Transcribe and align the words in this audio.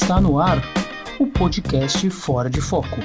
Está 0.00 0.20
no 0.20 0.38
ar 0.38 0.62
o 1.18 1.26
podcast 1.26 2.08
Fora 2.08 2.48
de 2.48 2.60
Foco. 2.60 2.98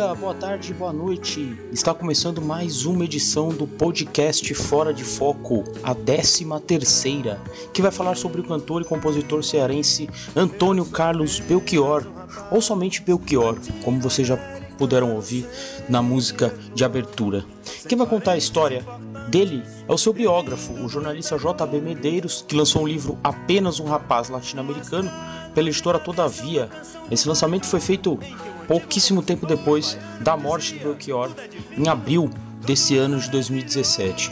Dia, 0.00 0.14
boa 0.14 0.32
tarde, 0.34 0.72
boa 0.72 0.94
noite. 0.94 1.58
Está 1.70 1.92
começando 1.92 2.40
mais 2.40 2.86
uma 2.86 3.04
edição 3.04 3.50
do 3.50 3.66
podcast 3.66 4.54
Fora 4.54 4.94
de 4.94 5.04
Foco, 5.04 5.62
a 5.82 5.92
décima 5.92 6.58
terceira, 6.58 7.38
que 7.70 7.82
vai 7.82 7.90
falar 7.90 8.16
sobre 8.16 8.40
o 8.40 8.44
cantor 8.44 8.80
e 8.80 8.86
compositor 8.86 9.44
cearense 9.44 10.08
Antônio 10.34 10.86
Carlos 10.86 11.38
Belchior, 11.38 12.06
ou 12.50 12.62
somente 12.62 13.02
Belchior, 13.02 13.58
como 13.84 14.00
vocês 14.00 14.26
já 14.26 14.38
puderam 14.78 15.14
ouvir 15.14 15.46
na 15.86 16.00
música 16.00 16.54
de 16.74 16.82
abertura. 16.82 17.44
Quem 17.86 17.98
vai 17.98 18.06
contar 18.06 18.32
a 18.32 18.38
história 18.38 18.82
dele 19.28 19.62
é 19.86 19.92
o 19.92 19.98
seu 19.98 20.14
biógrafo, 20.14 20.72
o 20.72 20.88
jornalista 20.88 21.36
JB 21.36 21.78
Medeiros, 21.78 22.42
que 22.48 22.56
lançou 22.56 22.82
um 22.82 22.88
livro 22.88 23.18
Apenas 23.22 23.78
um 23.78 23.84
Rapaz 23.84 24.30
Latino-Americano 24.30 25.10
pela 25.54 25.68
editora 25.68 25.98
Todavia. 25.98 26.70
Esse 27.10 27.28
lançamento 27.28 27.66
foi 27.66 27.80
feito 27.80 28.18
pouquíssimo 28.70 29.20
tempo 29.20 29.46
depois 29.46 29.98
da 30.20 30.36
morte 30.36 30.74
do 30.74 30.84
Belchior, 30.84 31.34
em 31.76 31.88
abril 31.88 32.30
desse 32.64 32.96
ano 32.96 33.18
de 33.18 33.28
2017. 33.28 34.30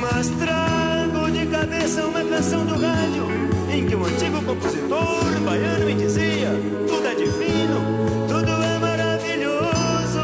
Mas 0.00 0.28
trago 0.28 1.28
de 1.32 1.44
cabeça 1.48 2.06
uma 2.06 2.24
canção 2.24 2.64
do 2.64 2.74
rádio 2.74 3.26
em 3.68 3.84
que 3.88 3.96
um 3.96 4.04
antigo 4.04 4.40
compositor 4.44 5.40
baiano 5.44 5.86
me 5.86 5.94
dizia: 5.96 6.50
tudo 6.86 7.04
é 7.04 7.14
divino, 7.16 8.28
tudo 8.28 8.52
é 8.52 8.78
maravilhoso. 8.78 10.20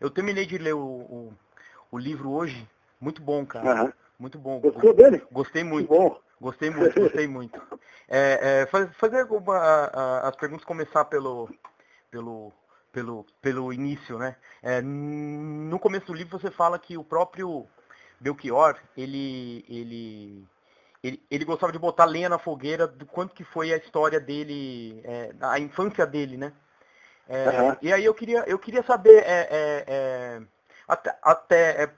Eu 0.00 0.08
terminei 0.08 0.46
de 0.46 0.56
ler 0.56 0.74
o, 0.74 0.80
o, 0.80 1.32
o 1.92 1.98
livro 1.98 2.30
hoje, 2.30 2.66
muito 2.98 3.20
bom, 3.20 3.44
cara. 3.44 3.70
Aham. 3.70 3.92
Muito 4.24 4.38
bom. 4.38 4.58
Gostou 4.58 4.94
dele? 4.94 5.22
Gostei 5.30 5.62
Que 5.62 5.68
muito. 5.68 5.88
bom. 5.88 6.18
Gostei 6.40 6.70
muito, 6.70 6.98
gostei 6.98 7.28
muito. 7.28 7.60
É, 8.08 8.62
é, 8.62 8.66
faz- 8.66 8.90
fazer 8.96 9.22
uma, 9.24 9.54
a- 9.54 9.84
a- 9.84 10.28
as 10.28 10.36
perguntas 10.36 10.64
começar 10.64 11.04
pelo, 11.04 11.46
pelo, 12.10 12.50
pelo, 12.90 13.26
pelo 13.42 13.70
início, 13.70 14.18
né? 14.18 14.34
É, 14.62 14.80
no 14.80 15.78
começo 15.78 16.06
do 16.06 16.14
livro 16.14 16.38
você 16.38 16.50
fala 16.50 16.78
que 16.78 16.96
o 16.96 17.04
próprio 17.04 17.66
Belchior, 18.18 18.78
ele, 18.96 19.62
ele, 19.68 20.46
ele, 21.02 21.22
ele 21.30 21.44
gostava 21.44 21.70
de 21.70 21.78
botar 21.78 22.06
lenha 22.06 22.30
na 22.30 22.38
fogueira 22.38 22.86
do 22.86 23.04
quanto 23.04 23.34
que 23.34 23.44
foi 23.44 23.74
a 23.74 23.76
história 23.76 24.18
dele, 24.18 25.02
é, 25.04 25.34
a 25.42 25.58
infância 25.58 26.06
dele, 26.06 26.38
né? 26.38 26.50
Aham. 27.28 27.76
E 27.82 27.92
aí 27.92 28.06
eu 28.06 28.14
queria, 28.14 28.42
eu 28.46 28.58
queria 28.58 28.82
saber 28.82 29.22
é, 29.26 30.40
até, 30.88 31.18
até 31.22 31.90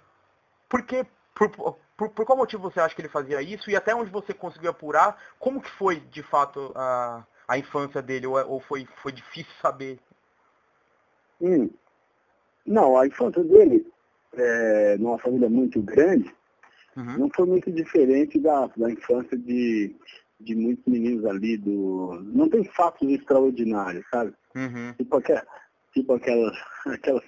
por 0.69 0.83
que, 0.83 1.07
por, 1.33 1.51
por, 1.97 2.11
por 2.11 2.25
qual 2.27 2.37
motivo 2.39 2.63
você 2.63 2.81
acha 2.81 2.95
que 2.95 3.01
ele 3.01 3.09
fazia 3.09 3.41
isso 3.43 3.71
e 3.71 3.77
até 3.77 3.95
onde 3.95 4.11
você 4.11 4.35
conseguiu 4.35 4.71
apurar 4.71 5.17
como 5.39 5.61
que 5.61 5.71
foi 5.71 6.01
de 6.01 6.23
fato 6.23 6.73
a, 6.75 7.25
a 7.49 7.59
infância 7.59 8.03
dele 8.03 8.27
ou, 8.27 8.39
é- 8.39 8.45
ou 8.45 8.61
foi, 8.61 8.87
foi 9.03 9.13
difícil 9.13 9.53
saber? 9.63 9.99
Hum. 11.41 11.71
Não, 12.67 12.99
a 12.99 13.07
infância 13.07 13.43
dele, 13.45 13.87
é, 14.35 14.97
numa 14.99 15.19
família 15.19 15.49
muito 15.49 15.81
grande, 15.81 16.35
Uhum. 16.97 17.19
não 17.19 17.31
foi 17.31 17.45
muito 17.47 17.71
diferente 17.71 18.39
da, 18.41 18.69
da 18.75 18.91
infância 18.91 19.37
de, 19.37 19.95
de 20.41 20.55
muitos 20.55 20.83
meninos 20.87 21.27
ali 21.27 21.59
do. 21.59 22.19
Não 22.25 22.49
tem 22.49 22.65
fatos 22.65 23.07
extraordinários, 23.07 24.03
sabe? 24.11 24.33
Uhum. 24.55 24.95
Tipo 24.97 25.17
aquela, 25.19 25.47
tipo 25.97 26.13
aquela, 26.13 26.53
aquela, 26.87 27.23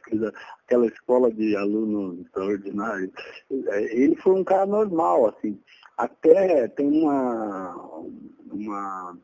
aquela 0.66 0.86
escola 0.86 1.32
de 1.32 1.56
alunos 1.56 2.20
extraordinários. 2.20 3.10
É, 3.50 3.96
Ele 3.96 4.14
foi 4.16 4.34
um 4.34 4.44
cara 4.44 4.66
normal, 4.66 5.28
assim. 5.28 5.58
Até 5.96 6.68
tem 6.68 6.86
uma, 6.86 7.74
uma, 8.52 9.18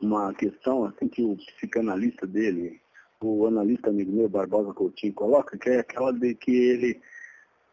uma 0.00 0.34
questão 0.34 0.86
assim 0.86 1.08
que 1.08 1.22
o 1.22 1.36
psicanalista 1.36 2.26
dele, 2.26 2.80
o 3.20 3.46
analista 3.46 3.90
amigo 3.90 4.10
meu, 4.10 4.28
Barbosa 4.28 4.72
Coutinho, 4.72 5.12
coloca, 5.12 5.56
que 5.58 5.68
é 5.68 5.80
aquela 5.80 6.12
de 6.12 6.34
que 6.34 6.50
ele 6.50 7.00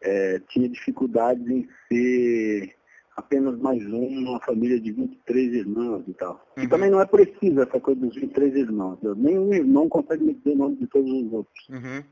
é, 0.02 0.40
tinha 0.50 0.68
dificuldades 0.68 1.44
em 1.48 1.68
ser 1.88 2.76
apenas 3.16 3.58
mais 3.58 3.84
um 3.86 4.10
numa 4.20 4.40
família 4.40 4.80
de 4.80 4.92
23 4.92 5.52
irmãos 5.54 6.04
e 6.08 6.14
tal. 6.14 6.40
E 6.56 6.62
Uhum. 6.62 6.68
também 6.68 6.90
não 6.90 7.00
é 7.00 7.06
preciso 7.06 7.60
essa 7.62 7.78
coisa 7.80 8.00
dos 8.00 8.14
23 8.14 8.54
irmãos. 8.56 8.94
entendeu? 8.94 9.14
Nenhum 9.16 9.52
irmão 9.52 9.88
consegue 9.88 10.24
me 10.24 10.34
dizer 10.34 10.52
o 10.52 10.56
nome 10.56 10.76
de 10.76 10.86
todos 10.86 11.10
os 11.10 11.32
outros. 11.32 11.68
Uhum. 11.68 12.02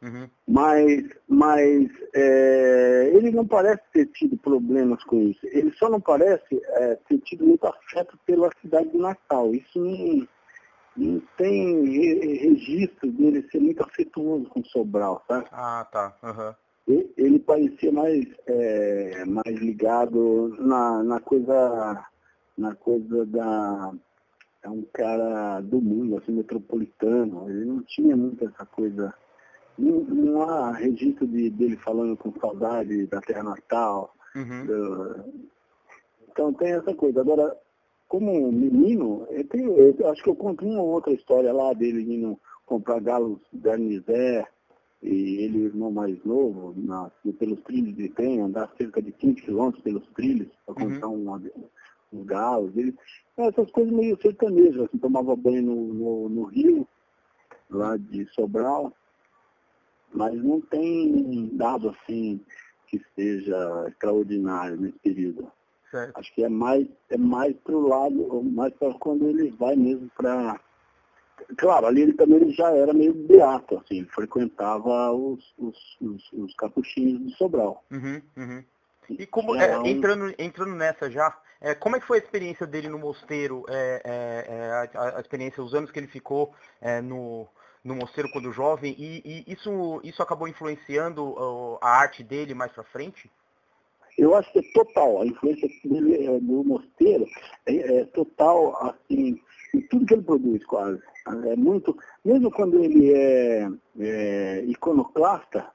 Uhum. 0.00 0.28
Mas, 0.46 1.04
mas 1.26 1.90
é, 2.14 3.10
ele 3.14 3.32
não 3.32 3.44
parece 3.44 3.82
ter 3.92 4.06
tido 4.06 4.36
problemas 4.38 5.02
com 5.04 5.20
isso. 5.22 5.40
Ele 5.44 5.72
só 5.72 5.88
não 5.90 6.00
parece 6.00 6.60
é, 6.66 6.94
ter 7.08 7.18
tido 7.18 7.44
muito 7.44 7.66
afeto 7.66 8.16
pela 8.24 8.48
cidade 8.60 8.88
de 8.90 8.96
Natal. 8.98 9.52
Isso 9.52 9.76
não, 9.80 10.28
não 10.96 11.22
tem 11.36 11.84
re- 11.90 12.36
registro 12.48 13.10
dele 13.10 13.44
ser 13.50 13.58
muito 13.60 13.82
afetuoso 13.82 14.44
com 14.50 14.62
Sobral, 14.62 15.24
sabe? 15.26 15.46
Ah, 15.50 15.84
tá. 15.90 16.16
Uhum. 16.22 16.54
Ele 17.16 17.38
parecia 17.38 17.92
mais, 17.92 18.24
é, 18.46 19.24
mais 19.26 19.54
ligado 19.58 20.56
na, 20.58 21.02
na 21.02 21.20
coisa 21.20 22.04
na 22.56 22.74
coisa 22.74 23.24
da 23.26 23.92
é 24.62 24.68
um 24.68 24.82
cara 24.92 25.60
do 25.60 25.80
mundo, 25.80 26.16
assim, 26.16 26.32
metropolitano. 26.32 27.48
Ele 27.48 27.64
não 27.66 27.82
tinha 27.82 28.16
muito 28.16 28.44
essa 28.44 28.66
coisa. 28.66 29.14
Não, 29.78 30.00
não 30.00 30.42
há 30.42 30.72
registro 30.72 31.26
de, 31.28 31.48
dele 31.50 31.76
falando 31.76 32.16
com 32.16 32.32
saudade 32.40 33.06
da 33.06 33.20
terra 33.20 33.44
natal. 33.44 34.12
Uhum. 34.34 34.66
do- 34.66 35.24
Então 36.30 36.52
tem 36.54 36.72
essa 36.72 36.92
coisa. 36.94 37.20
Agora, 37.20 37.56
como 38.08 38.50
menino, 38.50 39.26
eu, 39.30 39.46
tenho, 39.46 39.76
eu 39.78 40.10
acho 40.10 40.22
que 40.24 40.30
eu 40.30 40.34
conto 40.36 40.64
uma 40.66 40.82
ou 40.82 40.88
outra 40.88 41.12
história 41.12 41.52
lá 41.52 41.72
dele 41.72 42.02
indo 42.02 42.38
comprar 42.66 42.98
galos 43.00 43.38
garnizé 43.52 44.44
e 45.02 45.44
ele, 45.44 45.58
o 45.58 45.66
irmão 45.66 45.90
mais 45.92 46.22
novo, 46.24 46.74
na, 46.76 47.10
pelos 47.38 47.60
trilhos 47.62 47.94
de 47.96 48.08
trem, 48.10 48.40
andar 48.40 48.72
cerca 48.76 49.00
de 49.00 49.12
15 49.12 49.42
quilômetros 49.42 49.82
pelos 49.82 50.06
trilhos 50.08 50.48
para 50.66 50.74
Uhum. 50.84 50.90
comprar 50.90 51.08
um, 51.08 51.50
uns 52.12 52.26
galos. 52.26 52.76
Ele, 52.76 52.94
essas 53.36 53.70
coisas 53.70 53.92
meio 53.92 54.20
sertanejas, 54.20 54.82
assim, 54.88 54.98
tomava 54.98 55.36
banho 55.36 55.62
no, 55.62 55.94
no, 55.94 56.28
no 56.28 56.42
rio, 56.44 56.86
lá 57.70 57.96
de 57.96 58.26
Sobral, 58.34 58.92
mas 60.12 60.34
não 60.42 60.60
tem 60.60 61.48
dado 61.52 61.90
assim 61.90 62.40
que 62.88 63.00
seja 63.14 63.84
extraordinário 63.88 64.80
nesse 64.80 64.98
período. 64.98 65.52
Certo. 65.90 66.18
Acho 66.18 66.34
que 66.34 66.44
é 66.44 66.48
mais, 66.48 66.86
é 67.10 67.16
mais 67.16 67.56
pro 67.58 67.80
lado, 67.86 68.42
mais 68.42 68.74
para 68.74 68.92
quando 68.94 69.26
ele 69.28 69.50
vai 69.52 69.76
mesmo 69.76 70.10
para. 70.16 70.60
Claro, 71.56 71.86
ali 71.86 72.02
ele 72.02 72.12
também 72.14 72.50
já 72.52 72.70
era 72.70 72.92
meio 72.92 73.14
beato, 73.14 73.76
assim, 73.78 73.98
ele 73.98 74.08
frequentava 74.08 75.12
os, 75.12 75.54
os, 75.58 75.96
os, 76.00 76.32
os 76.32 76.54
capuchinhos 76.54 77.26
de 77.26 77.34
Sobral. 77.36 77.84
Uhum. 77.90 78.20
Uhum. 78.36 78.64
E 79.10 79.26
como, 79.26 79.54
é, 79.56 79.88
entrando, 79.88 80.34
entrando 80.38 80.74
nessa 80.74 81.10
já, 81.10 81.34
é, 81.60 81.74
como 81.74 81.96
é 81.96 82.00
que 82.00 82.06
foi 82.06 82.18
a 82.18 82.22
experiência 82.22 82.66
dele 82.66 82.88
no 82.88 82.98
mosteiro? 82.98 83.64
É, 83.68 84.02
é, 84.04 84.54
é, 84.54 84.98
a, 84.98 85.16
a 85.16 85.20
experiência, 85.20 85.62
os 85.62 85.74
anos 85.74 85.90
que 85.90 85.98
ele 85.98 86.06
ficou 86.06 86.54
é, 86.80 87.00
no, 87.00 87.46
no 87.82 87.94
mosteiro 87.94 88.30
quando 88.30 88.52
jovem, 88.52 88.94
e, 88.98 89.22
e 89.24 89.52
isso, 89.52 90.00
isso 90.04 90.22
acabou 90.22 90.46
influenciando 90.46 91.34
ó, 91.36 91.78
a 91.80 91.88
arte 91.88 92.22
dele 92.22 92.54
mais 92.54 92.72
pra 92.72 92.84
frente? 92.84 93.30
Eu 94.18 94.34
acho 94.34 94.52
que 94.52 94.58
é 94.58 94.72
total, 94.74 95.22
a 95.22 95.26
influência 95.26 95.68
dele, 95.84 96.40
do 96.40 96.64
mosteiro 96.64 97.24
é, 97.66 98.00
é 98.00 98.04
total, 98.06 98.76
assim, 98.84 99.40
em 99.74 99.80
tudo 99.88 100.06
que 100.06 100.14
ele 100.14 100.22
produz 100.22 100.64
quase. 100.66 101.00
É 101.46 101.56
muito, 101.56 101.96
mesmo 102.24 102.50
quando 102.50 102.82
ele 102.82 103.12
é, 103.12 103.68
é 103.98 104.64
iconoclasta, 104.66 105.70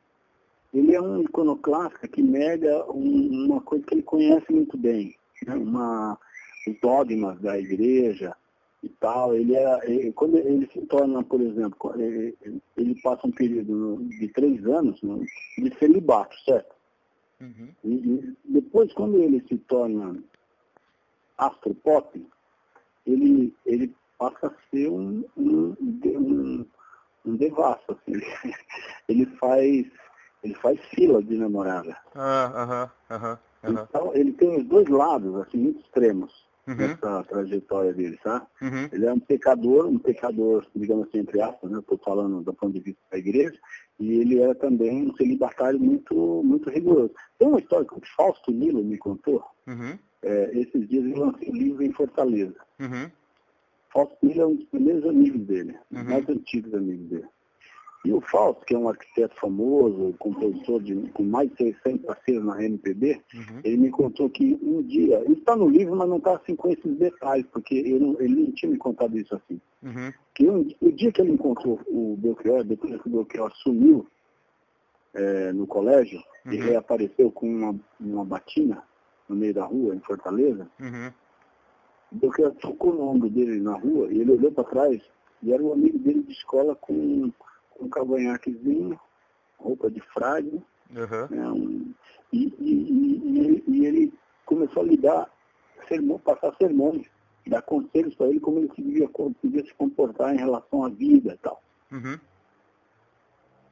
ele 0.73 0.95
é 0.95 1.01
um 1.01 1.21
iconoclasta 1.21 2.07
que 2.07 2.21
nega 2.21 2.83
um- 2.91 3.45
uma 3.45 3.61
coisa 3.61 3.85
que 3.85 3.93
ele 3.95 4.03
conhece 4.03 4.51
muito 4.51 4.75
bem, 4.77 5.15
né? 5.45 5.53
uma, 5.55 6.17
os 6.67 6.79
dogmas 6.81 7.39
da 7.41 7.59
igreja 7.59 8.35
e 8.81 8.89
tal. 8.89 9.35
Ele 9.35 9.55
é, 9.55 9.79
ele- 9.89 10.13
quando 10.13 10.37
ele 10.37 10.67
se 10.73 10.81
torna, 10.87 11.23
por 11.23 11.39
exemplo, 11.41 11.93
ele, 12.01 12.35
ele 12.75 13.01
passa 13.01 13.27
um 13.27 13.31
período 13.31 14.03
de 14.19 14.27
três 14.29 14.65
anos 14.65 14.99
de 15.01 15.77
celibato, 15.77 16.35
certo? 16.43 16.73
Uhum. 17.39 17.69
E, 17.83 17.93
e 17.93 18.37
depois, 18.45 18.91
quando 18.93 19.17
ele 19.21 19.43
se 19.47 19.57
torna 19.57 20.17
astropop, 21.37 22.25
ele, 23.05 23.53
ele 23.65 23.93
passa 24.23 24.47
a 24.47 24.69
ser 24.69 24.89
um, 24.89 25.23
um, 25.35 25.75
um, 26.05 26.65
um 27.25 27.35
devasso, 27.35 27.83
assim. 27.89 28.19
Ele 29.09 29.25
faz, 29.37 29.85
ele 30.43 30.55
faz 30.55 30.79
fila 30.95 31.21
de 31.21 31.37
namorada. 31.37 31.97
Ah, 32.15 32.51
aham, 32.55 32.91
aham, 33.11 33.39
aham. 33.65 33.87
Então, 33.89 34.11
ele 34.15 34.31
tem 34.33 34.57
os 34.61 34.65
dois 34.65 34.87
lados, 34.87 35.35
assim, 35.35 35.57
muito 35.57 35.81
extremos 35.81 36.43
Uhum, 36.65 36.77
nessa 36.77 37.23
trajetória 37.25 37.93
dele, 37.93 38.17
sabe? 38.23 38.45
uhum, 38.61 38.89
Ele 38.93 39.05
é 39.05 39.11
um 39.11 39.19
pecador, 39.19 39.85
um 39.85 39.99
pecador, 39.99 40.65
digamos 40.73 41.09
assim, 41.09 41.19
entre 41.19 41.41
aspas, 41.41 41.69
né? 41.69 41.79
Estou 41.79 41.97
falando 41.97 42.41
do 42.41 42.53
ponto 42.53 42.71
de 42.71 42.79
vista 42.79 43.01
da 43.11 43.17
igreja, 43.17 43.59
e 43.99 44.13
ele 44.19 44.39
era 44.39 44.55
também 44.55 45.09
um 45.09 45.15
celibatário 45.17 45.77
muito, 45.77 46.15
muito 46.41 46.69
rigoroso. 46.69 47.11
Tem 47.37 47.49
uma 47.49 47.59
história 47.59 47.85
que 47.85 47.95
o 47.95 48.01
Fausto 48.15 48.53
Milo 48.53 48.81
me 48.81 48.97
contou, 48.97 49.43
uhum, 49.67 49.99
é, 50.21 50.51
esses 50.57 50.87
dias 50.87 51.03
ele 51.03 51.19
lançou 51.19 51.49
um 51.49 51.53
livro 51.53 51.83
em 51.83 51.91
Fortaleza. 51.91 52.55
Fausto 53.93 54.17
Milo 54.23 54.41
é 54.41 54.45
um 54.47 54.55
dos 54.55 54.65
primeiros 54.65 55.05
amigos 55.05 55.41
dele, 55.45 55.75
Uhum. 55.91 56.03
mais 56.03 56.27
antigos 56.27 56.73
amigos 56.73 57.07
dele. 57.09 57.27
E 58.05 58.11
o 58.11 58.19
Fausto, 58.19 58.65
que 58.65 58.75
é 58.75 58.77
um 58.77 58.89
arquiteto 58.89 59.33
famoso, 59.39 60.13
compositor 60.19 60.81
de, 60.83 60.93
com 61.13 61.23
mais 61.23 61.49
de 61.51 61.55
600 61.57 62.05
parceiros 62.05 62.43
na 62.43 62.61
MPB, 62.61 63.21
uhum, 63.33 63.59
ele 63.63 63.77
me 63.77 63.89
contou 63.91 64.29
que 64.29 64.59
um 64.61 64.81
dia, 64.81 65.21
isso 65.23 65.39
está 65.39 65.55
no 65.55 65.69
livro, 65.69 65.95
mas 65.95 66.09
não 66.09 66.17
está 66.17 66.35
assim 66.35 66.53
com 66.53 66.69
esses 66.69 66.97
detalhes, 66.97 67.45
porque 67.53 67.75
ele 67.75 67.99
não, 67.99 68.19
ele 68.19 68.35
não 68.43 68.51
tinha 68.51 68.69
me 68.69 68.77
contado 68.77 69.17
isso 69.17 69.33
assim. 69.33 69.61
uhum, 69.81 70.11
Que 70.35 70.49
um, 70.49 70.67
o 70.81 70.91
dia 70.91 71.13
que 71.13 71.21
ele 71.21 71.31
encontrou 71.31 71.79
o 71.87 72.17
Belchior, 72.17 72.65
depois 72.65 73.01
que 73.01 73.07
o 73.07 73.11
Belchior 73.11 73.49
sumiu 73.55 74.05
eh, 75.13 75.51
no 75.53 75.65
colégio, 75.67 76.21
Uhum. 76.45 76.51
ele 76.51 76.75
apareceu 76.75 77.31
com 77.31 77.47
uma, 77.47 77.79
uma 78.01 78.25
batina 78.25 78.83
no 79.29 79.35
meio 79.37 79.53
da 79.53 79.63
rua, 79.63 79.95
em 79.95 79.99
Fortaleza, 80.01 80.69
uhum. 80.77 81.09
O 82.13 82.17
Belchior 82.17 82.51
tocou 82.55 82.93
no 82.93 83.01
ombro 83.09 83.29
dele 83.29 83.59
na 83.59 83.75
rua 83.77 84.11
e 84.11 84.19
ele 84.21 84.31
olhou 84.33 84.51
para 84.51 84.63
trás 84.65 85.01
e 85.41 85.51
era 85.51 85.61
um 85.63 85.73
amigo 85.73 85.97
dele 85.99 86.21
de 86.23 86.31
escola 86.31 86.75
com, 86.75 87.31
com 87.71 87.85
um 87.85 87.89
cavanhaquezinho, 87.89 88.99
roupa 89.57 89.89
de 89.89 89.99
frade, 90.13 90.61
Aham. 90.95 91.27
né, 91.31 91.49
um- 91.49 91.93
e, 92.31 92.45
e- 92.59 93.61
e- 93.61 93.63
e 93.67 93.85
ele, 93.85 94.13
começou 94.45 94.83
a 94.83 94.85
lhe 94.85 94.97
dar 94.97 95.29
sermão, 95.87 96.17
passar 96.19 96.55
sermões, 96.57 97.05
dar 97.47 97.61
conselhos 97.61 98.15
para 98.15 98.27
ele 98.27 98.39
como 98.39 98.59
ele 98.59 98.71
devia, 98.77 99.09
devia 99.43 99.65
se 99.65 99.73
comportar 99.75 100.33
em 100.33 100.37
relação 100.37 100.85
à 100.85 100.89
vida 100.89 101.33
e 101.33 101.37
tal. 101.37 101.61
Uhum. 101.91 102.17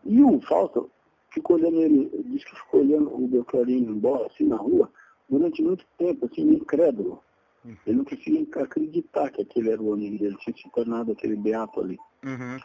E 0.05 0.23
o 0.23 0.41
Fausto 0.41 0.89
ficou 1.29 1.55
olhando 1.57 1.79
ele, 1.81 2.09
disse 2.25 2.45
que 2.45 2.55
ficou 2.55 2.81
olhando 2.81 3.13
o 3.13 3.27
Belchior 3.27 3.69
indo 3.69 3.91
embora, 3.91 4.27
assim, 4.27 4.45
na 4.45 4.57
rua, 4.57 4.89
durante 5.29 5.61
muito 5.63 5.85
tempo, 5.97 6.25
assim, 6.25 6.41
incrédulo. 6.53 7.23
Uhum. 7.63 7.75
Ele 7.85 7.97
não 7.97 8.05
conseguia 8.05 8.45
acreditar 8.63 9.29
que 9.31 9.41
aquele 9.41 9.71
era 9.71 9.81
o 9.81 9.93
amigo 9.93 10.17
dele, 10.17 10.35
tinha 10.39 10.55
se 10.55 10.69
tornado 10.71 11.11
aquele 11.11 11.35
beato 11.35 11.79
ali. 11.79 11.97
Uhum. 12.25 12.57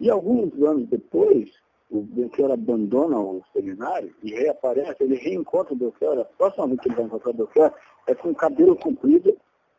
E 0.00 0.10
alguns 0.10 0.52
anos 0.62 0.88
depois, 0.88 1.50
o 1.90 2.02
Belchior 2.02 2.50
abandona 2.52 3.18
o 3.18 3.42
seminário 3.52 4.14
e 4.22 4.30
reaparece, 4.30 4.96
ele 5.02 5.16
reencontra 5.16 5.72
o 5.72 5.76
Belchior, 5.76 6.18
a 6.18 6.24
próxima 6.24 6.66
vez 6.68 6.80
que 6.80 6.88
ele 6.88 6.96
vai 6.96 7.04
encontrar 7.06 7.30
o 7.30 7.34
Belchior 7.34 7.72
é 8.06 8.14
com 8.14 8.34
cabelo 8.34 8.76
comprido, 8.76 9.36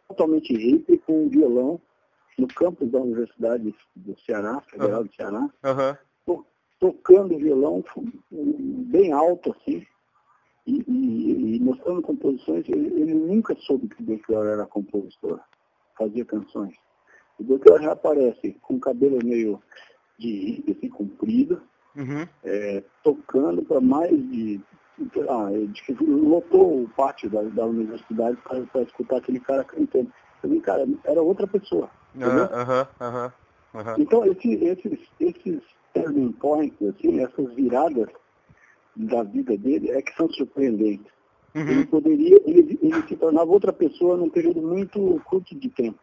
totalmente 0.08 0.54
hippie, 0.56 0.98
com 1.00 1.26
um 1.26 1.30
violão, 1.30 1.80
no 2.38 2.48
campus 2.48 2.90
da 2.90 3.00
Universidade 3.00 3.76
do 3.96 4.18
Ceará, 4.22 4.62
Federal 4.62 5.04
do 5.04 5.14
Ceará, 5.14 5.50
Aham. 5.64 5.98
to- 6.26 6.46
tocando 6.80 7.38
violão 7.38 7.84
bem 8.32 9.12
alto 9.12 9.52
assim, 9.52 9.86
e, 10.70 10.84
e- 10.88 11.56
e 11.56 11.60
mostrando 11.60 12.02
composições, 12.02 12.68
ele, 12.70 12.88
ele 13.02 13.14
nunca 13.14 13.56
soube 13.56 13.88
que 13.88 14.04
Belchior 14.04 14.46
era 14.46 14.66
compositor, 14.66 15.40
fazia 15.98 16.24
canções. 16.26 16.76
O 17.40 17.44
Belchior 17.44 17.82
já 17.82 17.92
aparece 17.94 18.58
com 18.62 18.76
o 18.76 18.80
cabelo 18.80 19.20
meio 19.24 19.62
de 20.18 20.64
assim, 20.70 20.90
comprido, 20.90 21.62
Uhum. 21.96 22.26
é, 22.44 22.84
tocando 23.04 23.64
para 23.64 23.82
mais 23.82 24.12
de. 24.12 24.62
Ah, 25.30 25.50
diz 25.72 25.82
que 25.82 25.94
lotou 26.04 26.84
o 26.84 26.90
pátio 26.90 27.30
da, 27.30 27.42
da 27.42 27.66
universidade 27.66 28.38
para 28.44 28.82
escutar 28.84 29.18
aquele 29.18 29.40
cara 29.40 29.64
cantando. 29.64 30.12
Falei, 30.42 30.60
cara, 30.62 30.86
era 31.06 31.22
outra 31.22 31.48
pessoa. 31.48 31.90
Ah. 32.22 33.32
Então, 33.98 34.26
esse- 34.26 34.56
esses, 34.66 35.00
esses 35.20 35.62
turning 35.94 36.32
points, 36.34 36.82
assim, 36.82 37.22
essas 37.22 37.54
viradas 37.54 38.10
da 39.00 39.24
vida 39.24 39.58
dele 39.58 39.92
é 39.92 40.02
que 40.02 40.14
são 40.16 40.30
surpreendentes. 40.30 41.12
Ele 41.56 41.80
Uhum. 41.80 41.86
poderia, 41.88 42.40
ele, 42.46 42.78
ele 42.82 43.02
se 43.08 43.16
tornava 43.16 43.50
outra 43.52 43.74
pessoa 43.74 44.16
num 44.16 44.30
período 44.30 44.62
muito 44.62 45.20
curto 45.26 45.56
de 45.56 45.70
tempo. 45.70 45.98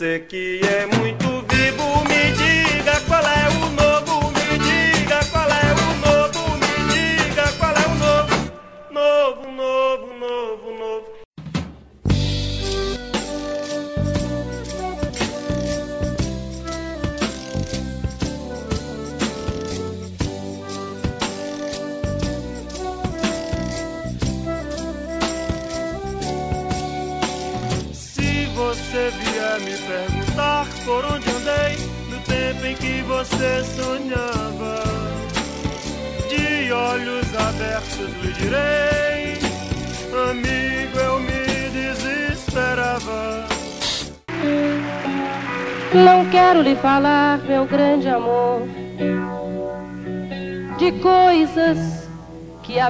Você 0.00 0.18
que 0.18 0.62
é 0.64 0.86
muito 0.86 1.19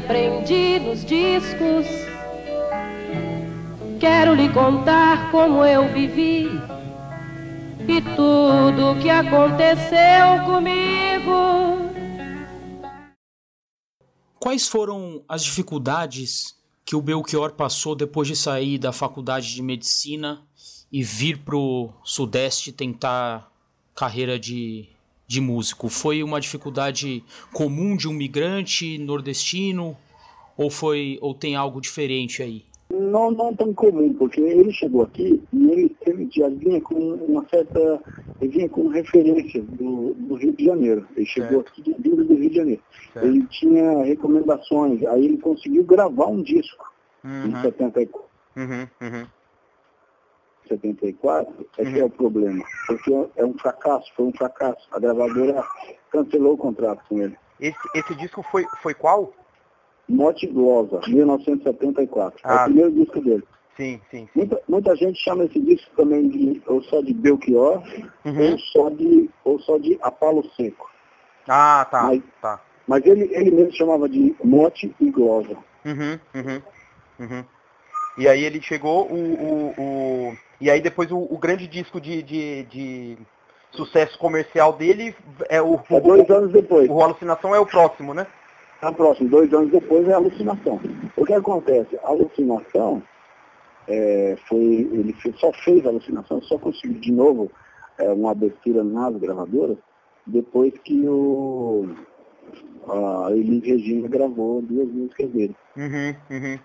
aprendi 0.00 0.80
nos 0.80 1.04
discos. 1.04 1.86
Quero 4.00 4.34
lhe 4.34 4.48
contar 4.52 5.30
como 5.30 5.64
eu 5.64 5.92
vivi 5.92 6.48
e 7.86 8.00
tudo 8.16 8.92
o 8.92 9.00
que 9.00 9.10
aconteceu 9.10 10.44
comigo. 10.46 11.90
Quais 14.38 14.66
foram 14.66 15.22
as 15.28 15.44
dificuldades 15.44 16.56
que 16.84 16.96
o 16.96 17.02
Belchior 17.02 17.52
passou 17.52 17.94
depois 17.94 18.26
de 18.26 18.34
sair 18.34 18.78
da 18.78 18.92
faculdade 18.92 19.54
de 19.54 19.62
medicina 19.62 20.42
e 20.90 21.02
vir 21.02 21.38
pro 21.44 21.90
Sudeste 22.02 22.72
tentar 22.72 23.52
carreira 23.94 24.38
de, 24.38 24.88
de 25.30 25.40
músico? 25.40 25.88
Foi 25.88 26.24
uma 26.24 26.40
dificuldade 26.40 27.22
comum 27.52 27.96
de 27.96 28.08
um 28.08 28.12
migrante 28.12 28.98
nordestino 28.98 29.96
ou 30.56 30.68
foi 30.68 31.18
ou 31.22 31.32
tem 31.32 31.54
algo 31.54 31.80
diferente 31.80 32.42
aí? 32.42 32.64
não, 32.92 33.30
não 33.30 33.54
tão 33.54 33.72
comum, 33.72 34.12
porque 34.14 34.40
ele 34.40 34.72
chegou 34.72 35.02
aqui 35.02 35.40
e 35.52 35.70
ele, 35.70 35.96
ele 36.04 36.28
já 36.32 36.48
vinha 36.48 36.80
com 36.80 36.94
uma 37.28 37.46
certa. 37.48 38.02
Ele 38.40 38.50
vinha 38.50 38.68
com 38.68 38.88
referência 38.88 39.62
do, 39.62 40.14
do 40.14 40.34
Rio 40.34 40.52
de 40.52 40.64
Janeiro. 40.64 41.06
Ele 41.16 41.26
chegou 41.26 41.60
aqui 41.60 41.82
de- 41.82 41.94
vindo 41.98 42.24
do 42.24 42.34
Rio 42.34 42.50
de 42.50 42.56
Janeiro. 42.56 42.82
Certo. 43.12 43.26
Ele 43.26 43.46
tinha 43.50 44.02
recomendações, 44.04 45.04
aí 45.06 45.24
ele 45.26 45.36
conseguiu 45.38 45.84
gravar 45.84 46.26
um 46.26 46.42
disco 46.42 46.84
em 47.24 47.52
Uhum, 47.54 47.62
74. 47.62 48.20
uhum, 48.56 48.86
uhum. 49.00 49.26
74, 50.80 51.66
esse 51.78 51.98
é 52.00 52.04
o 52.04 52.10
problema. 52.10 52.64
Porque 52.86 53.28
é 53.36 53.44
um 53.44 53.54
fracasso, 53.58 54.10
foi 54.16 54.26
um 54.26 54.32
fracasso. 54.32 54.86
A 54.92 54.98
gravadora 54.98 55.64
cancelou 56.10 56.54
o 56.54 56.58
contrato 56.58 57.02
com 57.08 57.20
ele. 57.20 57.36
Esse, 57.60 57.76
esse 57.94 58.14
disco 58.14 58.42
foi, 58.50 58.64
foi 58.82 58.94
qual? 58.94 59.32
Morte 60.08 60.46
Glosa, 60.46 61.00
1974. 61.08 62.40
é 62.44 62.48
Ah. 62.48 62.62
o 62.62 62.64
primeiro 62.64 62.92
disco 62.92 63.20
dele. 63.20 63.44
Sim, 63.76 64.00
sim, 64.10 64.24
sim. 64.24 64.28
Muita, 64.34 64.60
muita 64.68 64.96
gente 64.96 65.18
chama 65.20 65.44
esse 65.44 65.58
disco 65.60 65.90
também 65.96 66.28
de 66.28 66.62
ou 66.66 66.82
só 66.82 67.00
de 67.00 67.14
Belchior 67.14 67.82
Uhum. 68.24 68.52
ou 68.52 68.58
só 68.58 68.90
de 68.90 69.30
ou 69.44 69.58
só 69.60 69.78
de 69.78 69.98
Apalo 70.02 70.44
Seco. 70.56 70.90
Ah, 71.48 71.86
tá, 71.90 72.02
Mas- 72.04 72.22
tá. 72.42 72.60
Mas 72.86 73.06
ele, 73.06 73.28
ele 73.32 73.50
mesmo 73.52 73.72
chamava 73.72 74.08
de 74.08 74.34
Morte 74.42 74.92
e 75.00 75.10
Glosa. 75.10 75.56
Uhum, 75.84 76.18
uhum, 76.34 76.62
uhum. 77.20 77.44
E 78.18 78.28
aí 78.28 78.44
ele 78.44 78.60
chegou, 78.60 79.06
o, 79.10 79.14
o, 79.14 79.74
o- 79.78 80.36
e 80.60 80.70
aí 80.70 80.80
depois 80.80 81.10
o, 81.10 81.18
o 81.18 81.38
grande 81.38 81.66
disco 81.66 82.00
de, 82.00 82.22
de, 82.22 82.64
de 82.64 83.18
sucesso 83.72 84.18
comercial 84.18 84.72
dele 84.74 85.14
é 85.48 85.62
o, 85.62 85.80
É 85.90 86.00
dois 86.00 86.28
anos 86.30 86.52
depois. 86.52 86.88
o 86.90 87.02
Alucinação 87.02 87.54
é 87.54 87.60
o 87.60 87.66
próximo, 87.66 88.12
né? 88.12 88.26
Na 88.82 88.92
próxima, 88.92 89.28
dois 89.30 89.52
anos 89.52 89.70
depois 89.70 90.06
é 90.08 90.12
alucinação. 90.12 90.80
O 91.16 91.24
que 91.24 91.32
acontece? 91.34 91.98
A 92.02 92.08
alucinação 92.08 93.02
é, 93.88 94.36
foi, 94.48 94.58
ele 94.92 95.14
só 95.36 95.52
fez 95.52 95.84
a 95.84 95.88
alucinação, 95.90 96.42
só 96.42 96.58
conseguiu 96.58 97.00
de 97.00 97.12
novo 97.12 97.50
é, 97.98 98.10
uma 98.12 98.32
abertura 98.32 98.82
nas 98.84 99.16
gravadoras 99.16 99.76
depois 100.26 100.72
que 100.84 101.06
o 101.08 101.88
a 102.88 103.28
Elis 103.32 103.62
Regina 103.64 104.08
gravou 104.08 104.62
duas 104.62 104.88
músicas 104.88 105.30
dele, 105.30 105.54
Uhum, 105.76 106.14
uhum, 106.30 106.58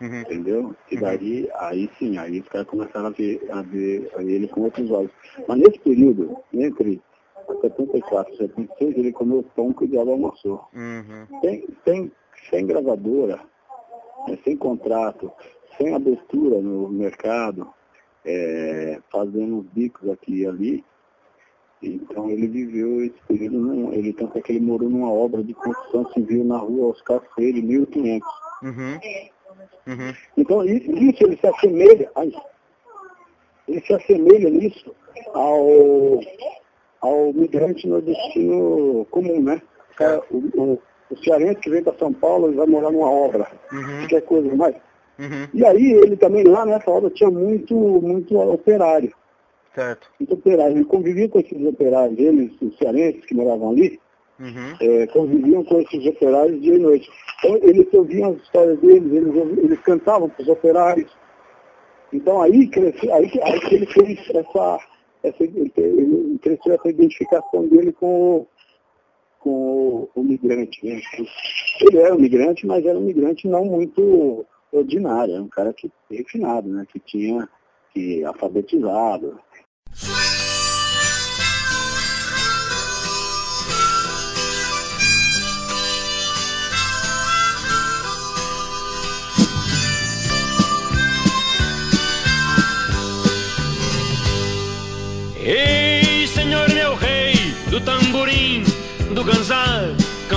uhum. 0.00 0.20
entendeu? 0.20 0.76
E 0.90 0.96
daí, 0.96 1.48
aí 1.54 1.90
sim, 1.98 2.18
aí 2.18 2.40
os 2.40 2.48
caras 2.48 2.66
começaram 2.66 3.06
a 3.06 3.10
ver, 3.10 3.48
a 3.50 3.62
ver 3.62 4.10
ele 4.16 4.48
com 4.48 4.62
outros 4.62 4.90
olhos. 4.90 5.12
Mas 5.46 5.58
nesse 5.58 5.78
período, 5.80 6.36
entre 6.52 7.00
74 7.62 8.34
e 8.34 8.36
76, 8.36 8.96
ele 8.96 9.12
comeu 9.12 9.44
pão 9.54 9.72
que 9.72 9.84
o 9.84 9.88
diabo 9.88 10.12
almoçou. 10.12 10.66
Uhum. 10.74 11.40
sem, 11.40 11.66
sem, 11.84 12.12
sem 12.50 12.66
gravadora, 12.66 13.40
né, 14.26 14.38
sem 14.44 14.56
contrato, 14.56 15.30
sem 15.76 15.94
abertura 15.94 16.60
no 16.60 16.88
mercado, 16.88 17.68
é, 18.24 19.00
fazendo 19.10 19.66
bicos 19.72 20.10
aqui 20.10 20.42
e 20.42 20.46
ali. 20.46 20.84
Então 21.80 22.28
ele 22.28 22.48
viveu 22.48 23.04
esse 23.04 23.18
período, 23.28 23.58
num, 23.58 23.92
ele 23.92 24.12
tanto 24.12 24.36
é 24.36 24.42
que 24.42 24.52
ele 24.52 24.60
morou 24.60 24.90
numa 24.90 25.12
obra 25.12 25.44
de 25.44 25.54
construção 25.54 26.10
civil 26.12 26.44
na 26.44 26.58
rua 26.58 26.88
Oscar 26.88 27.22
Freire, 27.34 27.62
1500. 27.62 28.28
Uhum. 28.62 28.98
Uhum. 29.86 30.14
Então 30.36 30.64
isso, 30.64 30.90
ele 31.24 31.36
se 31.38 31.46
assemelha, 31.46 32.10
ai, 32.14 32.32
ele 33.66 33.80
se 33.80 33.94
assemelha 33.94 34.50
nisso 34.50 34.94
ao, 35.34 36.20
ao 37.00 37.32
migrante 37.32 37.86
nordestino 37.88 39.06
comum, 39.10 39.42
né? 39.42 39.62
O, 39.92 39.94
cara- 39.96 40.22
o, 40.30 40.36
o, 40.60 40.82
o 41.10 41.16
cearense 41.24 41.56
que 41.60 41.70
vem 41.70 41.82
para 41.82 41.96
São 41.98 42.12
Paulo 42.12 42.52
e 42.52 42.56
vai 42.56 42.66
morar 42.66 42.90
numa 42.90 43.10
obra, 43.10 43.46
Uhum. 43.72 43.98
qualquer 44.00 44.22
coisa 44.22 44.54
mais. 44.54 44.76
Uhum. 45.18 45.48
E 45.52 45.64
aí 45.64 45.92
ele 45.92 46.16
também 46.16 46.44
lá 46.44 46.64
nessa 46.64 46.90
obra 46.90 47.10
tinha 47.10 47.30
muito, 47.30 47.74
muito 47.74 48.38
operário, 48.38 49.12
Certo. 49.74 50.08
muito 50.20 50.34
operário. 50.34 50.76
Ele 50.76 50.84
convivia 50.84 51.28
com 51.28 51.40
esses 51.40 51.66
operários, 51.66 52.18
eles, 52.18 52.52
os 52.60 52.76
cearenses 52.78 53.24
que 53.24 53.34
moravam 53.34 53.70
ali, 53.70 53.98
Uhum. 54.38 54.76
é, 54.80 55.06
conviviam 55.08 55.64
com 55.64 55.80
esses 55.80 56.06
operários 56.06 56.60
dia 56.60 56.76
e 56.76 56.78
noite. 56.78 57.10
Então, 57.38 57.56
eles 57.56 57.92
ouviam 57.92 58.30
as 58.30 58.42
histórias 58.42 58.78
deles, 58.78 59.12
eles, 59.12 59.58
eles 59.58 59.80
cantavam 59.80 60.28
para 60.28 60.42
os 60.42 60.48
operários. 60.48 61.10
Então 62.12 62.40
aí, 62.40 62.66
cresceu, 62.68 63.12
aí, 63.14 63.30
aí 63.42 63.60
ele 63.70 63.86
fez 63.86 64.18
essa, 64.30 64.78
essa 65.22 65.44
ele 65.44 66.38
cresceu 66.40 66.74
essa 66.74 66.88
identificação 66.88 67.68
dele 67.68 67.92
com 67.92 68.36
o, 68.36 68.46
com 69.40 69.50
o, 69.50 70.10
o 70.14 70.22
migrante. 70.22 70.84
Né? 70.86 71.00
Ele 71.80 71.98
era 71.98 72.14
um 72.14 72.18
migrante, 72.18 72.66
mas 72.66 72.84
era 72.84 72.98
um 72.98 73.02
migrante 73.02 73.46
não 73.46 73.64
muito 73.64 74.46
ordinário, 74.72 75.34
era 75.34 75.42
um 75.42 75.48
cara 75.48 75.72
que 75.72 75.90
refinado, 76.10 76.68
né? 76.68 76.86
que 76.90 76.98
tinha 76.98 77.48
que 77.92 78.24
alfabetizado. 78.24 79.38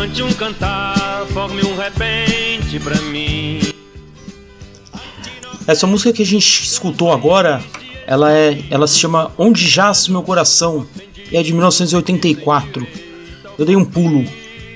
Cante 0.02 0.24
um 0.24 0.34
cantar, 0.34 1.28
forme 1.28 1.62
um 1.64 1.76
repente 1.76 2.80
pra 2.80 3.00
mim. 3.04 3.60
Essa 5.68 5.86
música 5.86 6.12
que 6.12 6.24
a 6.24 6.26
gente 6.26 6.64
escutou 6.64 7.12
agora, 7.12 7.64
ela 8.08 8.34
é, 8.34 8.64
ela 8.72 8.88
se 8.88 8.98
chama 8.98 9.32
Onde 9.38 9.64
Jaz 9.70 10.08
Meu 10.08 10.24
Coração 10.24 10.88
e 11.32 11.38
é 11.38 11.44
de 11.44 11.54
1984. 11.54 12.88
Eu 13.60 13.64
dei 13.64 13.76
um 13.76 13.86
pulo 13.86 14.26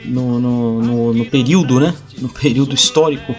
no, 0.06 0.40
no, 0.40 0.82
no, 0.84 1.14
no 1.16 1.26
período, 1.26 1.80
né? 1.80 1.96
No 2.20 2.30
período 2.30 2.76
histórico 2.76 3.36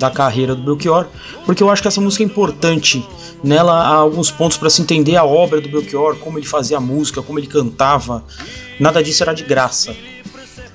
da 0.00 0.10
carreira 0.10 0.56
do 0.56 0.62
Belchior, 0.62 1.06
porque 1.46 1.62
eu 1.62 1.70
acho 1.70 1.80
que 1.80 1.86
essa 1.86 2.00
música 2.00 2.24
é 2.24 2.26
importante. 2.26 3.06
Nela 3.44 3.74
há 3.74 3.94
alguns 3.94 4.32
pontos 4.32 4.56
para 4.56 4.68
se 4.68 4.82
entender 4.82 5.14
a 5.14 5.24
obra 5.24 5.60
do 5.60 5.68
Belchior, 5.68 6.16
como 6.16 6.36
ele 6.36 6.46
fazia 6.46 6.78
a 6.78 6.80
música, 6.80 7.22
como 7.22 7.38
ele 7.38 7.46
cantava. 7.46 8.24
Nada 8.80 9.00
disso 9.00 9.22
era 9.22 9.32
de 9.32 9.44
graça. 9.44 9.94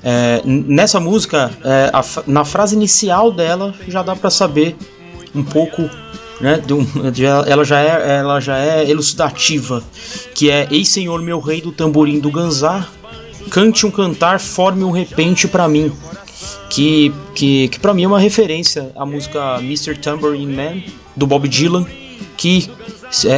É, 0.10 0.42
nessa 0.46 1.02
música, 1.02 1.52
é, 1.66 1.90
a 1.92 2.02
na 2.26 2.46
frase 2.46 2.74
inicial 2.76 3.30
dela, 3.30 3.76
já 3.90 4.02
dá 4.02 4.16
para 4.16 4.30
saber 4.30 4.74
um 5.36 5.44
pouco, 5.44 5.90
né? 6.40 6.62
de 6.66 6.74
um- 6.74 7.12
de- 7.12 7.26
ela, 7.26 7.66
já 7.66 7.82
é, 7.82 8.20
ela 8.20 8.40
já 8.40 8.58
é 8.58 8.90
elucidativa, 8.90 9.84
que 10.34 10.50
é 10.50 10.66
Ei 10.72 10.86
Senhor 10.86 11.22
meu 11.22 11.42
rei 11.42 11.60
do 11.62 11.74
tamborim 11.74 12.20
do 12.22 12.32
ganzar, 12.32 12.90
cante 13.52 13.86
um 13.86 13.92
cantar, 13.92 14.40
forme 14.40 14.86
um 14.86 14.92
repente 14.92 15.46
para 15.46 15.68
mim. 15.68 15.92
Que, 16.70 17.12
que, 17.36 17.68
que 17.70 17.80
para 17.80 17.94
mim 17.94 18.04
é 18.04 18.08
uma 18.08 18.20
referência 18.20 18.92
à 18.96 19.06
música 19.06 19.58
Mr. 19.60 19.98
Tambourine 19.98 20.54
Man, 20.56 20.82
do 21.16 21.26
Bob 21.28 21.48
Dylan, 21.50 21.86
que 22.38 22.70
é, 23.26 23.30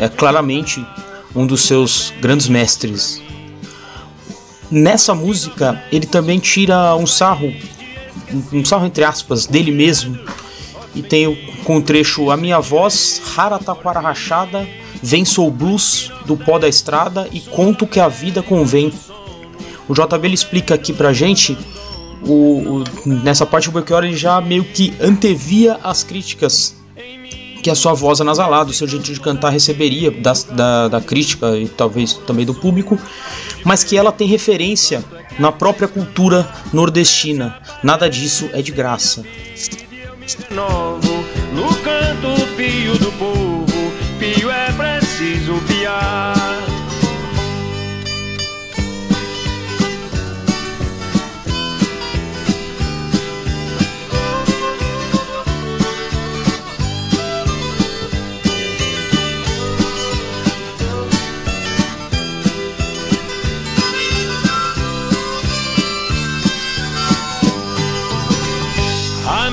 é- 0.00 0.04
é 0.04 0.08
claramente 0.08 0.84
um 1.34 1.46
dos 1.46 1.62
seus 1.62 2.12
grandes 2.20 2.48
mestres. 2.48 3.20
Nessa 4.70 5.14
música, 5.14 5.82
ele 5.90 6.06
também 6.06 6.38
tira 6.38 6.94
um 6.96 7.06
sarro, 7.06 7.52
um 8.52 8.64
sarro 8.64 8.86
entre 8.86 9.02
aspas, 9.04 9.46
dele 9.46 9.70
mesmo, 9.70 10.18
e 10.94 11.02
tem 11.02 11.26
o, 11.26 11.36
com 11.64 11.76
o 11.76 11.82
trecho 11.82 12.30
A 12.30 12.36
minha 12.36 12.60
voz, 12.60 13.20
rara 13.34 13.58
taquara 13.58 14.00
rachada, 14.00 14.68
vem 15.02 15.24
sou 15.24 15.50
blues 15.50 16.10
do 16.26 16.36
pó 16.36 16.58
da 16.58 16.68
estrada 16.68 17.28
e 17.32 17.40
conto 17.40 17.86
que 17.86 17.98
a 18.00 18.08
vida 18.08 18.42
convém. 18.42 18.92
O 19.88 19.94
JB 19.94 20.26
ele 20.26 20.34
explica 20.34 20.74
aqui 20.74 20.92
pra 20.92 21.12
gente, 21.14 21.56
o, 22.22 22.82
o- 22.82 22.84
nessa 23.06 23.46
parte 23.46 23.68
o 23.70 23.72
Belchior 23.72 24.04
ele 24.04 24.16
já 24.16 24.38
meio 24.40 24.64
que 24.64 24.92
antevia 25.00 25.78
as 25.82 26.02
críticas 26.02 26.74
que 27.68 27.72
a 27.72 27.74
sua 27.74 27.92
voz 27.92 28.18
anasalada, 28.18 28.70
o 28.70 28.72
seu 28.72 28.88
jeito 28.88 29.12
de 29.12 29.20
cantar 29.20 29.50
receberia 29.50 30.10
da, 30.10 30.32
da, 30.52 30.88
da 30.88 31.00
crítica 31.02 31.54
e 31.54 31.68
talvez 31.68 32.14
também 32.14 32.46
do 32.46 32.54
público, 32.54 32.98
mas 33.62 33.84
que 33.84 33.94
ela 33.94 34.10
tem 34.10 34.26
referência 34.26 35.04
na 35.38 35.52
própria 35.52 35.86
cultura 35.86 36.48
nordestina. 36.72 37.58
Nada 37.82 38.08
disso 38.08 38.48
é 38.54 38.62
de 38.62 38.72
graça. 38.72 39.22
Novo, 40.50 41.24
no 41.52 41.68
canto 41.82 42.46
pio 42.56 42.98
do 42.98 43.12
povo, 43.12 43.92
pio 44.18 44.50
é 44.50 44.72
preciso 44.72 45.60
piar. 45.68 46.37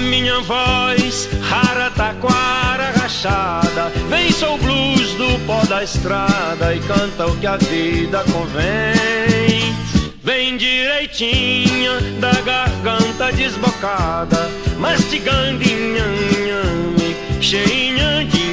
Minha 0.06 0.40
voz, 0.42 1.28
rara 1.42 1.90
taquara 1.90 2.92
rachada. 2.92 3.92
Vem 4.10 4.32
sou 4.32 4.58
blues 4.58 5.12
do 5.16 5.40
pó 5.46 5.64
da 5.66 5.84
estrada 5.84 6.74
e 6.74 6.80
canta 6.82 7.28
o 7.28 7.36
que 7.38 7.48
a 7.48 7.58
vida 7.58 8.24
convém. 8.32 9.76
Vem 10.24 10.58
direitinha 10.58 12.00
da 12.20 12.32
garganta 12.42 13.32
desbocada, 13.32 14.50
mastigando 14.78 15.64
inhame, 15.64 17.16
cheinha 17.42 18.26
de 18.26 18.45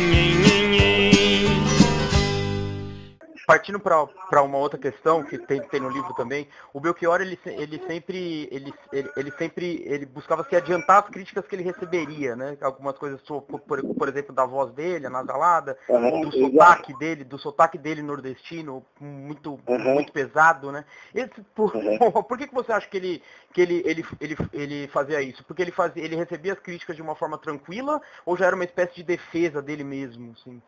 Partindo 3.53 3.79
para 3.79 4.43
uma 4.43 4.57
outra 4.57 4.79
questão 4.79 5.23
que 5.23 5.37
tem, 5.37 5.61
tem 5.61 5.79
no 5.79 5.91
livro 5.91 6.15
também, 6.15 6.49
o 6.73 6.81
Belchior 6.81 7.21
ele, 7.21 7.39
ele 7.45 7.79
sempre 7.87 8.49
ele, 8.51 8.75
ele, 8.91 9.13
ele 9.15 9.31
sempre 9.33 9.83
ele 9.85 10.07
buscava 10.07 10.43
se 10.43 10.57
adiantar 10.57 11.03
as 11.03 11.11
críticas 11.11 11.47
que 11.47 11.55
ele 11.55 11.63
receberia, 11.63 12.35
né? 12.35 12.57
Algumas 12.63 12.97
coisas 12.97 13.21
por, 13.21 13.43
por, 13.61 14.09
exemplo 14.09 14.35
da 14.35 14.47
voz 14.47 14.73
dele, 14.73 15.07
anasalada, 15.07 15.77
Aham, 15.91 16.23
do 16.23 16.29
exato. 16.29 16.41
sotaque 16.41 16.95
dele, 16.95 17.25
do 17.25 17.39
sotaque 17.39 17.77
dele 17.77 18.01
nordestino, 18.01 18.87
muito 18.99 19.61
Aham. 19.69 19.97
muito 19.97 20.13
pesado, 20.13 20.73
né? 20.73 20.87
Esse, 21.15 21.43
por, 21.55 21.77
Aham. 21.77 21.99
por 22.25 22.39
que, 22.39 22.47
que 22.47 22.55
você 22.55 22.73
acha 22.73 22.89
que 22.89 22.97
ele 22.97 23.23
que 23.53 23.61
ele, 23.61 23.83
ele, 23.85 24.07
ele, 24.19 24.37
ele 24.55 24.89
fazia 24.89 25.21
isso? 25.21 25.45
Porque 25.45 25.61
ele 25.61 25.73
fazia 25.73 26.03
ele 26.03 26.17
recebia 26.17 26.55
as 26.55 26.59
críticas 26.59 26.97
de 26.97 27.03
uma 27.03 27.15
forma 27.15 27.37
tranquila 27.37 28.01
ou 28.25 28.35
já 28.35 28.47
era 28.47 28.57
uma 28.57 28.65
espécie 28.65 28.95
de 28.95 29.03
defesa 29.03 29.61
dele 29.61 29.85
mesmo, 29.85 30.33
assim? 30.33 30.63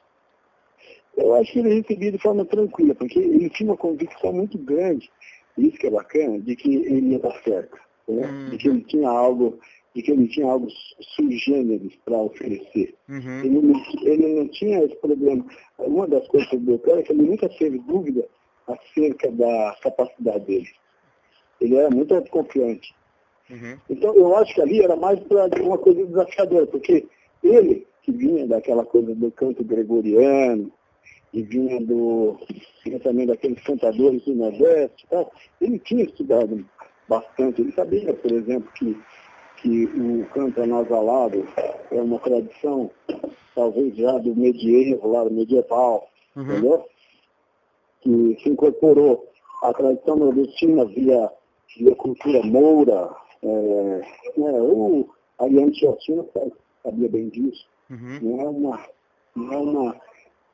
Eu 1.16 1.34
acho 1.36 1.52
que 1.52 1.58
ele 1.60 1.80
recebia 1.80 2.12
de 2.12 2.18
forma 2.18 2.44
tranquila, 2.44 2.94
porque 2.94 3.18
ele 3.18 3.50
tinha 3.50 3.70
uma 3.70 3.76
convicção 3.76 4.32
muito 4.32 4.58
grande, 4.58 5.10
isso 5.56 5.78
que 5.78 5.86
é 5.86 5.90
bacana, 5.90 6.40
de 6.40 6.56
que 6.56 6.74
ele 6.74 7.12
ia 7.12 7.18
dar 7.18 7.40
certo. 7.42 7.76
né? 8.08 8.26
Hum. 8.26 8.50
De 8.50 8.58
que 8.58 8.68
ele 8.68 8.80
tinha 8.82 9.08
algo, 9.08 9.58
de 9.94 10.02
que 10.02 10.10
ele 10.10 10.26
tinha 10.28 10.46
algo 10.46 10.66
sui 11.14 11.36
generis 11.38 11.94
para 12.04 12.18
oferecer. 12.18 12.94
Uhum. 13.08 13.40
Ele 13.40 13.60
não, 13.60 13.82
ele 14.02 14.34
não 14.34 14.48
tinha 14.48 14.82
esse 14.82 14.96
problema. 14.96 15.44
Uma 15.78 16.06
das 16.08 16.26
coisas 16.28 16.50
do 16.50 16.58
Beltrão 16.58 16.98
é 16.98 17.02
que 17.02 17.12
ele 17.12 17.22
nunca 17.22 17.48
teve 17.48 17.78
dúvida 17.78 18.26
acerca 18.66 19.30
da 19.30 19.76
capacidade 19.82 20.44
dele. 20.46 20.68
Ele 21.60 21.76
era 21.76 21.90
muito 21.90 22.14
autoconfiante. 22.14 22.94
Uhum. 23.50 23.78
Então 23.88 24.14
eu 24.16 24.34
acho 24.36 24.54
que 24.54 24.60
ali 24.60 24.82
era 24.82 24.96
mais 24.96 25.20
para 25.20 25.62
uma 25.62 25.78
coisa 25.78 26.04
desafiadora, 26.06 26.66
porque 26.66 27.06
ele, 27.42 27.86
que 28.02 28.10
vinha 28.10 28.46
daquela 28.46 28.84
coisa 28.84 29.14
do 29.14 29.30
canto 29.30 29.62
gregoriano, 29.62 30.72
e 31.34 31.42
vinha 31.42 31.80
do 31.84 32.38
vinha 32.84 33.00
também 33.00 33.26
daqueles 33.26 33.60
cantadores 33.64 34.24
do 34.24 34.34
Nordeste 34.34 35.04
e 35.04 35.08
tal, 35.08 35.32
ele 35.60 35.78
tinha 35.80 36.04
estudado 36.04 36.64
bastante. 37.08 37.60
Ele 37.60 37.72
sabia, 37.72 38.14
por 38.14 38.30
exemplo, 38.30 38.70
que, 38.74 38.96
que 39.56 39.84
o 39.86 40.24
canto 40.32 40.62
anasalado 40.62 41.44
é 41.90 42.00
uma 42.00 42.20
tradição, 42.20 42.90
talvez 43.54 43.96
já 43.96 44.16
do 44.18 44.34
medievo, 44.36 45.08
lá 45.08 45.24
do 45.24 45.32
medieval, 45.32 46.08
Uhum. 46.36 46.42
entendeu? 46.42 46.84
Que 48.00 48.36
se 48.42 48.48
incorporou 48.48 49.28
à 49.62 49.72
tradição 49.72 50.16
nordestina 50.16 50.84
via, 50.84 51.30
via 51.78 51.94
cultura 51.94 52.42
moura, 52.42 53.14
é, 53.42 53.46
né, 54.36 54.52
o 54.60 55.08
Ariano 55.38 55.74
Chiossino 55.74 56.28
sabia 56.82 57.08
bem 57.08 57.28
disso. 57.28 57.66
Uhum. 57.90 58.18
Não 58.20 58.40
é 58.40 58.48
uma, 58.48 58.86
não 59.36 59.52
é 59.52 59.56
uma, 59.56 60.00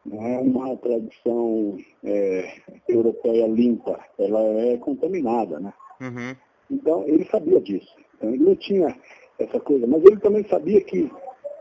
não 0.04 0.26
é 0.26 0.38
uma 0.38 0.76
tradição 0.76 1.78
é, 2.04 2.61
europeia 2.88 3.47
limpa, 3.47 3.99
ela 4.19 4.40
é 4.40 4.76
contaminada, 4.78 5.61
né? 5.61 5.73
Uhum. 6.00 6.37
Então 6.71 7.04
ele 7.07 7.25
sabia 7.30 7.61
disso. 7.61 7.95
Então, 8.16 8.30
ele 8.30 8.45
não 8.45 8.57
tinha 8.57 8.97
essa 9.38 9.61
coisa, 9.61 9.87
mas 9.87 10.04
ele 10.04 10.19
também 10.19 10.47
sabia 10.49 10.80
que 10.83 11.11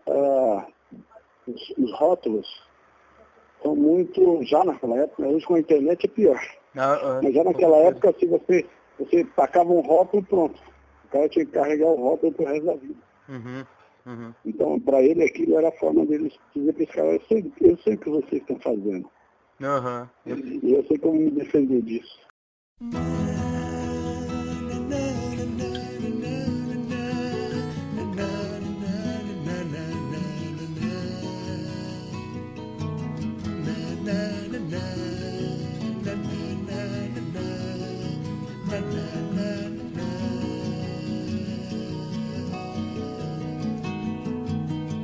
ah, 0.08 0.68
os, 1.48 1.74
os 1.78 1.92
rótulos 1.98 2.70
são 3.62 3.76
muito, 3.76 4.44
já 4.44 4.64
naquela 4.64 5.00
época, 5.00 5.28
hoje 5.28 5.46
com 5.46 5.56
a 5.56 5.60
internet 5.60 6.06
é 6.06 6.10
pior. 6.10 6.40
Ah, 6.76 6.94
ah, 6.94 7.20
Mas 7.24 7.34
já 7.34 7.44
naquela 7.44 7.78
época, 7.78 8.14
se 8.20 8.26
você, 8.26 8.66
você 8.98 9.24
tacava 9.36 9.72
um 9.72 9.82
rótulo, 9.82 10.24
pronto. 10.24 10.62
O 11.06 11.08
cara 11.10 11.28
tinha 11.28 11.46
que 11.46 11.52
carregar 11.52 11.88
o 11.88 11.96
rótulo 11.96 12.32
pro 12.32 12.46
resto 12.46 12.66
da 12.66 12.76
vida. 12.76 12.96
Uhum. 13.28 13.66
Uhum. 14.06 14.34
Então, 14.46 14.80
para 14.80 15.02
ele, 15.02 15.24
aquilo 15.24 15.58
era 15.58 15.70
a 15.70 15.74
forma 15.80 16.06
dele 16.06 16.32
dizer 16.56 16.74
para 16.74 16.84
esse 16.84 16.94
cara, 16.94 17.08
eu 17.14 17.22
sei, 17.28 17.52
eu 17.62 17.78
sei 17.78 17.94
o 17.94 17.98
que 17.98 18.10
vocês 18.10 18.42
estão 18.42 18.60
fazendo. 18.60 19.10
Eu- 20.26 20.38
E 20.38 20.74
eu 20.74 20.84
sei 20.86 20.98
como 20.98 21.20
me 21.20 21.32
defender 21.32 21.82
disso. 21.82 22.20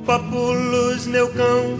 Papulos, 0.06 1.08
meu 1.08 1.28
cão, 1.30 1.78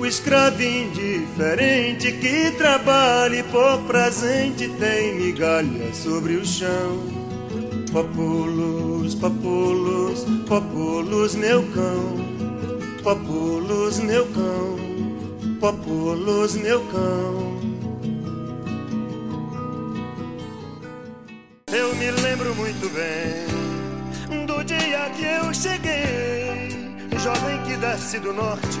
o 0.00 0.06
escravo 0.06 0.62
indiferente 0.62 2.12
que 2.12 2.50
trabalha 2.52 3.36
e 3.36 3.42
por 3.42 3.82
presente 3.82 4.68
tem 4.68 5.14
migalha 5.16 5.92
sobre 5.92 6.36
o 6.36 6.46
chão. 6.46 6.98
Papulos, 7.92 9.14
papulos, 9.16 10.24
papulos, 10.48 11.34
meu 11.34 11.62
cão, 11.74 12.16
papulos, 13.04 13.98
meu 13.98 14.26
cão, 14.28 14.76
papulos, 15.60 16.56
meu 16.56 16.80
cão. 16.86 17.58
Eu 21.70 21.94
me 21.96 22.10
lembro 22.12 22.54
muito 22.54 22.88
bem 22.94 24.46
do 24.46 24.64
dia 24.64 25.10
que 25.16 25.24
eu 25.24 25.52
cheguei, 25.52 26.27
jovem 27.18 27.60
que 27.64 27.76
desce 27.76 28.18
do 28.20 28.32
norte 28.32 28.78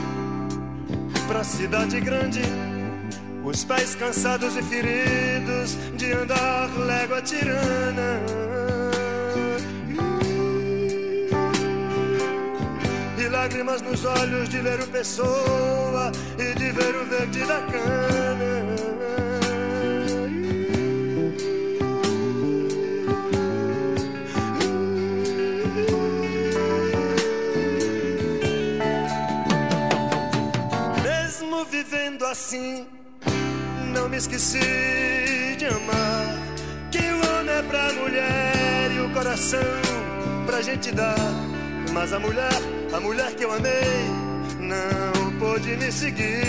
pra 1.26 1.42
cidade 1.42 2.00
grande. 2.00 2.40
Os 3.44 3.64
pés 3.64 3.94
cansados 3.94 4.56
e 4.56 4.62
feridos 4.62 5.76
de 5.96 6.12
andar 6.12 6.68
légua 6.78 7.20
tirana. 7.22 8.20
E 13.18 13.28
lágrimas 13.28 13.82
nos 13.82 14.04
olhos 14.04 14.48
de 14.48 14.60
ler 14.60 14.80
o 14.80 14.86
pessoa 14.86 16.12
e 16.38 16.54
de 16.54 16.70
ver 16.70 16.94
o 16.96 17.04
verde 17.06 17.44
da 17.44 17.60
cana. 17.60 18.77
Vivendo 32.08 32.24
assim, 32.24 32.86
não 33.92 34.08
me 34.08 34.16
esqueci 34.16 35.56
de 35.58 35.66
amar. 35.66 36.38
Que 36.90 37.00
o 37.00 37.38
homem 37.38 37.54
é 37.54 37.62
pra 37.62 37.92
mulher 37.92 38.90
e 38.96 39.00
o 39.00 39.10
coração 39.12 39.60
pra 40.46 40.62
gente 40.62 40.90
dar. 40.90 41.18
Mas 41.92 42.14
a 42.14 42.18
mulher, 42.18 42.62
a 42.94 42.98
mulher 42.98 43.34
que 43.34 43.44
eu 43.44 43.52
amei, 43.52 44.08
não 44.58 45.38
pôde 45.38 45.76
me 45.76 45.92
seguir. 45.92 46.46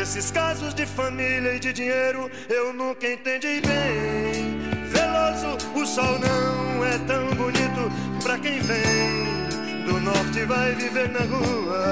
Esses 0.00 0.30
casos 0.30 0.72
de 0.72 0.86
família 0.86 1.52
e 1.52 1.60
de 1.60 1.74
dinheiro 1.74 2.30
eu 2.48 2.72
nunca 2.72 3.06
entendi 3.12 3.60
bem. 3.60 4.58
Veloso, 4.86 5.58
o 5.74 5.86
sol 5.86 6.18
não 6.18 6.82
é 6.82 6.96
tão 7.00 7.28
bonito 7.34 7.92
pra 8.22 8.38
quem 8.38 8.58
vem 8.60 9.35
do 9.86 10.00
norte 10.00 10.44
vai 10.44 10.72
viver 10.72 11.08
na 11.10 11.20
rua. 11.20 11.86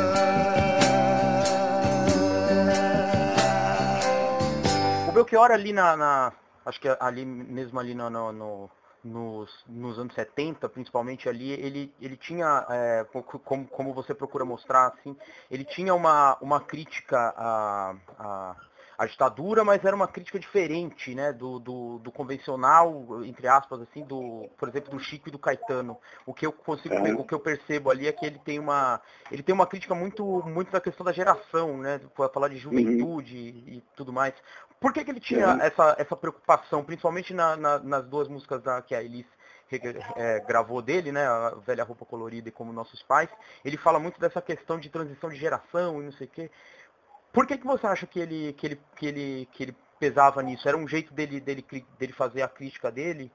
O 5.08 5.12
Belchior 5.12 5.50
ali 5.52 5.72
na, 5.72 5.96
na- 5.96 6.32
acho 6.66 6.80
que 6.80 6.88
ali 7.00 7.24
mesmo 7.24 7.78
ali 7.78 7.94
no, 7.94 8.10
no- 8.10 8.32
no- 8.32 8.70
nos, 9.04 9.64
nos 9.68 9.98
anos 9.98 10.14
70, 10.14 10.66
principalmente 10.68 11.28
ali, 11.28 11.52
ele, 11.52 11.94
ele 12.00 12.16
tinha, 12.16 12.64
é, 12.70 13.04
co- 13.12 13.22
como, 13.22 13.66
como 13.66 13.92
você 13.92 14.14
procura 14.14 14.46
mostrar, 14.46 14.86
assim, 14.86 15.14
ele 15.50 15.62
tinha 15.64 15.94
uma, 15.94 16.38
uma 16.40 16.58
crítica 16.58 17.34
à, 17.36 17.94
à, 18.18 18.56
à 18.96 19.06
ditadura, 19.06 19.64
mas 19.64 19.84
era 19.84 19.94
uma 19.94 20.06
crítica 20.08 20.38
diferente, 20.38 21.14
né, 21.14 21.32
do, 21.32 21.58
do, 21.58 21.98
do 21.98 22.12
convencional, 22.12 23.24
entre 23.24 23.48
aspas, 23.48 23.80
assim, 23.82 24.04
do, 24.04 24.48
por 24.56 24.68
exemplo, 24.68 24.90
do 24.90 24.98
Chico 24.98 25.28
e 25.28 25.32
do 25.32 25.38
Caetano. 25.38 25.98
O 26.26 26.32
que 26.32 26.46
eu 26.46 26.52
consigo, 26.52 26.94
É. 26.94 27.12
o 27.12 27.24
que 27.24 27.34
eu 27.34 27.40
percebo 27.40 27.90
ali 27.90 28.06
é 28.06 28.12
que 28.12 28.24
ele 28.26 28.38
tem 28.38 28.58
uma, 28.58 29.00
ele 29.30 29.42
tem 29.42 29.54
uma 29.54 29.66
crítica 29.66 29.94
muito, 29.94 30.24
muito 30.46 30.70
da 30.70 30.80
questão 30.80 31.04
da 31.04 31.12
geração, 31.12 31.76
né, 31.78 32.00
para 32.14 32.28
falar 32.28 32.48
de 32.48 32.56
juventude 32.56 33.36
e 33.36 33.82
tudo 33.96 34.12
mais. 34.12 34.34
Por 34.80 34.92
que, 34.92 35.04
que 35.04 35.10
ele 35.10 35.20
tinha 35.20 35.54
Uhum. 35.54 35.60
essa, 35.60 35.96
essa 35.98 36.16
preocupação, 36.16 36.84
principalmente 36.84 37.32
na- 37.32 37.56
na- 37.56 37.78
nas 37.78 38.04
duas 38.06 38.28
músicas 38.28 38.62
da, 38.62 38.80
que 38.82 38.94
a 38.94 39.02
Elis 39.02 39.26
é, 40.14 40.38
gravou 40.40 40.80
dele, 40.80 41.10
né, 41.10 41.26
a 41.26 41.50
velha 41.66 41.82
roupa 41.82 42.04
colorida 42.04 42.48
e 42.48 42.52
como 42.52 42.72
nossos 42.72 43.02
pais, 43.02 43.28
ele 43.64 43.76
fala 43.76 43.98
muito 43.98 44.20
dessa 44.20 44.40
questão 44.40 44.78
de 44.78 44.88
transição 44.88 45.28
de 45.30 45.36
geração 45.36 46.00
e 46.00 46.04
não 46.04 46.12
sei 46.12 46.26
o 46.28 46.30
quê. 46.30 46.50
Por 47.34 47.48
que, 47.48 47.58
que 47.58 47.66
você 47.66 47.84
acha 47.84 48.06
que 48.06 48.20
ele, 48.20 48.52
que, 48.52 48.66
ele, 48.66 48.80
que, 48.94 49.06
ele, 49.06 49.48
que 49.50 49.62
ele 49.64 49.76
pesava 49.98 50.40
nisso? 50.40 50.68
Era 50.68 50.76
um 50.76 50.86
jeito 50.86 51.12
dele, 51.12 51.40
dele, 51.40 51.64
dele 51.98 52.12
fazer 52.12 52.42
a 52.42 52.48
crítica 52.48 52.92
dele? 52.92 53.28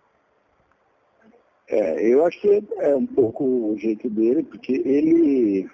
É, 1.68 2.08
eu 2.08 2.26
acho 2.26 2.40
que 2.40 2.64
é 2.78 2.96
um 2.96 3.06
pouco 3.06 3.44
o 3.44 3.78
jeito 3.78 4.10
dele, 4.10 4.44
porque 4.44 4.72
ele, 4.72 5.70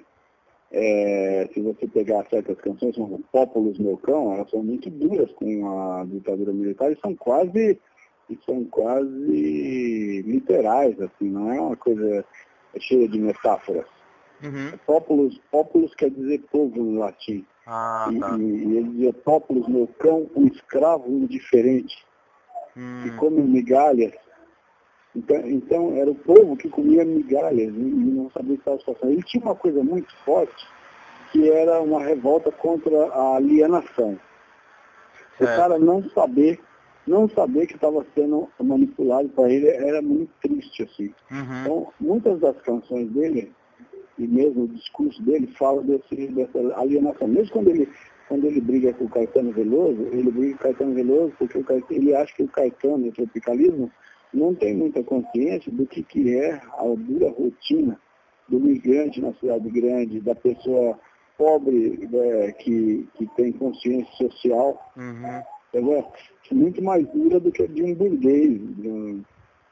é, 0.72 1.48
se 1.54 1.62
você 1.62 1.88
pegar 1.88 2.26
certas 2.26 2.58
canções 2.58 2.96
como 2.96 3.24
Pópulos 3.32 3.78
Meu 3.78 3.96
Cão, 3.98 4.34
elas 4.34 4.50
são 4.50 4.64
muito 4.64 4.90
duras 4.90 5.32
com 5.34 5.80
a 5.80 6.04
ditadura 6.06 6.52
militar 6.52 6.92
e 6.92 7.00
são 7.00 7.16
quase, 7.16 7.80
e 8.28 8.40
são 8.44 8.66
quase 8.66 10.24
literais, 10.24 11.00
assim, 11.00 11.30
não 11.30 11.54
é 11.54 11.62
uma 11.62 11.78
coisa 11.78 12.26
cheia 12.80 13.08
de 13.08 13.20
metáforas. 13.20 13.86
Uhum. 14.44 14.78
Pópulos, 14.86 15.40
pópulos 15.52 15.94
quer 15.94 16.10
dizer 16.10 16.44
povo 16.52 16.82
no 16.82 17.00
latim. 17.00 17.46
Ah, 17.66 18.12
E, 18.12 18.20
tá. 18.20 18.38
e, 18.38 18.42
e 18.42 18.78
ele 18.78 18.90
dizia, 18.90 19.16
meu 19.68 19.88
cão, 20.00 20.30
um 20.36 20.48
escravo 20.48 21.10
indiferente, 21.10 22.06
que 23.02 23.10
Hum, 23.10 23.18
come 23.18 23.42
migalhas. 23.42 24.14
Então, 25.16 25.38
então, 25.50 25.96
era 25.98 26.12
o 26.12 26.16
povo 26.16 26.58
que 26.58 26.70
comia 26.70 27.06
migalhas 27.06 27.74
e, 27.74 27.80
e 27.80 28.12
não 28.12 28.30
sabia 28.32 28.58
qual 28.58 28.76
a 28.76 28.80
situação. 28.80 29.10
Ele 29.10 29.24
tinha 29.24 29.44
uma 29.44 29.56
coisa 29.56 29.84
muito 29.84 30.14
forte, 30.26 30.68
que 31.32 31.50
era 31.50 31.82
uma 31.82 32.02
revolta 32.04 32.52
contra 32.52 33.08
a 33.08 33.36
alienação. 33.38 34.20
O 35.40 35.46
Certo. 35.46 35.56
cara 35.56 35.80
não 35.80 36.04
saber, 36.10 36.60
não 37.08 37.30
saber 37.30 37.68
que 37.68 37.76
estava 37.76 38.06
sendo 38.14 38.50
manipulado 38.60 39.30
para 39.30 39.50
ele 39.52 39.68
era 39.68 40.02
muito 40.02 40.32
triste, 40.42 40.84
assim. 40.84 41.14
uhum, 41.32 41.62
Então, 41.62 41.94
muitas 42.00 42.40
das 42.40 42.58
canções 42.62 43.10
dele, 43.12 43.54
e 44.18 44.28
mesmo 44.28 44.64
o 44.64 44.68
discurso 44.68 45.22
dele, 45.24 45.48
fala 45.58 45.82
desse, 45.84 46.28
dessa 46.28 46.60
alienação. 46.80 47.28
Mesmo 47.28 47.52
quando 47.52 47.70
ele, 47.70 47.90
quando 48.28 48.46
ele 48.46 48.62
briga 48.62 48.94
com 48.94 49.06
o 49.06 49.10
Caetano 49.10 49.52
Veloso, 49.52 50.02
ele 50.12 50.32
briga 50.32 50.58
com 50.58 50.60
o 50.60 50.64
Caetano 50.64 50.94
Veloso 50.94 51.34
porque 51.38 51.58
o 51.58 51.64
Caetano, 51.64 52.02
ele 52.02 52.16
acha 52.16 52.34
que 52.36 52.44
o 52.44 52.48
Caetano, 52.48 53.08
o 53.08 53.12
tropicalismo, 53.12 53.92
não 54.34 54.54
tem 54.54 54.76
muita 54.76 55.04
consciência 55.04 55.72
do 55.72 55.86
que, 55.86 56.04
que 56.04 56.36
é 56.38 56.54
a 56.54 56.84
dura 56.98 57.30
rotina 57.32 58.00
do 58.48 58.60
migrante 58.60 59.22
na 59.22 59.34
cidade 59.34 59.70
grande, 59.70 60.20
da 60.20 60.36
pessoa 60.36 61.00
pobre 61.38 62.08
é, 62.14 62.52
que, 62.54 63.08
que 63.16 63.28
tem 63.36 63.52
consciência 63.52 64.12
social 64.16 64.80
uhum, 64.96 65.42
entendeu? 65.74 66.06
muito 66.52 66.82
mais 66.82 67.08
dura 67.10 67.40
do 67.40 67.52
que 67.52 67.64
a 67.64 67.68
de 67.68 67.84
um 67.84 67.94
burguês, 67.94 68.60
de 68.78 68.88
um, 68.88 69.24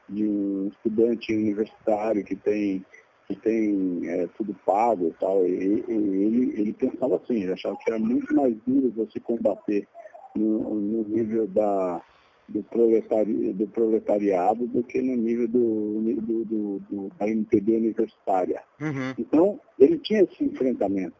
de 0.08 0.24
um 0.24 0.68
estudante 0.68 1.34
universitário 1.34 2.24
que 2.24 2.36
tem, 2.36 2.84
que 3.26 3.36
tem 3.36 4.02
é, 4.08 4.26
tudo 4.36 4.54
pago 4.66 5.08
e 5.08 5.12
tal. 5.14 5.46
E, 5.46 5.50
e 5.88 5.92
ele, 5.92 6.60
ele 6.60 6.72
pensava 6.72 7.16
assim, 7.16 7.42
ele 7.42 7.52
achava 7.52 7.76
que 7.76 7.90
era 7.90 7.98
muito 7.98 8.34
mais 8.34 8.54
duro 8.66 8.90
você 8.96 9.18
combater 9.20 9.88
no, 10.34 10.74
no 10.74 11.08
nível 11.08 11.46
da, 11.48 12.02
do, 12.48 12.62
proletari, 12.64 13.52
do 13.52 13.66
proletariado 13.68 14.66
do 14.66 14.82
que 14.82 15.00
no 15.00 15.16
nível 15.16 15.48
do, 15.48 16.00
do, 16.20 16.44
do, 16.44 16.78
do, 16.80 17.08
da 17.18 17.28
MPB 17.28 17.76
universitária. 17.76 18.62
uhum, 18.80 19.14
Então, 19.18 19.60
ele 19.78 19.98
tinha 19.98 20.22
esse 20.22 20.44
enfrentamento. 20.44 21.16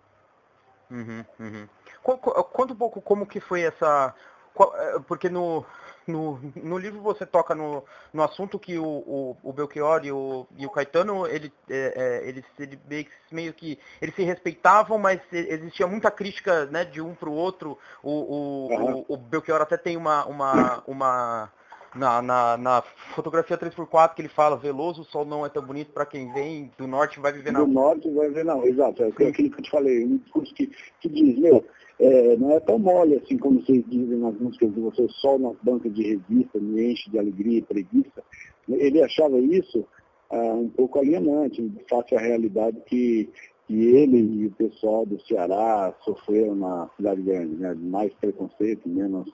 uhum, 0.91 1.25
uhum. 1.41 1.69
Co- 2.03 2.19
co- 2.19 2.45
Conta 2.45 2.75
um 2.75 2.77
pouco 2.77 3.01
como 3.01 3.27
que 3.27 3.41
foi 3.41 3.63
essa... 3.63 4.15
qual- 4.53 4.77
é, 4.77 5.01
Porque 5.01 5.29
no, 5.31 5.65
no, 6.07 6.41
no 6.57 6.79
livro 6.79 7.01
você 7.01 7.25
toca 7.27 7.55
no, 7.55 7.85
no 8.13 8.23
assunto 8.23 8.59
que 8.59 8.79
o, 8.79 8.85
o, 8.85 9.37
o 9.43 9.53
Belchior 9.53 10.05
e 10.05 10.13
o, 10.13 10.47
e 10.57 10.67
o 10.67 10.71
Caetano, 10.71 11.27
ele, 11.27 11.53
é, 11.69 12.21
é, 12.25 12.29
eles, 12.29 12.45
ele 12.59 12.79
meio, 12.89 13.05
que- 13.05 13.11
meio 13.33 13.53
que 13.55 13.79
eles 14.01 14.15
se 14.15 14.23
respeitavam, 14.23 14.99
mas 14.99 15.21
existia 15.33 15.87
muita 15.87 16.11
crítica 16.11 16.67
né, 16.67 16.85
de 16.85 17.01
um 17.01 17.15
para 17.15 17.29
o 17.29 17.35
outro. 17.35 17.79
O, 18.03 18.69
o, 18.69 18.75
Aham. 18.75 19.05
o, 19.09 19.15
o 19.15 19.17
Belchior 19.17 19.61
até 19.61 19.77
tem 19.77 19.97
uma... 19.97 20.25
uma, 20.27 20.83
uma 20.87 21.53
na, 21.95 22.21
na, 22.21 22.57
na 22.57 22.83
fotografia 23.15 23.57
3x4 23.57 24.15
que 24.15 24.23
ele 24.23 24.29
fala, 24.29 24.57
Veloso, 24.57 25.03
o 25.03 25.05
sol 25.05 25.25
não 25.25 25.45
é 25.45 25.49
tão 25.49 25.63
bonito 25.63 25.93
para 25.93 26.07
quem 26.07 26.33
vem 26.33 26.71
do 26.77 26.87
norte 26.87 27.21
vai 27.21 27.33
viver 27.33 27.53
na 27.53 27.61
do 27.61 27.67
norte 27.67 28.11
vai 28.11 28.31
ver, 28.31 28.45
não, 28.45 28.65
exato, 28.65 29.03
é 29.03 29.09
aquilo 29.09 29.33
que 29.33 29.43
eu 29.43 29.63
te 29.63 29.71
falei, 29.71 30.05
um 30.05 30.19
discurso 30.19 30.55
que, 30.55 30.71
que 31.01 31.09
diz, 31.09 31.39
meu, 31.39 31.65
é, 32.01 32.37
não 32.37 32.51
é 32.53 32.61
tão 32.61 32.79
mole 32.79 33.17
assim 33.17 33.39
como 33.39 33.61
vocês 33.61 33.85
dizem 33.89 34.19
nas 34.19 34.35
músicas 34.35 34.75
de 34.75 34.81
vocês, 34.81 35.13
sol 35.17 35.39
nas 35.39 35.57
bancas 35.63 35.95
de 35.95 36.03
revista, 36.03 36.59
me 36.59 36.93
enche 36.93 37.11
de 37.11 37.19
alegria 37.19 37.59
e 37.59 37.63
preguiça. 37.63 38.23
Ele 38.69 39.03
achava 39.03 39.39
isso 39.39 39.87
ah, 40.31 40.55
um 40.55 40.69
pouco 40.69 40.99
alienante, 40.99 41.71
face 41.89 42.17
à 42.17 42.21
realidade 42.21 42.81
que, 42.87 43.31
que 43.67 43.75
ele 43.75 44.19
e 44.19 44.47
o 44.47 44.51
pessoal 44.53 45.07
do 45.07 45.21
Ceará 45.27 45.95
sofreram 46.05 46.57
na 46.57 46.91
cidade 46.97 47.23
grande, 47.23 47.55
né? 47.55 47.75
mais 47.75 48.13
preconceito, 48.15 48.89
menos, 48.89 49.31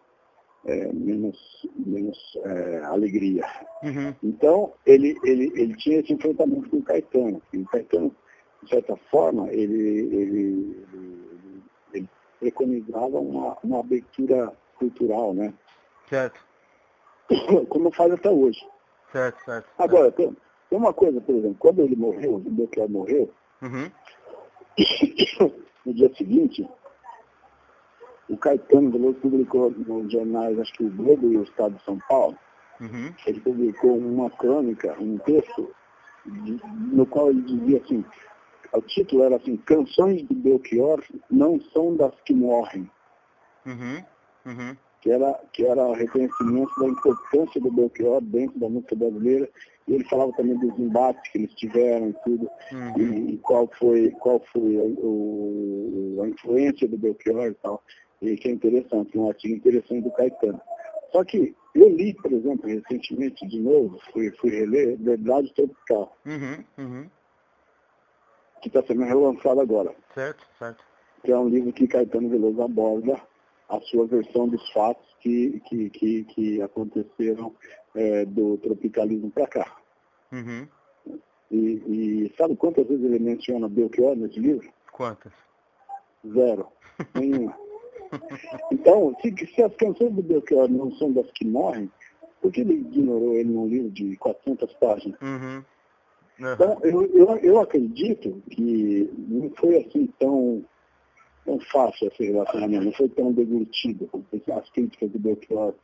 é, 0.67 0.93
menos, 0.93 1.67
menos 1.75 2.19
é, 2.45 2.79
alegria. 2.85 3.45
Uhum, 3.83 4.15
Então, 4.23 4.73
ele, 4.87 5.17
ele, 5.25 5.53
ele 5.55 5.75
tinha 5.77 6.01
esse 6.01 6.13
enfrentamento 6.13 6.69
com 6.69 6.77
o 6.79 6.83
Caetano. 6.83 7.41
E 7.53 7.59
o 7.59 7.65
Caetano, 7.67 8.15
de 8.63 8.69
certa 8.71 8.97
forma, 9.11 9.51
ele, 9.53 9.81
ele, 10.15 10.87
ele, 10.93 11.65
ele 11.95 12.09
preconizava 12.39 13.19
uma, 13.19 13.57
uma 13.65 13.81
abertura 13.81 14.53
cultural, 14.79 15.33
né? 15.35 15.53
certo, 16.09 16.41
Como 17.69 17.91
faz 17.93 18.13
até 18.13 18.29
hoje. 18.31 18.67
certo, 19.13 19.45
certo. 19.45 19.69
Agora, 19.79 20.11
tem, 20.13 20.37
tem 20.69 20.79
uma 20.79 20.93
coisa, 20.93 21.21
por 21.21 21.35
exemplo, 21.37 21.57
quando 21.59 21.81
ele 21.83 21.97
morreu, 21.97 22.35
o 22.35 22.39
Belchior 22.39 22.89
morreu, 22.91 23.31
Uhum, 23.63 23.91
no 25.85 25.95
dia 25.95 26.11
seguinte, 26.17 26.67
o 28.31 28.37
Caetano 28.37 28.91
Veloso 28.91 29.15
publicou 29.21 29.71
nos 29.71 30.11
jornais, 30.13 30.59
acho 30.59 30.73
que 30.75 30.85
o 30.85 30.91
Globo 30.91 31.31
e 31.33 31.37
o 31.37 31.43
Estado 31.43 31.75
de 31.77 31.85
São 31.85 31.99
Paulo, 32.09 32.37
uhum, 32.81 33.13
ele 33.27 33.41
publicou 33.41 33.99
uma 33.99 34.31
crônica, 34.31 34.97
um 35.01 35.19
texto, 35.19 35.71
de- 36.27 36.61
no 36.93 37.05
qual 37.07 37.31
ele 37.31 37.43
dizia 37.43 37.79
assim, 37.85 38.05
o 38.73 38.81
título 38.83 39.25
era 39.25 39.37
assim, 39.37 39.57
Canções 39.57 40.23
do 40.23 40.35
Belchior 40.35 41.03
não 41.31 41.61
são 41.73 41.97
das 41.97 42.15
que 42.25 42.33
morrem, 42.33 42.89
uhum, 43.67 44.03
uhum, 44.47 44.77
que 45.01 45.11
era, 45.11 45.41
que 45.53 45.65
era 45.67 45.95
reconhecimento 45.97 46.71
da 46.79 46.87
importância 46.89 47.61
do 47.61 47.73
Belchior 47.73 48.21
dentro 48.21 48.61
da 48.61 48.69
música 48.69 48.95
brasileira, 48.95 49.49
e 49.89 49.95
ele 49.95 50.05
falava 50.05 50.31
também 50.35 50.57
dos 50.57 50.79
embates 50.79 51.33
que 51.33 51.39
eles 51.39 51.55
tiveram 51.55 52.11
e 52.11 52.15
tudo, 52.23 52.49
uhum. 52.73 52.99
e, 52.99 53.35
e 53.35 53.39
qual 53.39 53.69
foi, 53.79 54.11
qual 54.21 54.41
foi 54.53 54.77
a, 54.77 54.83
o- 54.83 56.21
a 56.23 56.29
influência 56.29 56.87
do 56.87 56.97
Belchior 56.99 57.47
e 57.49 57.55
tal, 57.55 57.83
e 58.23 58.37
que 58.37 58.49
é 58.49 58.53
interessante, 58.53 59.17
um 59.19 59.29
artigo 59.29 59.55
interessante 59.55 60.03
do 60.03 60.11
Caetano. 60.13 60.61
Só 61.13 61.25
que 61.25 61.55
eu 61.75 61.89
li, 61.89 62.15
por 62.15 62.33
exemplo, 62.33 62.67
recentemente, 62.69 63.47
de 63.47 63.61
novo, 63.61 63.99
fui, 64.13 64.31
fui 64.33 64.51
reler 64.51 64.97
Verdade 64.99 65.53
Tropical, 65.55 66.17
Uhum, 66.27 66.65
uhum. 66.79 67.11
que 68.63 68.69
está 68.69 68.83
sendo 68.83 69.03
relançado 69.05 69.61
agora, 69.61 69.95
Certo, 70.15 70.45
certo. 70.59 70.85
que 71.25 71.33
é 71.33 71.39
um 71.39 71.49
livro 71.49 71.73
que 71.73 71.87
Caetano 71.89 72.29
Veloso 72.29 72.63
aborda 72.63 73.21
a 73.69 73.81
sua 73.83 74.07
versão 74.07 74.49
dos 74.49 74.69
fatos 74.73 75.07
que, 75.21 75.61
que, 75.69 75.91
que, 75.91 76.25
que 76.25 76.63
aconteceram 76.63 77.55
eh, 77.95 78.25
do 78.27 78.59
tropicalismo 78.59 79.31
para 79.31 79.47
cá. 79.47 79.77
Uhum. 80.33 80.67
E, 81.51 81.57
e 82.27 82.35
sabe 82.37 82.57
quantas 82.57 82.87
vezes 82.87 83.05
ele 83.05 83.19
menciona 83.19 83.69
Belchior 83.69 84.17
nesse 84.17 84.39
livro? 84.41 84.69
Quantas? 84.93 85.33
Zero. 86.27 86.69
Nenhuma. 87.15 87.57
Então, 88.73 89.15
se, 89.21 89.47
se 89.47 89.63
as 89.63 89.75
canções 89.77 90.13
do 90.13 90.23
Belchior 90.23 90.69
não 90.69 90.93
são 90.93 91.13
das 91.13 91.31
que 91.33 91.45
morrem, 91.45 91.91
por 92.41 92.51
que 92.53 92.63
ele 92.63 92.75
ignorou 92.75 93.35
ele 93.35 93.51
num 93.51 93.69
livro 93.69 93.91
de 93.91 94.17
400 94.17 94.73
páginas? 94.75 95.21
Uhum. 95.21 95.63
Então, 96.39 96.79
eu, 96.83 97.05
eu, 97.15 97.37
eu 97.39 97.61
acredito 97.61 98.43
que 98.51 99.13
não 99.29 99.51
foi 99.51 99.77
assim 99.79 100.07
tão, 100.19 100.65
tão 101.45 101.61
fácil 101.61 102.09
esse 102.09 102.25
relacionamento, 102.25 102.85
não 102.85 102.93
foi 102.93 103.09
tão 103.11 103.31
deglutido. 103.33 104.09
As 104.53 104.71
críticas 104.71 105.11
do 105.11 105.19
Belchior 105.19 105.75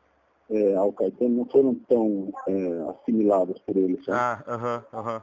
eh, 0.50 0.74
ao 0.74 0.92
Caetano 0.92 1.36
não 1.36 1.44
foram 1.44 1.74
tão 1.86 2.32
eh, 2.48 2.90
assimiladas 2.90 3.58
por 3.60 3.76
ele. 3.76 4.02
Sabe? 4.02 4.18
Ah, 4.18 4.44
aham, 4.48 4.84
aham. 4.94 5.22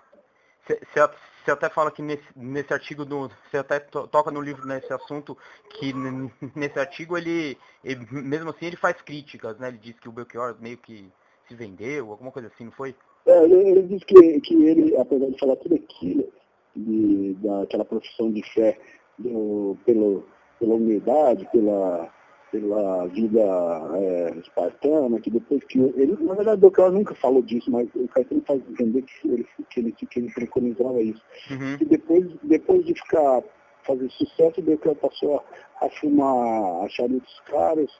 Você 0.65 1.51
até 1.51 1.69
fala 1.69 1.91
que 1.91 2.01
nesse, 2.01 2.23
nesse 2.35 2.73
artigo, 2.73 3.05
você 3.05 3.57
até 3.57 3.79
to, 3.79 4.07
toca 4.07 4.31
no 4.31 4.41
livro 4.41 4.65
nesse 4.65 4.91
assunto, 4.93 5.37
que 5.71 5.93
nesse 6.55 6.79
artigo 6.79 7.17
ele, 7.17 7.57
ele, 7.83 8.07
mesmo 8.11 8.49
assim, 8.49 8.67
ele 8.67 8.77
faz 8.77 9.01
críticas, 9.01 9.57
né? 9.59 9.67
Ele 9.67 9.77
diz 9.77 9.99
que 9.99 10.07
o 10.07 10.11
Belchior 10.11 10.55
meio 10.59 10.77
que 10.77 11.11
se 11.47 11.55
vendeu, 11.55 12.11
alguma 12.11 12.31
coisa 12.31 12.47
assim, 12.47 12.65
não 12.65 12.71
foi? 12.71 12.95
É, 13.25 13.43
ele, 13.43 13.55
ele 13.55 13.83
diz 13.83 14.03
que, 14.03 14.41
que 14.41 14.53
ele, 14.63 14.97
apesar 14.97 15.29
de 15.29 15.39
falar 15.39 15.55
tudo 15.57 15.75
aquilo, 15.75 16.31
de, 16.75 17.33
daquela 17.35 17.85
profissão 17.85 18.31
de 18.31 18.41
fé 18.53 18.79
do, 19.17 19.77
pelo, 19.85 20.25
pela 20.59 20.75
humildade, 20.75 21.47
pela, 21.51 22.09
pela 22.53 23.07
vida 23.07 23.41
é, 23.95 24.37
espartana, 24.37 25.19
que 25.19 25.31
depois 25.31 25.63
que 25.63 25.79
ele, 25.79 26.15
na 26.21 26.35
verdade, 26.35 26.57
o 26.57 26.61
Belchior 26.61 26.91
nunca 26.91 27.15
falou 27.15 27.41
disso, 27.41 27.71
mas 27.71 27.89
o 27.95 28.07
Caetano 28.09 28.43
faz 28.45 28.61
entender 28.69 29.01
que 29.01 29.27
ele, 29.27 29.47
que 29.71 29.79
ele, 29.79 29.91
que 29.91 30.19
ele 30.19 30.31
preconizava 30.31 31.01
isso. 31.01 31.21
Uhum. 31.49 31.77
E 31.81 31.85
depois, 31.85 32.27
depois 32.43 32.85
de 32.85 32.93
ficar, 32.93 33.41
fazer 33.81 34.07
sucesso, 34.11 34.59
o 34.59 34.63
Belchior 34.63 34.95
passou 34.97 35.37
a, 35.37 35.85
a 35.85 35.89
fumar 35.89 36.87
charutos 36.91 37.41
caros 37.47 37.91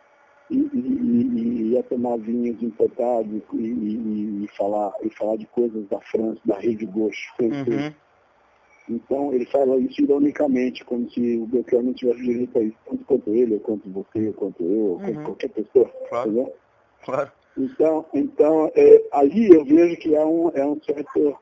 e, 0.52 0.58
e, 0.58 0.80
e, 0.80 1.72
e 1.72 1.78
a 1.80 1.84
tomar 1.84 2.18
vinhos 2.20 2.62
importados 2.62 3.42
e 3.56 4.48
falar, 4.56 4.94
e 5.02 5.10
falar 5.10 5.36
de 5.38 5.48
coisas 5.48 5.88
da 5.88 6.00
França, 6.02 6.40
da 6.46 6.60
rede 6.60 6.86
Gauche 6.86 7.28
francesa. 7.36 7.72
Uhum. 7.72 8.03
Então 8.90 9.34
ele 9.34 9.46
fala 9.46 9.78
isso 9.78 10.02
ironicamente, 10.02 10.84
como 10.84 11.10
se 11.10 11.38
o 11.38 11.46
Belchior 11.46 11.84
não 11.84 11.94
tivesse 11.94 12.22
direito 12.22 12.60
a 12.60 12.62
isso, 12.64 12.78
tanto 12.86 13.06
quanto 13.06 13.30
ele, 13.34 13.54
ou 13.56 13.60
quanto 13.62 13.90
você, 13.90 14.28
ou 14.28 14.34
quanto 14.34 14.64
eu, 14.64 14.86
ou 14.92 15.00
quanto 15.00 15.18
Uhum. 15.18 15.24
qualquer 15.24 15.50
pessoa. 15.50 15.90
Claro. 16.10 16.30
entendeu? 16.30 16.54
Claro. 17.06 17.32
Então, 17.58 18.06
então 18.14 18.72
é, 18.76 19.04
ali 19.12 19.48
eu 19.54 19.64
vejo 19.64 19.96
que 19.98 20.16
é 20.16 20.26
um, 20.26 20.50
é 20.50 20.66
um 20.66 20.80
certo, 20.82 21.38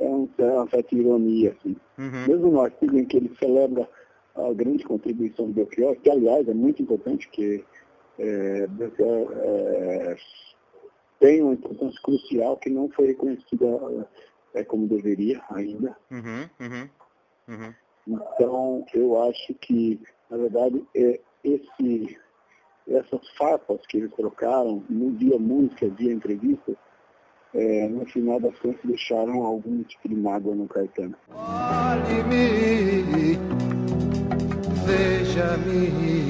é 0.00 0.04
um, 0.04 0.28
é 0.38 0.44
uma 0.44 0.68
certa 0.70 0.94
ironia, 0.94 1.56
assim. 1.58 1.76
Uhum. 1.98 2.26
Mesmo 2.28 2.50
no 2.52 2.60
artigo 2.60 2.96
em 2.96 3.04
que 3.04 3.16
ele 3.16 3.32
celebra 3.38 3.88
a 4.36 4.52
grande 4.54 4.84
contribuição 4.84 5.46
do 5.46 5.52
Belchior, 5.52 5.96
que 5.96 6.08
aliás 6.08 6.48
é 6.48 6.54
muito 6.54 6.80
importante, 6.80 7.26
porque 7.26 7.64
é, 8.18 8.66
Belchior 8.68 9.32
é, 9.36 10.16
tem 11.20 11.42
uma 11.42 11.54
importância 11.54 12.00
crucial 12.02 12.56
que 12.56 12.70
não 12.70 12.88
foi 12.90 13.08
reconhecida 13.08 13.66
é, 14.54 14.64
como 14.64 14.86
deveria 14.86 15.42
ainda. 15.50 15.96
Uhum. 16.10 16.48
Uhum. 16.60 16.88
Uhum. 17.48 17.74
Então, 18.06 18.84
eu 18.94 19.22
acho 19.28 19.54
que, 19.54 20.00
na 20.30 20.36
verdade, 20.36 20.84
é, 20.94 21.20
esse, 21.44 22.18
essas 22.86 23.28
farpas 23.36 23.80
que 23.86 23.98
eles 23.98 24.12
trocaram, 24.14 24.82
no 24.88 25.12
dia 25.12 25.38
música, 25.38 25.90
dia 25.90 26.12
entrevista, 26.12 26.74
é, 27.54 27.88
no 27.88 28.04
final 28.06 28.40
das 28.40 28.58
contas 28.58 28.80
deixaram 28.84 29.42
algum 29.42 29.82
tipo 29.82 30.08
de 30.08 30.14
mágoa 30.14 30.54
no 30.54 30.68
Caetano. 30.68 31.14
Olhe-me, 31.30 33.02
veja-me. 34.86 36.28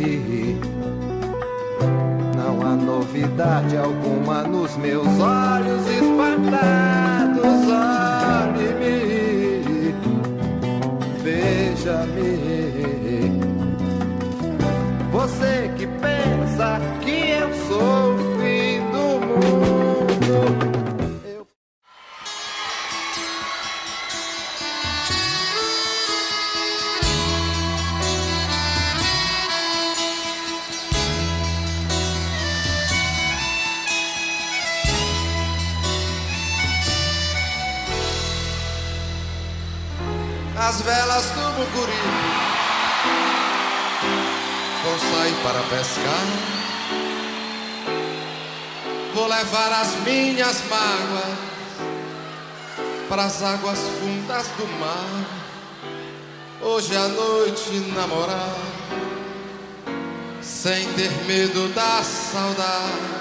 Não 2.36 2.62
há 2.62 2.76
novidade 2.76 3.76
alguma 3.76 4.42
nos 4.44 4.76
meus 4.76 5.06
olhos 5.06 5.86
espantados. 5.88 7.48
Veja-me. 11.88 12.37
Levar 49.48 49.72
as 49.80 49.94
minhas 50.04 50.62
mágoas 50.68 51.38
Para 53.08 53.24
as 53.24 53.42
águas 53.42 53.78
fundas 53.78 54.46
do 54.58 54.66
mar. 54.78 55.26
Hoje 56.60 56.94
à 56.94 57.08
noite 57.08 57.70
namorar 57.94 58.56
Sem 60.42 60.86
ter 60.92 61.10
medo 61.26 61.68
da 61.70 62.02
saudade 62.02 63.18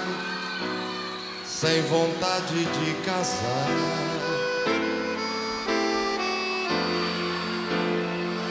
Sem 1.46 1.82
vontade 1.82 2.64
de 2.64 2.94
casar. 3.04 3.98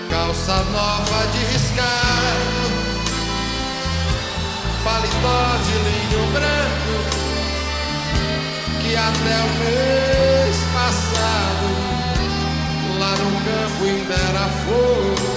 Calça 0.09 0.55
nova 0.71 1.27
de 1.27 1.37
riscar, 1.53 2.33
paletó 4.83 5.57
de 5.63 5.71
linho 5.87 6.31
branco, 6.33 7.16
que 8.87 8.95
até 8.95 9.35
o 9.43 9.49
mês 9.59 10.55
passado, 10.73 11.67
lá 12.99 13.11
no 13.17 13.31
campo 13.43 13.83
ainda 13.83 14.13
era 14.13 14.47
fogo, 14.63 15.29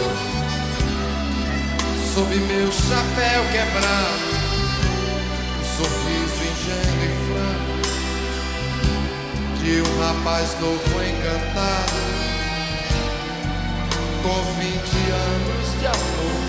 sob 2.14 2.30
meu 2.36 2.70
chapéu 2.70 3.44
quebrado, 3.50 4.30
um 5.58 5.64
sorriso 5.76 6.40
ingênuo 6.52 7.04
e 7.04 7.06
franco, 7.26 7.80
de 9.58 9.72
um 9.82 9.90
rapaz 10.00 10.46
novo 10.60 10.94
encantado 11.02 12.00
com 14.22 14.38
20 14.60 14.70
anos 15.10 15.66
de 15.80 15.86
amor. 15.86 16.40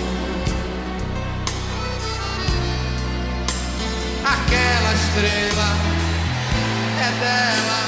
Aquela 4.24 4.94
estrela 4.94 5.70
é 7.02 7.12
dela, 7.20 7.80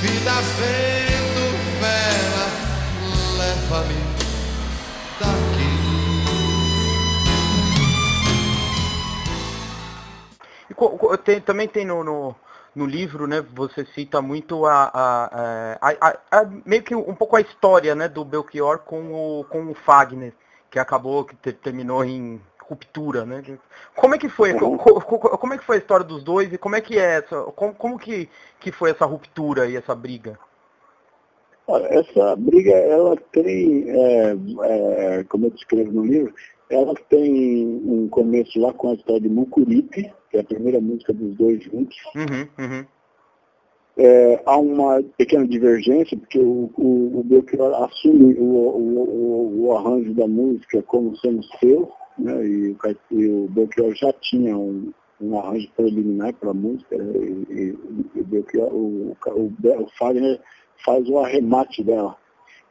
vida, 0.00 0.34
vento, 0.58 1.44
vela, 1.80 2.46
leva-me 3.38 4.00
daqui. 5.18 5.70
Tem- 11.24 11.40
também 11.40 11.66
tem 11.68 11.84
no, 11.84 12.04
no, 12.04 12.34
no 12.74 12.86
livro, 12.86 13.26
né, 13.26 13.40
você 13.52 13.84
cita 13.84 14.22
muito 14.22 14.64
a, 14.64 14.84
a, 14.84 15.78
a- 15.80 15.96
a- 16.00 16.18
a- 16.40 16.46
meio 16.64 16.82
que 16.82 16.94
um 16.94 17.14
pouco 17.14 17.36
a 17.36 17.40
história, 17.40 17.94
né, 17.96 18.08
do 18.08 18.24
Belchior 18.24 18.78
com 18.78 19.12
o, 19.40 19.44
com 19.44 19.66
o 19.70 19.74
Fagner, 19.74 20.32
que 20.70 20.78
acabou, 20.78 21.24
que 21.24 21.34
te- 21.36 21.52
terminou 21.52 22.04
em 22.04 22.40
ruptura, 22.70 23.26
né? 23.26 23.42
Como 23.96 24.14
é 24.14 24.18
que 24.18 24.28
foi? 24.28 24.52
Uhum. 24.52 24.76
co- 24.78 25.00
co- 25.00 25.38
como 25.38 25.54
é 25.54 25.58
que 25.58 25.64
foi 25.64 25.76
a 25.76 25.78
história 25.80 26.06
dos 26.06 26.22
dois 26.22 26.52
e 26.52 26.58
como 26.58 26.76
é 26.76 26.80
que 26.80 26.98
é 26.98 27.18
essa, 27.18 27.42
como, 27.56 27.74
como 27.74 27.98
que, 27.98 28.28
que 28.60 28.70
foi 28.70 28.90
essa 28.92 29.04
ruptura 29.04 29.68
e 29.68 29.76
essa 29.76 29.94
briga? 29.94 30.38
Olha, 31.66 31.86
essa 31.86 32.36
briga, 32.36 32.72
ela 32.72 33.16
tem, 33.32 33.84
é, 33.88 34.36
é, 34.62 35.24
como 35.24 35.46
eu 35.46 35.50
descrevo 35.50 35.92
no 35.92 36.04
livro, 36.04 36.34
ela 36.68 36.94
tem 37.08 37.80
um 37.84 38.08
começo 38.08 38.58
lá 38.60 38.72
com 38.72 38.90
a 38.90 38.94
história 38.94 39.20
de 39.20 39.28
Mucuripe, 39.28 40.12
que 40.30 40.36
é 40.36 40.40
a 40.40 40.44
primeira 40.44 40.80
música 40.80 41.12
dos 41.12 41.36
dois 41.36 41.62
juntos. 41.64 41.96
Uhum, 42.14 42.48
uhum, 42.58 42.86
É, 43.96 44.42
há 44.46 44.56
uma 44.56 45.02
pequena 45.18 45.46
divergência, 45.46 46.16
porque 46.16 46.38
o, 46.38 46.70
o, 46.76 47.20
o 47.20 47.24
Belchior 47.24 47.84
assume 47.84 48.34
o, 48.34 48.44
o, 48.44 49.66
o, 49.66 49.76
arranjo 49.76 50.14
da 50.14 50.26
música 50.26 50.82
como 50.82 51.16
sendo 51.16 51.42
seu, 51.58 51.90
né, 52.18 52.46
e, 52.46 52.76
e 53.10 53.26
o 53.26 53.48
Belchior 53.48 53.94
já 53.94 54.12
tinha 54.14 54.56
um, 54.56 54.92
um 55.20 55.38
arranjo 55.38 55.68
preliminar 55.76 56.32
para 56.34 56.50
a 56.50 56.54
música, 56.54 56.96
né, 56.96 57.12
e, 57.14 57.46
e, 57.52 57.78
e 58.14 58.20
o, 58.20 58.24
Belchior, 58.24 58.72
o, 58.72 59.16
o, 59.26 59.52
o 59.82 59.88
Fagner 59.98 60.40
faz 60.84 61.06
o 61.08 61.18
arremate 61.18 61.82
dela, 61.82 62.16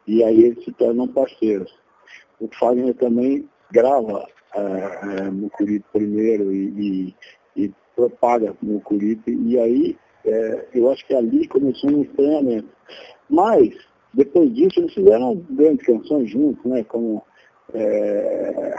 e 0.08 0.24
aí 0.24 0.46
eles 0.46 0.64
se 0.64 0.72
tornam 0.72 1.08
parceiros. 1.08 1.72
O 2.40 2.48
Fagner 2.58 2.96
também 2.96 3.48
grava 3.72 4.26
é, 4.56 4.60
é, 5.20 5.30
Mucuripe 5.30 5.86
primeiro 5.92 6.52
e, 6.52 7.14
e, 7.56 7.64
e 7.66 7.74
propaga 7.96 8.56
Mucuripe, 8.62 9.32
e 9.32 9.60
aí 9.60 9.98
é, 10.26 10.68
eu 10.74 10.90
acho 10.92 11.06
que 11.06 11.14
ali 11.14 11.48
começou 11.48 11.92
um 11.92 12.04
estranhamento. 12.04 12.70
Mas, 13.30 13.76
depois 14.14 14.54
disso, 14.54 14.80
eles 14.80 14.94
fizeram 14.94 15.36
grandes 15.50 15.86
canções 15.86 16.30
juntos, 16.30 16.64
né? 16.66 16.84
Como 16.84 17.22
é, 17.74 18.76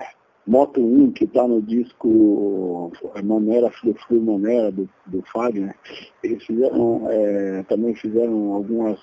Moto 0.46 0.80
1, 0.80 1.12
que 1.12 1.24
está 1.24 1.46
no 1.46 1.62
disco 1.62 2.90
Manera 3.22 3.70
Flu 3.70 3.94
Flu 4.06 4.20
Manera, 4.20 4.72
do, 4.72 4.88
do 5.06 5.22
Fagner. 5.32 5.74
Eles 6.22 6.44
fizeram, 6.44 7.02
é, 7.08 7.62
também 7.68 7.94
fizeram 7.94 8.54
algumas 8.54 8.98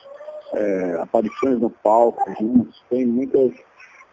é, 0.53 0.97
aparições 0.99 1.59
no 1.59 1.69
palco 1.69 2.21
juntos. 2.39 2.83
Tem 2.89 3.05
muitas 3.05 3.53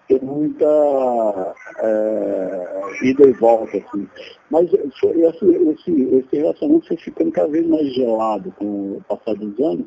tem 0.08 0.20
muita 0.20 1.54
é, 1.78 2.82
ida 3.02 3.26
e 3.26 3.32
volta, 3.32 3.78
assim. 3.78 4.08
Mas 4.50 4.72
esse, 4.72 5.06
esse, 5.06 5.92
esse 5.92 6.36
relacionamento 6.36 6.88
foi 6.88 6.96
ficando 6.98 7.32
cada 7.32 7.48
vez 7.48 7.66
mais 7.66 7.94
gelado 7.94 8.52
com 8.58 8.98
o 8.98 9.04
passar 9.08 9.34
dos 9.34 9.58
anos 9.60 9.86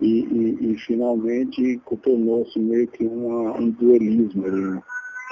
e, 0.00 0.24
e, 0.24 0.72
e 0.72 0.78
finalmente 0.78 1.80
tornou-se 2.02 2.58
meio 2.58 2.86
que 2.88 3.04
uma, 3.06 3.52
um 3.58 3.70
duelismo, 3.70 4.46
né? 4.46 4.82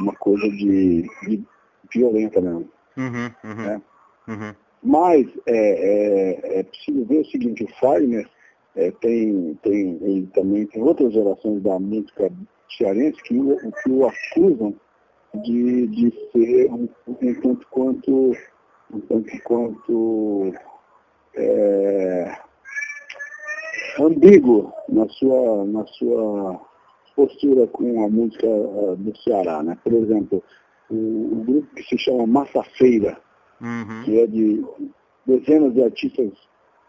uma 0.01 0.15
coisa 0.15 0.49
de, 0.49 1.03
de 1.29 1.45
violenta 1.93 2.41
mesmo. 2.41 2.69
Uhum, 2.97 3.31
uhum, 3.45 3.63
É. 3.63 3.81
uhum. 4.29 4.55
Mas 4.83 5.27
é, 5.47 6.57
é, 6.57 6.61
é 6.61 6.63
preciso 6.65 7.05
ver 7.05 7.21
o 7.21 7.27
seguinte, 7.27 7.65
o 7.65 7.69
Fagner 7.79 8.29
é, 8.75 8.91
tem, 8.91 9.59
tem, 9.63 9.99
ele 10.03 10.29
também 10.35 10.67
tem 10.67 10.83
outras 10.83 11.13
gerações 11.13 11.63
da 11.63 11.79
música 11.79 12.33
cearense 12.77 13.23
que 13.23 13.39
o, 13.39 13.57
que 13.73 13.91
o 13.91 14.07
acusam 14.07 14.75
de, 15.35 15.87
de 15.89 16.31
ser 16.33 16.71
um, 16.71 16.89
um 17.07 17.35
tanto 17.35 17.67
quanto, 17.71 18.37
um 18.93 19.01
tanto 19.01 19.43
quanto 19.45 20.55
é, 21.35 22.39
ambíguo 23.99 24.73
na 24.89 25.09
sua, 25.09 25.65
na 25.65 25.87
sua 25.87 26.61
postura 27.15 27.67
com 27.69 28.05
a 28.05 28.09
música 28.09 28.47
eh, 28.47 28.97
do 28.97 29.17
Ceará. 29.19 29.63
Né? 29.63 29.77
Por 29.83 29.93
exemplo, 29.93 30.43
o, 30.91 30.95
o 30.95 31.45
grupo 31.45 31.75
que 31.75 31.83
se 31.85 31.99
chama 31.99 32.27
Massa 32.27 32.63
Feira, 32.77 33.19
Uhum. 33.61 34.03
que 34.05 34.19
é 34.19 34.27
de 34.27 34.65
dezenas 35.25 35.73
de 35.73 35.85
artistas 35.85 36.33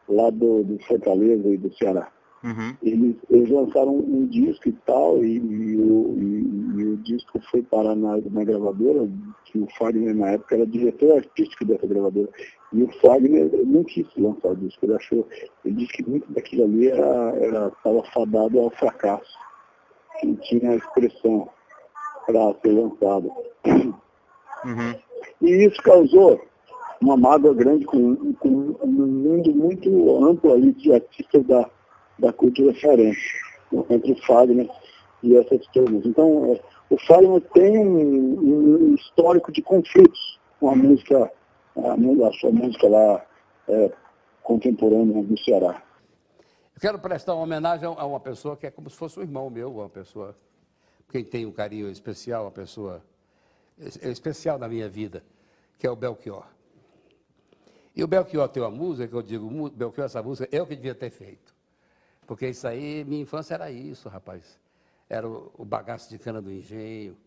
lá 0.10 0.32
do, 0.32 0.64
do 0.64 0.80
Fortaleza 0.86 1.48
e 1.48 1.58
do 1.58 1.72
Ceará. 1.76 2.12
Uhum. 2.44 2.76
Eles, 2.84 3.16
eles 3.30 3.50
lançaram 3.50 3.96
um 3.96 4.26
disco 4.28 4.68
e 4.68 4.74
tal, 4.86 5.24
e, 5.24 5.38
e 5.38 5.78
o, 5.78 6.16
e- 6.20 6.82
e 6.82 6.84
o 6.86 6.98
disco 6.98 7.40
foi 7.50 7.64
parar 7.64 7.96
na, 7.96 8.18
na 8.18 8.44
gravadora, 8.44 9.10
que 9.46 9.60
o 9.60 9.68
Fagner 9.78 10.14
na 10.14 10.32
época 10.32 10.56
era 10.56 10.68
diretor 10.68 11.18
artístico 11.20 11.64
dessa 11.64 11.88
gravadora. 11.88 12.28
E 12.74 12.84
o 12.84 12.92
Fagner 13.00 13.50
não 13.66 13.84
quis 13.86 14.06
lançar 14.18 14.50
o 14.50 14.56
disco, 14.58 14.86
ele 14.86 14.96
achou, 14.96 15.26
ele 15.64 15.76
disse 15.76 15.94
que 15.94 16.10
muito 16.10 16.30
daquilo 16.34 16.66
ali 16.66 16.88
estava 16.88 18.04
fadado 18.14 18.60
ao 18.60 18.70
fracasso, 18.72 19.38
não 20.22 20.36
tinha 20.36 20.76
expressão 20.76 21.48
para 22.26 22.54
ser 22.62 22.72
lançado. 22.72 23.32
Uhum. 24.66 24.96
E 25.42 25.66
isso 25.66 25.82
causou 25.82 26.42
uma 27.02 27.16
mágoa 27.16 27.54
grande 27.54 27.86
com, 27.86 28.34
com 28.34 28.50
um 28.84 28.88
mundo 28.88 29.54
muito 29.54 30.26
amplo 30.26 30.54
ali 30.54 30.74
de 30.74 30.94
artistas 30.94 31.44
da, 31.46 31.70
da 32.24 32.32
cultura 32.32 32.74
cearense, 32.80 33.20
entre 33.90 34.14
o 34.14 34.26
Fagner 34.26 34.70
e 35.22 35.36
essas 35.36 35.66
turmas. 35.68 36.06
Então, 36.06 36.54
é, 36.54 36.62
o 36.90 36.98
Fagner 37.06 37.42
tem 37.54 37.78
um, 37.78 38.96
histórico 38.96 39.52
de 39.52 39.62
conflitos 39.62 40.40
com 40.60 40.70
a 40.70 40.76
música, 40.76 41.32
a, 41.78 42.32
sua 42.40 42.52
música 42.52 42.88
lá 42.88 43.26
é, 43.68 43.92
contemporânea 44.42 45.22
do 45.22 45.38
Ceará. 45.38 45.84
Eu 46.76 46.82
quero 46.82 47.00
prestar 47.00 47.36
uma 47.36 47.44
homenagem 47.44 47.86
a 47.86 48.06
uma 48.06 48.20
pessoa 48.20 48.56
que 48.56 48.66
é 48.68 48.72
como 48.72 48.90
se 48.90 48.96
fosse 48.96 49.20
um 49.20 49.22
irmão 49.22 49.50
meu, 49.50 49.72
uma 49.72 49.90
pessoa 49.90 50.36
quem 51.12 51.24
tem 51.24 51.46
um 51.46 51.52
carinho 51.52 51.90
especial, 51.90 52.46
uma 52.46 52.52
pessoa 52.52 53.04
es- 53.78 53.98
especial 54.04 54.58
na 54.58 54.68
minha 54.68 54.90
vida, 54.90 55.24
que 55.78 55.86
é 55.86 55.92
o 55.92 55.96
Belchior. 55.96 56.48
E 57.96 58.04
o 58.04 58.08
Belchior 58.08 58.48
tem 58.50 58.64
uma 58.64 58.72
música 58.72 59.08
que 59.08 59.14
eu 59.14 59.22
digo, 59.22 59.46
"Mu- 59.52 59.70
Belchior, 59.70 60.06
essa 60.06 60.24
música 60.24 60.50
eu 60.52 60.66
que 60.66 60.76
devia 60.76 60.96
ter 60.96 61.12
feito. 61.12 61.53
Porque 62.26 62.48
isso 62.48 62.68
aí, 62.68 63.04
minha 63.04 63.22
infância 63.22 63.54
era 63.54 63.72
isso, 63.72 64.10
rapaz. 64.10 64.60
Era 65.10 65.28
o, 65.28 65.52
o 65.58 65.66
bagaço 65.66 66.10
de 66.10 66.18
cana 66.18 66.42
do 66.42 66.52
engenho, 66.52 67.18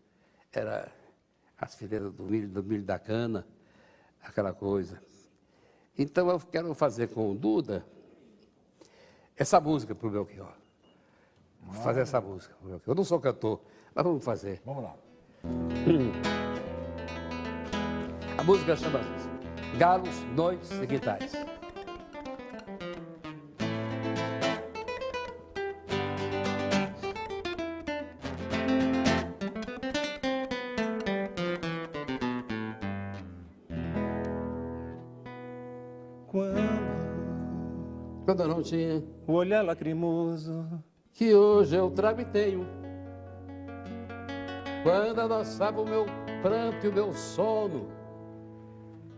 era 0.51 0.91
as 1.57 1.75
fileiras 1.75 2.13
do 2.13 2.23
milho, 2.23 2.47
do 2.47 2.63
milho 2.63 2.83
da 2.83 2.99
cana, 2.99 3.45
aquela 4.21 4.53
coisa. 4.53 5.01
Então 5.97 6.29
eu 6.29 6.39
quero 6.39 6.73
fazer 6.73 7.07
com 7.07 7.31
o 7.31 7.35
Duda 7.35 7.85
essa 9.35 9.59
música 9.59 9.95
para 9.95 10.07
o 10.07 10.11
Belchior. 10.11 10.53
Vou 11.61 11.83
fazer 11.83 12.01
essa 12.01 12.21
música 12.21 12.55
pro 12.55 12.69
Belchior. 12.69 12.93
Eu 12.93 12.95
não 12.95 13.03
sou 13.03 13.19
cantor, 13.19 13.61
mas 13.93 14.03
vamos 14.03 14.23
fazer. 14.23 14.61
Vamos 14.65 14.83
lá. 14.83 14.95
A 18.37 18.43
música 18.43 18.75
chama 18.75 18.99
Galos, 19.77 20.15
Noites 20.35 20.71
e 20.71 20.85
Guitarras. 20.85 21.56
Tinha, 38.69 39.03
o 39.25 39.33
olhar 39.33 39.63
lacrimoso 39.63 40.67
que 41.13 41.33
hoje 41.33 41.75
eu 41.75 41.89
trago 41.89 42.21
e 42.21 42.25
tenho. 42.25 42.67
Quando 44.83 45.19
adoçava 45.19 45.81
o 45.81 45.85
meu 45.85 46.05
pranto 46.41 46.85
e 46.85 46.89
o 46.89 46.93
meu 46.93 47.13
sono, 47.13 47.87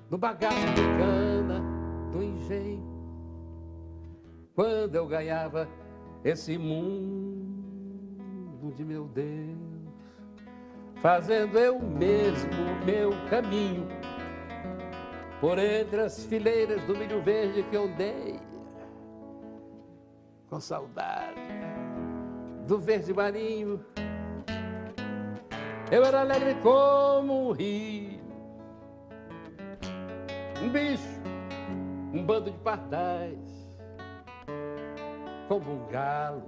no 0.10 0.18
bagaço 0.18 0.66
de 0.74 0.82
cana 0.98 1.62
do 2.12 2.24
engenho. 2.24 2.88
Quando 4.56 4.96
eu 4.96 5.06
ganhava 5.08 5.68
esse 6.24 6.58
mundo 6.58 7.52
de 8.76 8.84
meu 8.84 9.06
Deus, 9.06 9.58
fazendo 11.02 11.58
eu 11.58 11.80
mesmo 11.80 12.50
o 12.52 12.86
meu 12.86 13.12
caminho, 13.30 13.88
por 15.40 15.58
entre 15.58 16.02
as 16.02 16.26
fileiras 16.26 16.84
do 16.84 16.96
milho 16.96 17.22
verde 17.22 17.64
que 17.64 17.76
eu 17.76 17.88
dei, 17.90 18.39
com 20.50 20.60
saudade 20.60 21.40
do 22.68 22.80
verde 22.80 23.14
marinho. 23.14 23.84
Eu 25.92 26.04
era 26.04 26.22
alegre 26.22 26.56
como 26.62 27.50
um 27.50 27.52
rio, 27.52 28.20
um 30.62 30.70
bicho, 30.70 31.22
um 32.14 32.24
bando 32.24 32.52
de 32.52 32.58
pardais, 32.60 33.68
como 35.48 35.72
um 35.72 35.88
galo, 35.88 36.44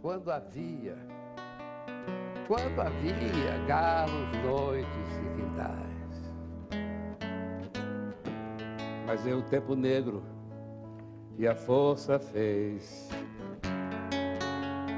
quando 0.00 0.30
havia, 0.30 0.96
quando 2.46 2.80
havia 2.80 3.58
galos, 3.66 4.28
noites 4.44 4.88
e 5.24 5.40
quintais. 5.40 5.88
Mas 9.06 9.22
veio 9.22 9.38
o 9.38 9.42
tempo 9.42 9.74
negro 9.74 10.37
e 11.38 11.46
a 11.46 11.54
força 11.54 12.18
fez 12.18 13.08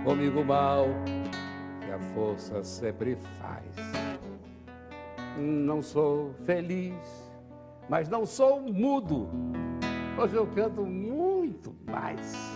comigo 0.03 0.43
mal 0.43 0.87
que 1.85 1.93
a 1.93 1.99
força 2.15 2.65
sempre 2.65 3.15
faz. 3.39 3.67
Não 5.37 5.83
sou 5.83 6.33
feliz, 6.47 6.97
mas 7.91 8.09
não 8.09 8.25
sou 8.25 8.61
mudo. 8.61 9.29
Hoje 10.19 10.35
eu 10.35 10.47
canto 10.47 10.81
muito 10.87 11.77
mais. 11.87 12.50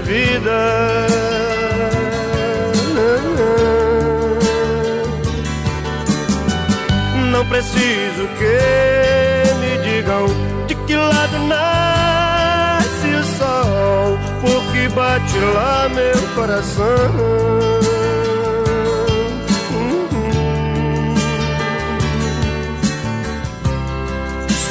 vida. 0.00 1.06
Não 7.30 7.46
preciso 7.46 8.28
que 8.38 9.54
me 9.60 9.78
digam 9.78 10.26
de 10.66 10.74
que 10.74 10.96
lado 10.96 11.38
nasce 11.46 13.08
o 13.08 13.24
sol, 13.38 14.18
porque 14.40 14.88
bate 14.88 15.38
lá 15.54 15.88
meu 15.88 16.34
coração. 16.34 17.78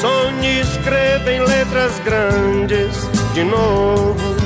sonhe 0.01 0.59
escrevem 0.59 1.41
letras 1.41 1.99
grandes 2.05 3.09
de 3.33 3.43
novo 3.43 4.36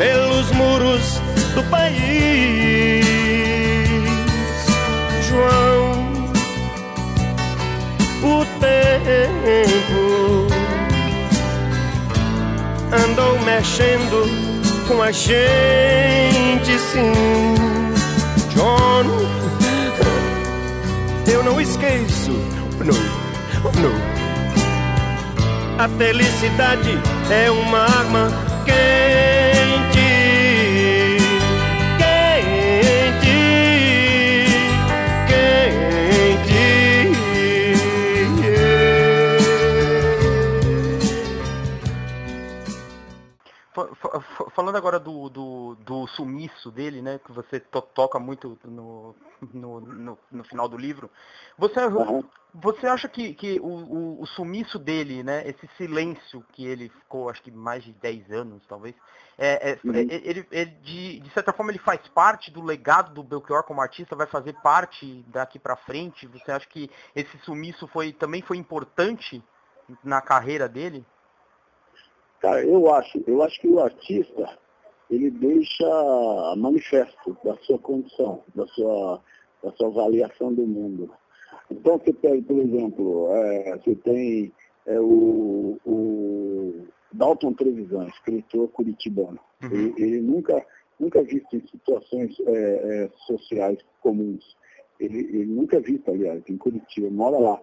pelos 0.00 0.50
muros 0.52 1.20
do 1.54 1.62
país. 1.64 3.04
João, 5.28 5.92
o 8.22 8.46
tempo 8.58 10.46
andou 13.04 13.38
mexendo 13.40 14.24
com 14.88 15.02
a 15.02 15.12
gente, 15.12 16.78
sim. 16.78 17.12
John, 18.54 19.04
eu 21.30 21.42
não 21.44 21.60
esqueço, 21.60 22.30
não, 22.78 22.96
não. 23.82 24.00
A 25.78 25.86
felicidade 25.88 26.98
é 27.30 27.50
uma 27.50 27.80
arma 27.80 28.30
quente, 28.64 29.39
Falando 44.54 44.76
agora 44.76 44.98
do, 44.98 45.28
do, 45.28 45.74
do 45.76 46.06
sumiço 46.08 46.70
dele, 46.70 47.00
né, 47.02 47.18
que 47.18 47.32
você 47.32 47.60
to- 47.60 47.82
toca 47.82 48.18
muito 48.18 48.58
no, 48.64 49.14
no, 49.52 49.80
no, 49.80 50.18
no 50.30 50.44
final 50.44 50.68
do 50.68 50.76
livro, 50.76 51.10
você, 51.58 51.80
Aham. 51.80 52.22
você 52.54 52.86
acha 52.86 53.08
que, 53.08 53.34
que 53.34 53.60
o, 53.60 53.66
o, 53.66 54.22
o 54.22 54.26
sumiço 54.26 54.78
dele, 54.78 55.22
né, 55.22 55.42
esse 55.48 55.68
silêncio 55.76 56.44
que 56.52 56.66
ele 56.66 56.88
ficou, 56.88 57.28
acho 57.28 57.42
que 57.42 57.50
mais 57.50 57.84
de 57.84 57.92
10 57.92 58.30
anos, 58.30 58.62
talvez, 58.66 58.94
é, 59.38 59.70
é- 59.72 59.78
Uhum. 59.84 59.94
é- 59.94 60.06
ele, 60.10 60.46
ele, 60.50 60.70
de, 60.82 61.20
de 61.20 61.30
certa 61.30 61.52
forma 61.52 61.70
ele 61.72 61.78
faz 61.78 62.00
parte 62.08 62.50
do 62.50 62.62
legado 62.62 63.14
do 63.14 63.22
Belchior 63.22 63.62
como 63.64 63.80
artista, 63.80 64.16
vai 64.16 64.26
fazer 64.26 64.54
parte 64.54 65.24
daqui 65.28 65.58
pra 65.58 65.76
frente? 65.76 66.26
Você 66.26 66.50
acha 66.52 66.66
que 66.68 66.90
esse 67.14 67.38
sumiço 67.44 67.86
foi, 67.88 68.12
também 68.12 68.42
foi 68.42 68.56
importante 68.56 69.42
na 70.04 70.20
carreira 70.20 70.68
dele? 70.68 71.04
Cara, 72.40 72.64
eu 72.64 72.92
acho, 72.94 73.22
eu 73.26 73.42
acho 73.42 73.60
que 73.60 73.68
o 73.68 73.80
artista, 73.80 74.58
ele 75.10 75.30
deixa 75.30 75.86
manifesto 76.56 77.36
da 77.44 77.54
sua 77.58 77.78
condição, 77.78 78.42
da 78.54 78.66
sua, 78.68 79.20
da 79.62 79.70
sua 79.72 79.88
avaliação 79.88 80.52
do 80.54 80.66
mundo. 80.66 81.10
Então 81.70 81.98
você 81.98 82.12
pega, 82.12 82.42
por 82.42 82.58
exemplo, 82.58 83.28
é, 83.30 83.76
você 83.76 83.94
tem 83.96 84.52
é, 84.86 84.98
o, 84.98 85.78
o 85.84 86.86
Dalton 87.12 87.52
Trevisan, 87.52 88.08
escritor 88.08 88.68
curitibano. 88.68 89.38
Ele, 89.62 89.94
ele 89.98 90.20
nunca, 90.22 90.64
nunca 90.98 91.22
visto 91.22 91.54
em 91.54 91.66
situações 91.66 92.34
é, 92.46 92.52
é, 93.04 93.10
sociais 93.26 93.78
comuns. 94.00 94.56
Ele, 94.98 95.18
ele 95.18 95.46
nunca 95.46 95.78
visto, 95.80 96.10
aliás, 96.10 96.42
em 96.48 96.56
Curitiba, 96.56 97.10
mora 97.10 97.38
lá 97.38 97.60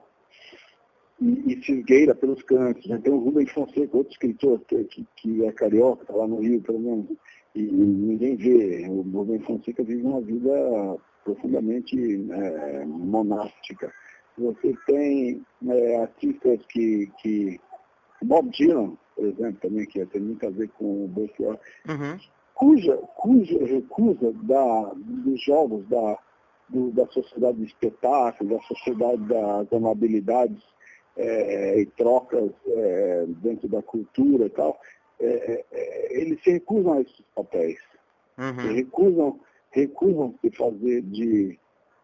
e, 1.19 1.53
e 1.53 2.15
pelos 2.15 2.41
cantos. 2.43 2.83
Já 2.85 2.97
tem 2.99 3.11
o 3.13 3.17
Rubens 3.19 3.51
Fonseca, 3.51 3.97
outro 3.97 4.11
escritor 4.11 4.59
que, 4.67 4.83
que, 4.85 5.07
que 5.15 5.45
é 5.45 5.51
carioca, 5.51 6.03
está 6.03 6.13
lá 6.15 6.27
no 6.27 6.39
Rio, 6.39 6.61
pelo 6.61 6.79
menos, 6.79 7.05
e, 7.55 7.61
e 7.61 7.71
ninguém 7.71 8.35
vê. 8.35 8.87
O 8.87 9.01
Rubens 9.01 9.43
Fonseca 9.45 9.83
vive 9.83 10.03
uma 10.03 10.21
vida 10.21 10.97
profundamente 11.23 11.95
é, 12.31 12.85
monástica. 12.85 13.91
Você 14.37 14.75
tem 14.85 15.41
é, 15.67 16.01
artistas 16.01 16.59
que, 16.67 17.11
que. 17.21 17.59
Bob 18.23 18.49
Dylan, 18.51 18.97
por 19.15 19.25
exemplo, 19.25 19.59
também, 19.61 19.85
que 19.85 20.05
tem 20.07 20.21
muito 20.21 20.45
a 20.45 20.49
ver 20.49 20.69
com 20.69 21.05
o 21.05 21.07
Belchior, 21.07 21.57
Uhum. 21.87 22.17
cuja, 22.55 22.97
cuja 23.15 23.65
recusa 23.65 24.33
da, 24.43 24.91
dos 24.95 25.41
jogos 25.43 25.87
da, 25.87 26.17
do- 26.69 26.91
da 26.91 27.05
sociedade 27.07 27.57
de 27.59 27.65
espetáculo, 27.65 28.55
da 28.57 28.61
sociedade 28.63 29.23
das 29.25 29.71
amabilidades 29.73 30.63
eh, 31.17 31.81
e 31.81 31.85
trocas 31.87 32.51
eh, 32.67 33.25
dentro 33.41 33.67
da 33.67 33.81
cultura 33.81 34.45
e 34.45 34.49
tal, 34.49 34.79
eh, 35.19 35.65
eles 36.11 36.41
se 36.43 36.51
recusam 36.51 36.93
a 36.93 37.01
esses 37.01 37.25
papéis. 37.35 37.79
Uhum. 38.37 38.73
Recusam, 38.73 39.39
recusam 39.71 40.35
se 40.41 40.51
fazer 40.51 41.01
de, 41.01 41.59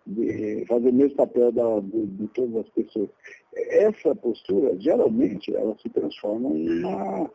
de 0.08 0.66
fazer 0.68 0.90
o 0.90 0.94
mesmo 0.94 1.16
papel 1.16 1.52
da, 1.52 1.80
de, 1.80 2.06
de 2.08 2.28
todas 2.30 2.66
as 2.66 2.70
pessoas. 2.70 3.10
Essa 3.56 4.16
postura, 4.16 4.76
geralmente, 4.80 5.56
ela 5.56 5.78
se 5.78 5.90
transforma 5.90 6.50
em 6.50 6.84
uma. 6.84 7.30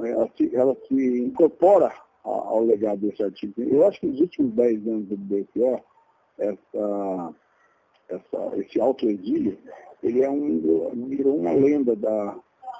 Ela 0.00 0.30
se, 0.36 0.54
ela 0.54 0.76
se 0.86 1.18
incorpora 1.18 1.92
ao 2.24 2.64
legado 2.64 3.00
desse 3.00 3.22
artigo. 3.22 3.54
Eu 3.56 3.86
acho 3.86 4.00
que 4.00 4.06
nos 4.06 4.20
últimos 4.20 4.52
10 4.52 4.86
anos 4.86 5.06
do 5.08 5.16
Belchior, 5.16 5.80
essa, 6.38 7.34
essa, 8.08 8.56
esse 8.56 8.80
autoexílio, 8.80 9.58
ele 10.02 10.22
é 10.22 10.30
um, 10.30 11.06
virou 11.08 11.36
uma 11.36 11.52
lenda 11.52 11.94
da, 11.96 12.36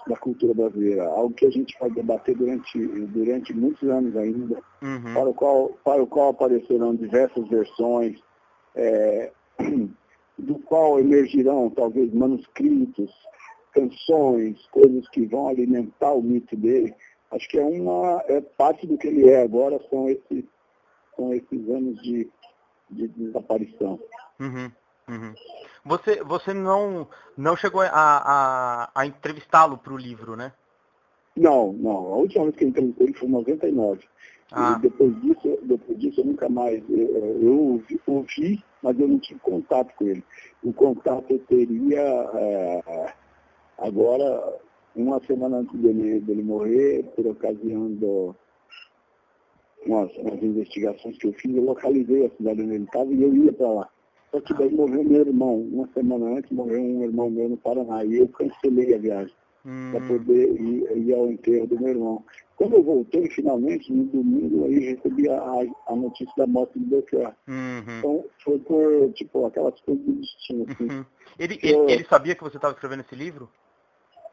da 0.06 0.16
cultura 0.16 0.54
brasileira, 0.54 1.04
algo 1.06 1.34
que 1.34 1.46
a 1.46 1.50
gente 1.50 1.76
vai 1.78 1.90
debater 1.90 2.36
durante, 2.36 2.78
durante 3.08 3.52
muitos 3.54 3.88
anos 3.88 4.16
ainda 4.16 4.60
Uhum. 4.80 5.12
para 5.12 5.28
o 5.28 5.34
qual, 5.34 5.68
para 5.84 6.02
o 6.02 6.06
qual 6.06 6.28
aparecerão 6.30 6.94
diversas 6.94 7.48
versões, 7.48 8.16
é, 8.76 9.32
do 10.38 10.56
qual 10.60 11.00
emergirão 11.00 11.68
talvez 11.70 12.12
manuscritos, 12.12 13.10
canções, 13.72 14.64
coisas 14.68 15.08
que 15.08 15.26
vão 15.26 15.48
alimentar 15.48 16.12
o 16.12 16.22
mito 16.22 16.56
dele. 16.56 16.94
Acho 17.30 17.48
que 17.48 17.58
é 17.58 17.64
uma 17.64 18.22
é 18.28 18.40
parte 18.40 18.86
do 18.86 18.96
que 18.96 19.08
ele 19.08 19.28
é 19.28 19.42
agora 19.42 19.80
são 19.90 20.08
esses 20.08 20.44
são 21.16 21.34
esses 21.34 21.68
anos 21.68 22.00
de, 22.02 22.30
de 22.90 23.08
desaparição. 23.08 23.98
Uhum, 24.40 24.70
uhum. 25.08 25.34
Você, 25.84 26.22
você 26.22 26.52
não, 26.52 27.08
não 27.36 27.56
chegou 27.56 27.80
a, 27.80 27.88
a, 27.92 28.90
a 28.94 29.06
entrevistá-lo 29.06 29.78
para 29.78 29.94
o 29.94 29.96
livro, 29.96 30.36
né? 30.36 30.52
Não, 31.36 31.72
não. 31.72 31.96
A 32.12 32.16
última 32.16 32.44
vez 32.44 32.56
que 32.56 32.64
eu 32.64 32.68
entrevistei 32.68 33.06
ele 33.06 33.14
foi 33.14 33.28
em 33.28 33.32
99. 33.32 34.08
Ah. 34.50 34.76
E 34.76 34.82
depois 34.82 35.20
disso, 35.20 35.58
depois 35.62 35.98
disso 35.98 36.20
eu 36.20 36.24
nunca 36.24 36.48
mais. 36.48 36.82
Eu, 36.90 37.40
eu 37.40 37.58
ouvi, 37.58 38.00
ouvi, 38.06 38.64
mas 38.82 38.98
eu 38.98 39.08
não 39.08 39.18
tive 39.18 39.40
contato 39.40 39.94
com 39.96 40.06
ele. 40.06 40.24
O 40.62 40.72
contato 40.72 41.24
eu 41.30 41.38
teria 41.40 42.00
é, 42.00 43.14
agora, 43.78 44.58
uma 44.96 45.20
semana 45.24 45.58
antes 45.58 45.78
dele, 45.80 46.20
dele 46.20 46.42
morrer, 46.42 47.04
por 47.14 47.26
ocasião 47.26 47.92
do, 47.92 48.34
umas, 49.86 50.14
umas 50.16 50.42
investigações 50.42 51.16
que 51.18 51.26
eu 51.26 51.32
fiz, 51.32 51.54
eu 51.54 51.64
localizei 51.64 52.26
a 52.26 52.30
cidade 52.30 52.62
onde 52.62 52.74
ele 52.74 52.84
estava 52.84 53.12
e 53.12 53.22
eu 53.22 53.34
ia 53.34 53.52
para 53.52 53.68
lá. 53.68 53.88
Só 54.30 54.40
que 54.40 54.54
daí 54.54 54.70
morreu 54.74 55.04
meu 55.04 55.20
irmão. 55.22 55.60
Uma 55.60 55.88
semana 55.92 56.38
antes 56.38 56.50
morreu 56.52 56.80
um 56.80 57.02
irmão 57.04 57.30
meu 57.30 57.48
no 57.48 57.56
Paraná. 57.56 58.04
E 58.04 58.18
eu 58.18 58.28
cancelei 58.28 58.94
a 58.94 58.98
viagem 58.98 59.34
para 59.90 60.00
Hum, 60.00 60.08
poder 60.08 60.60
ir, 60.60 60.96
ir 60.98 61.14
ao 61.14 61.30
enterro 61.30 61.66
do 61.66 61.78
meu 61.80 61.88
irmão. 61.88 62.24
Quando 62.56 62.74
eu 62.74 62.82
voltei, 62.82 63.28
finalmente, 63.30 63.92
no 63.92 64.04
domingo, 64.04 64.64
aí 64.66 64.78
recebi 64.94 65.28
a, 65.28 65.40
a 65.86 65.96
notícia 65.96 66.34
da 66.36 66.46
morte 66.46 66.78
do 66.78 66.86
Belchior. 66.86 67.34
uhum, 67.48 67.98
Então, 67.98 68.24
foi 68.44 68.58
por, 68.60 69.12
tipo, 69.14 69.46
aquelas 69.46 69.80
coisas 69.80 70.04
do 70.04 70.12
destino, 70.12 70.64
assim. 70.64 70.90
uhum. 70.90 71.04
Ele, 71.38 71.58
Eu- 71.62 71.86
ele, 71.88 72.04
sabia 72.04 72.34
que 72.34 72.42
você 72.42 72.56
estava 72.56 72.74
escrevendo 72.74 73.00
esse 73.00 73.14
livro? 73.14 73.48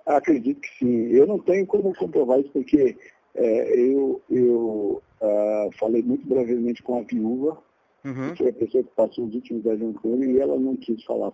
Acredito 0.06 0.62
que 0.62 0.70
sim. 0.78 1.08
Eu 1.08 1.26
não 1.26 1.40
tenho 1.40 1.66
como 1.66 1.94
comprovar 1.96 2.40
isso, 2.40 2.52
porque 2.52 2.96
é, 3.34 3.80
eu, 3.80 4.22
eu 4.30 5.02
ah, 5.22 5.70
falei 5.80 6.02
muito 6.04 6.28
brevemente 6.28 6.84
com 6.84 7.00
a 7.00 7.02
viúva, 7.04 7.58
Uhum, 8.06 8.32
que 8.34 8.38
foi 8.44 8.50
a 8.50 8.54
pessoa 8.54 8.84
que 8.84 8.90
passou 8.96 9.26
os 9.26 9.36
últimos 9.36 9.64
10 9.64 9.82
anos 9.82 9.98
com 10.02 10.14
ele, 10.16 10.34
e 10.34 10.40
ela 10.40 10.58
não 10.60 10.76
quis 10.78 11.04
falar, 11.04 11.34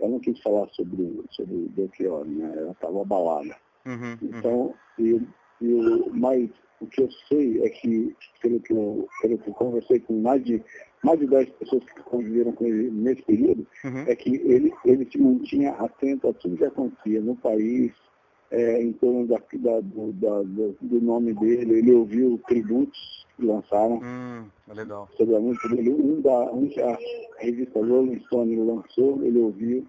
ela 0.00 0.10
não 0.10 0.20
quis 0.20 0.38
falar 0.40 0.68
sobre, 0.70 1.22
sobre 1.30 1.54
o 1.54 1.68
Belchior, 1.70 2.24
né? 2.26 2.52
Ela 2.56 2.72
estava 2.72 3.00
abalada. 3.02 3.56
uhum, 3.86 3.92
uhum. 3.92 4.18
Então, 4.22 4.74
eu, 4.98 5.22
eu, 5.62 6.10
mas 6.12 6.50
o 6.80 6.86
que 6.86 7.02
eu 7.02 7.08
sei 7.28 7.62
é 7.62 7.68
que, 7.70 8.14
pelo 8.42 8.60
que 8.60 8.72
eu, 8.72 9.08
pelo 9.22 9.38
que 9.38 9.48
eu 9.48 9.54
conversei 9.54 10.00
com 10.00 10.20
mais 10.20 10.44
de, 10.44 10.62
mais 11.02 11.18
de 11.20 11.26
10 11.26 11.48
pessoas 11.50 11.84
que 11.84 12.02
conviveram 12.02 12.52
com 12.52 12.66
ele 12.66 12.90
nesse 12.90 13.22
período, 13.22 13.66
Uhum. 13.84 14.04
é 14.06 14.16
que 14.16 14.34
ele, 14.36 14.72
ele 14.84 15.08
se 15.10 15.18
mantinha 15.18 15.72
atento 15.72 16.28
a 16.28 16.32
tudo 16.34 16.56
que 16.56 16.64
acontecia 16.64 17.20
no 17.20 17.36
país, 17.36 17.92
é, 18.50 18.82
em 18.82 18.92
torno 18.92 19.26
da, 19.26 19.38
da- 19.38 19.80
do, 19.80 20.12
da- 20.12 20.42
do- 20.42 21.00
nome 21.00 21.32
dele. 21.34 21.78
Ele 21.78 21.92
ouviu 21.94 22.40
tributos 22.46 23.26
que 23.36 23.44
lançaram 23.44 24.00
Hum, 24.02 24.44
legal. 24.74 25.08
sobre 25.16 25.36
a 25.36 25.40
música 25.40 25.68
dele. 25.70 25.90
Um, 25.90 26.20
da, 26.20 26.52
um 26.52 26.68
que 26.68 26.80
a 26.80 26.96
revista 27.38 27.78
Rolling 27.84 28.20
Stone 28.26 28.56
lançou, 28.56 29.22
ele 29.24 29.38
ouviu. 29.40 29.84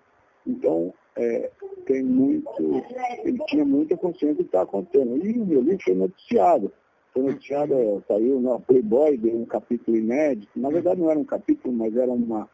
Então, 0.47 0.93
é, 1.16 1.51
tem 1.86 2.03
muito, 2.03 2.84
ele 3.24 3.39
tinha 3.47 3.64
muita 3.66 3.95
consciência 3.97 4.36
do 4.36 4.43
que 4.43 4.49
está 4.49 4.62
acontecendo. 4.64 5.18
E 5.26 5.39
o 5.39 5.45
meu 5.45 5.62
livro 5.62 5.84
foi 5.84 5.93
noticiado. 5.95 6.72
Foi 7.14 7.24
noticiado, 7.24 7.74
é, 7.74 8.01
saiu 8.08 8.41
na 8.41 8.60
Playboy, 8.60 9.18
deu 9.18 9.38
um 9.39 9.45
capítulo 9.45 9.95
inédito. 9.95 10.51
Na 10.60 10.70
verdade 10.70 10.99
não 10.99 11.10
era 11.10 11.18
um 11.20 11.24
capítulo, 11.24 11.74
mas 11.74 11.95
era 11.95 12.12
uma, 12.12 12.49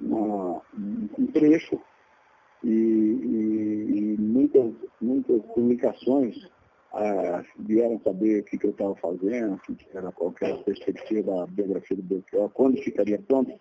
uma- 0.00 0.62
um 1.18 1.26
trecho 1.26 1.78
e, 2.64 2.68
e, 2.68 4.14
e 4.14 4.16
muitas, 4.18 4.72
muitas 5.00 5.42
publicações 5.54 6.48
ah, 6.92 7.42
vieram 7.58 8.00
saber 8.00 8.40
o 8.40 8.44
que, 8.44 8.58
que 8.58 8.66
eu 8.66 8.70
estava 8.70 8.94
fazendo, 8.96 9.58
que, 9.58 9.76
era 9.94 10.10
qualquer 10.12 10.56
perspectiva 10.64 11.32
da 11.40 11.46
biografia 11.46 11.96
do 11.96 12.02
Belchior, 12.02 12.48
quando 12.50 12.82
ficaria 12.82 13.20
pronto. 13.26 13.52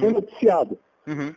Foi 0.00 0.12
noticiado. 0.12 0.78
Uhum. 1.06 1.34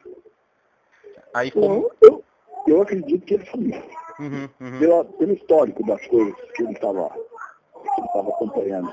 Aí 1.33 1.51
como. 1.51 1.65
Então, 1.65 1.91
eu, 2.01 2.23
eu 2.67 2.81
acredito 2.81 3.25
que 3.25 3.33
ele 3.35 3.45
sabia, 3.45 3.83
Uhum, 4.19 4.49
uhum. 4.59 4.79
pela, 4.79 5.05
pelo 5.05 5.33
histórico 5.33 5.85
das 5.85 6.05
coisas 6.07 6.33
que 6.55 6.63
ele 6.63 6.73
estava 6.73 7.09
que 7.09 8.01
ele 8.01 8.07
estava 8.07 8.29
acompanhando. 8.29 8.91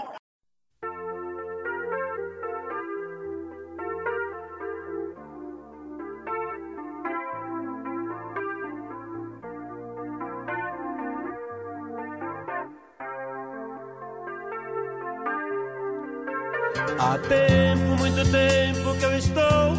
Há 17.07 17.19
tempo, 17.19 17.99
muito 17.99 18.25
tempo 18.33 18.99
que 18.99 19.05
eu 19.05 19.19
estou 19.19 19.75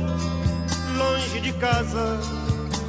longe 0.96 1.42
de 1.42 1.52
casa 1.54 2.20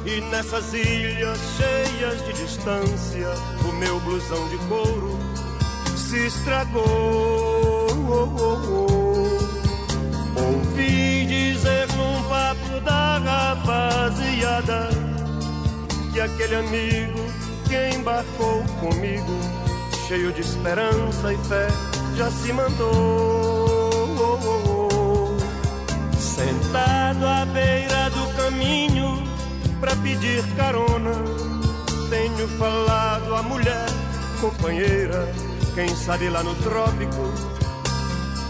e 0.05 0.21
nessas 0.29 0.75
ilhas 0.75 1.39
cheias 1.57 2.23
de 2.23 2.33
distância 2.33 3.29
o 3.67 3.71
meu 3.73 3.99
blusão 4.01 4.47
de 4.49 4.57
couro 4.69 5.17
se 5.95 6.27
estragou. 6.27 6.85
Ouvi 10.35 11.25
dizer 11.25 11.87
num 11.97 12.21
papo 12.29 12.79
da 12.81 13.17
rapaziada 13.17 14.89
que 16.13 16.21
aquele 16.21 16.57
amigo 16.57 17.25
que 17.67 17.97
embarcou 17.97 18.63
comigo, 18.79 19.39
cheio 20.07 20.31
de 20.31 20.41
esperança 20.41 21.33
e 21.33 21.37
fé, 21.39 21.67
já 22.15 22.29
se 22.29 22.53
mandou. 22.53 23.36
Sentado 27.17 27.27
à 27.27 27.45
beira 27.45 28.09
do 28.11 28.27
caminho 28.35 29.23
pra 29.79 29.95
pedir 29.95 30.43
carona, 30.55 31.11
tenho 32.11 32.47
falado 32.59 33.33
à 33.33 33.41
mulher, 33.41 33.87
companheira, 34.39 35.27
quem 35.73 35.89
sabe 35.95 36.29
lá 36.29 36.43
no 36.43 36.53
trópico 36.55 37.33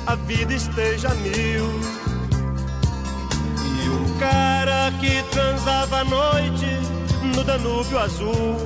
a 0.05 0.15
vida 0.15 0.53
esteja 0.53 1.09
mil. 1.15 1.79
E 3.85 3.89
um 3.89 4.17
cara 4.19 4.91
que 4.99 5.23
transava 5.31 6.01
à 6.01 6.03
noite 6.03 6.67
no 7.35 7.43
Danúbio 7.45 7.99
Azul 7.99 8.57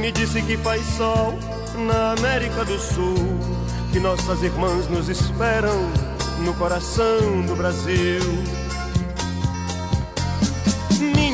me 0.00 0.12
disse 0.12 0.42
que 0.42 0.56
faz 0.58 0.84
sol 0.96 1.36
na 1.88 2.12
América 2.12 2.64
do 2.64 2.78
Sul, 2.78 3.40
que 3.90 3.98
nossas 3.98 4.42
irmãs 4.44 4.88
nos 4.88 5.08
esperam 5.08 5.90
no 6.44 6.54
coração 6.54 7.42
do 7.46 7.56
Brasil. 7.56 8.20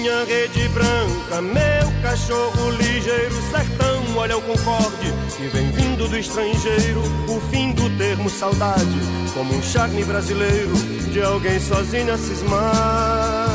Minha 0.06 0.24
rede 0.24 0.68
branca, 0.68 1.42
meu 1.42 2.00
cachorro 2.00 2.70
ligeiro, 2.70 3.34
sertão, 3.50 4.16
olha 4.16 4.38
o 4.38 4.42
concorde 4.42 5.12
que 5.36 5.48
vem 5.48 5.68
vindo 5.72 6.08
do 6.08 6.16
estrangeiro. 6.16 7.02
O 7.28 7.40
fim 7.50 7.72
do 7.72 7.90
termo 7.98 8.30
saudade, 8.30 9.00
como 9.34 9.52
um 9.52 9.60
charme 9.60 10.04
brasileiro 10.04 10.76
de 11.10 11.20
alguém 11.20 11.58
sozinho 11.58 12.14
a 12.14 12.16
cismar. 12.16 13.48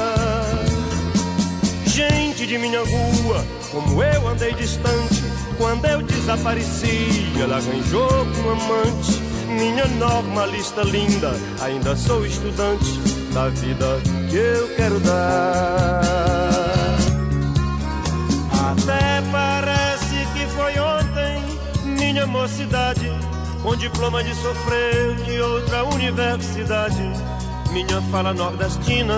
Gente 1.86 2.46
de 2.46 2.58
minha 2.58 2.82
rua, 2.82 3.46
como 3.72 4.04
eu 4.04 4.28
andei 4.28 4.54
distante, 4.54 5.24
quando 5.58 5.86
eu 5.86 6.02
desapareci, 6.02 7.32
ela 7.42 7.60
arranjou 7.60 8.10
com 8.10 8.42
um 8.42 8.52
amante. 8.52 9.22
Minha 9.48 9.86
normalista 9.86 10.82
linda, 10.82 11.32
ainda 11.62 11.96
sou 11.96 12.26
estudante 12.26 13.00
da 13.34 13.48
vida 13.48 14.02
que 14.30 14.36
eu 14.36 14.76
quero 14.76 15.00
dar. 15.00 16.31
Minha 22.12 22.28
mocidade, 22.28 23.10
com 23.64 23.74
diploma 23.78 24.22
de 24.22 24.36
sofrer 24.36 25.16
de 25.24 25.40
outra 25.40 25.86
universidade. 25.86 27.02
Minha 27.72 28.02
fala 28.12 28.34
nordestina, 28.34 29.16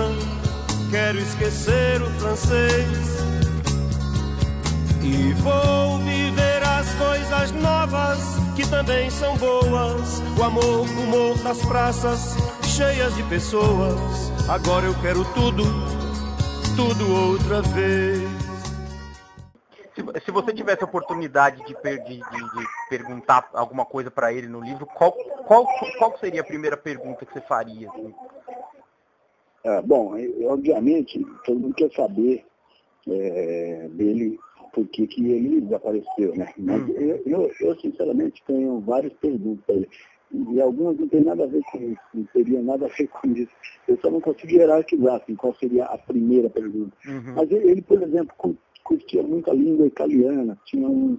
quero 0.92 1.18
esquecer 1.18 2.00
o 2.00 2.08
francês. 2.20 3.24
E 5.02 5.32
vou 5.32 5.98
viver 5.98 6.62
as 6.62 6.88
coisas 6.94 7.50
novas 7.60 8.20
que 8.54 8.64
também 8.68 9.10
são 9.10 9.36
boas. 9.38 10.22
O 10.38 10.42
amor, 10.44 10.64
o 10.64 10.82
humor 10.84 11.38
das 11.38 11.58
praças 11.62 12.36
cheias 12.62 13.12
de 13.16 13.24
pessoas. 13.24 14.32
Agora 14.48 14.86
eu 14.86 14.94
quero 15.02 15.24
tudo, 15.34 15.64
tudo 16.76 17.12
outra 17.12 17.60
vez. 17.60 18.43
Se, 19.94 20.24
se 20.24 20.30
você 20.30 20.52
tivesse 20.52 20.82
a 20.82 20.86
oportunidade 20.86 21.64
de, 21.64 21.74
per- 21.74 22.00
de- 22.02 22.22
de- 22.22 22.50
de 22.50 22.66
perguntar 22.88 23.48
alguma 23.52 23.84
coisa 23.84 24.10
para 24.10 24.32
ele 24.32 24.48
no 24.48 24.60
livro, 24.60 24.86
qual, 24.86 25.12
qual, 25.46 25.66
qual 25.98 26.18
seria 26.18 26.40
a 26.40 26.44
primeira 26.44 26.76
pergunta 26.76 27.24
que 27.24 27.32
você 27.32 27.40
faria? 27.40 27.88
assim? 27.88 28.14
Ah, 29.64 29.80
bom, 29.82 30.14
obviamente, 30.44 31.24
todo 31.44 31.58
mundo 31.60 31.74
quer 31.74 31.90
saber 31.92 32.44
é, 33.08 33.88
dele 33.92 34.38
por 34.72 34.86
que, 34.88 35.06
que 35.06 35.24
ele 35.30 35.60
desapareceu, 35.60 36.34
né? 36.34 36.52
Mas 36.58 36.88
eu, 36.88 37.22
eu, 37.24 37.52
eu, 37.60 37.80
sinceramente, 37.80 38.42
tenho 38.46 38.80
várias 38.80 39.12
perguntas 39.14 39.64
para 39.64 39.76
ele. 39.76 39.88
E 40.52 40.60
algumas 40.60 40.98
não 40.98 41.08
tem 41.08 41.22
nada 41.22 41.44
a 41.44 41.46
ver 41.46 41.62
com 41.70 41.78
isso, 41.78 42.00
não 42.12 42.24
teria 42.24 42.60
nada 42.60 42.86
a 42.86 42.88
ver 42.88 43.06
com 43.06 43.28
isso. 43.28 43.52
Eu 43.86 43.96
só 44.02 44.10
não 44.10 44.20
consigo 44.20 44.52
hierarquizar 44.52 45.22
assim, 45.22 45.36
qual 45.36 45.54
seria 45.54 45.84
a 45.84 45.96
primeira 45.96 46.50
pergunta. 46.50 46.96
Uhum. 47.06 47.34
Mas 47.36 47.50
ele, 47.52 47.70
ele, 47.70 47.82
por 47.82 48.02
exemplo, 48.02 48.34
curtia 48.84 49.22
muito 49.22 49.50
a 49.50 49.54
língua 49.54 49.86
italiana, 49.86 50.56
tinha 50.64 50.88
um, 50.88 51.18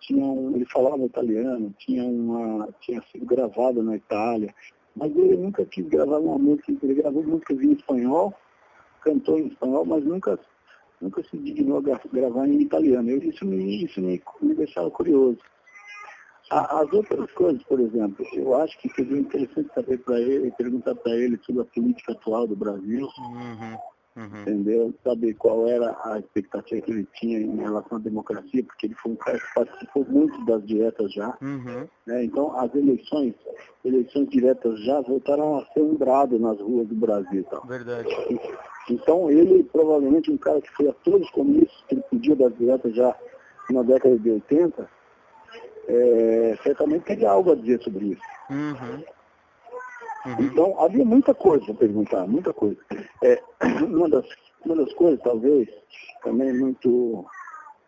tinha 0.00 0.24
um, 0.24 0.54
ele 0.54 0.66
falava 0.66 1.02
italiano, 1.04 1.72
tinha, 1.78 2.04
uma, 2.04 2.68
tinha 2.80 3.00
sido 3.10 3.24
gravado 3.24 3.82
na 3.82 3.96
Itália, 3.96 4.54
mas 4.96 5.16
ele 5.16 5.36
nunca 5.36 5.64
quis 5.64 5.86
gravar 5.88 6.18
uma 6.18 6.36
música, 6.38 6.72
ele 6.82 6.94
gravou 6.94 7.22
músicas 7.24 7.60
em 7.62 7.72
espanhol, 7.72 8.34
cantou 9.02 9.38
em 9.38 9.46
espanhol, 9.46 9.84
mas 9.84 10.04
nunca, 10.04 10.38
nunca 11.00 11.22
se 11.24 11.36
dignou 11.38 11.78
a 11.78 11.82
gra- 11.82 12.00
gravar 12.12 12.46
em 12.48 12.60
italiano. 12.60 13.08
Eu, 13.10 13.18
isso 13.22 13.44
me, 13.46 13.84
isso 13.84 14.00
me, 14.00 14.20
me 14.42 14.54
deixava 14.54 14.90
curioso. 14.90 15.38
A- 16.50 16.80
As 16.82 16.92
outras 16.92 17.30
coisas, 17.32 17.62
por 17.64 17.80
exemplo, 17.80 18.24
eu 18.34 18.54
acho 18.56 18.78
que 18.78 18.88
seria 18.90 19.18
interessante 19.18 19.72
saber 19.74 19.98
para 19.98 20.20
ele, 20.20 20.50
perguntar 20.52 20.94
para 20.94 21.16
ele 21.16 21.38
sobre 21.44 21.62
a 21.62 21.64
política 21.64 22.12
atual 22.12 22.46
do 22.46 22.54
Brasil, 22.56 23.08
Uhum. 23.18 23.76
Uhum. 24.16 24.42
entendeu? 24.42 24.94
Saber 25.02 25.34
qual 25.34 25.66
era 25.66 25.90
a 26.04 26.18
expectativa 26.20 26.80
que 26.80 26.90
ele 26.92 27.08
tinha 27.14 27.40
em 27.40 27.56
relação 27.56 27.98
à 27.98 28.00
democracia, 28.00 28.62
porque 28.62 28.86
ele 28.86 28.94
foi 28.94 29.10
um 29.12 29.16
cara 29.16 29.38
que 29.40 29.54
participou 29.54 30.04
muito 30.08 30.44
das 30.44 30.64
diretas 30.64 31.12
já, 31.12 31.36
Uhum. 31.42 31.88
né? 32.06 32.24
Então 32.24 32.56
as 32.58 32.72
eleições, 32.74 33.34
eleições 33.84 34.28
diretas 34.30 34.80
já 34.84 35.00
voltaram 35.00 35.58
a 35.58 35.66
ser 35.72 35.82
um 35.82 35.96
brado 35.96 36.38
nas 36.38 36.58
ruas 36.60 36.86
do 36.86 36.94
Brasil 36.94 37.40
e 37.40 37.44
tal. 37.44 37.66
Verdade. 37.66 38.08
Então 38.88 39.30
ele 39.30 39.64
provavelmente 39.64 40.30
um 40.30 40.36
cara 40.38 40.60
que 40.60 40.70
foi 40.76 40.88
a 40.88 40.92
todos 41.04 41.22
os 41.22 41.30
comícios 41.30 41.84
que 41.88 41.94
ele 41.96 42.02
podia 42.10 42.36
das 42.36 42.56
diretas 42.56 42.94
já 42.94 43.16
na 43.70 43.82
década 43.82 44.18
de 44.18 44.30
80, 44.30 44.88
é, 45.88 46.58
certamente 46.62 47.04
teria 47.04 47.30
algo 47.30 47.52
a 47.52 47.54
dizer 47.54 47.82
sobre 47.82 48.06
isso. 48.12 48.22
Uhum. 48.50 49.02
Uhum. 50.26 50.36
Então, 50.40 50.80
havia 50.80 51.04
muita 51.04 51.34
coisa 51.34 51.64
para 51.66 51.74
perguntar, 51.74 52.26
muita 52.26 52.52
coisa. 52.52 52.78
É, 53.22 53.42
uma, 53.84 54.08
das, 54.08 54.26
uma 54.64 54.76
das 54.76 54.92
coisas, 54.94 55.20
talvez, 55.22 55.68
também 56.22 56.52
muito, 56.58 57.24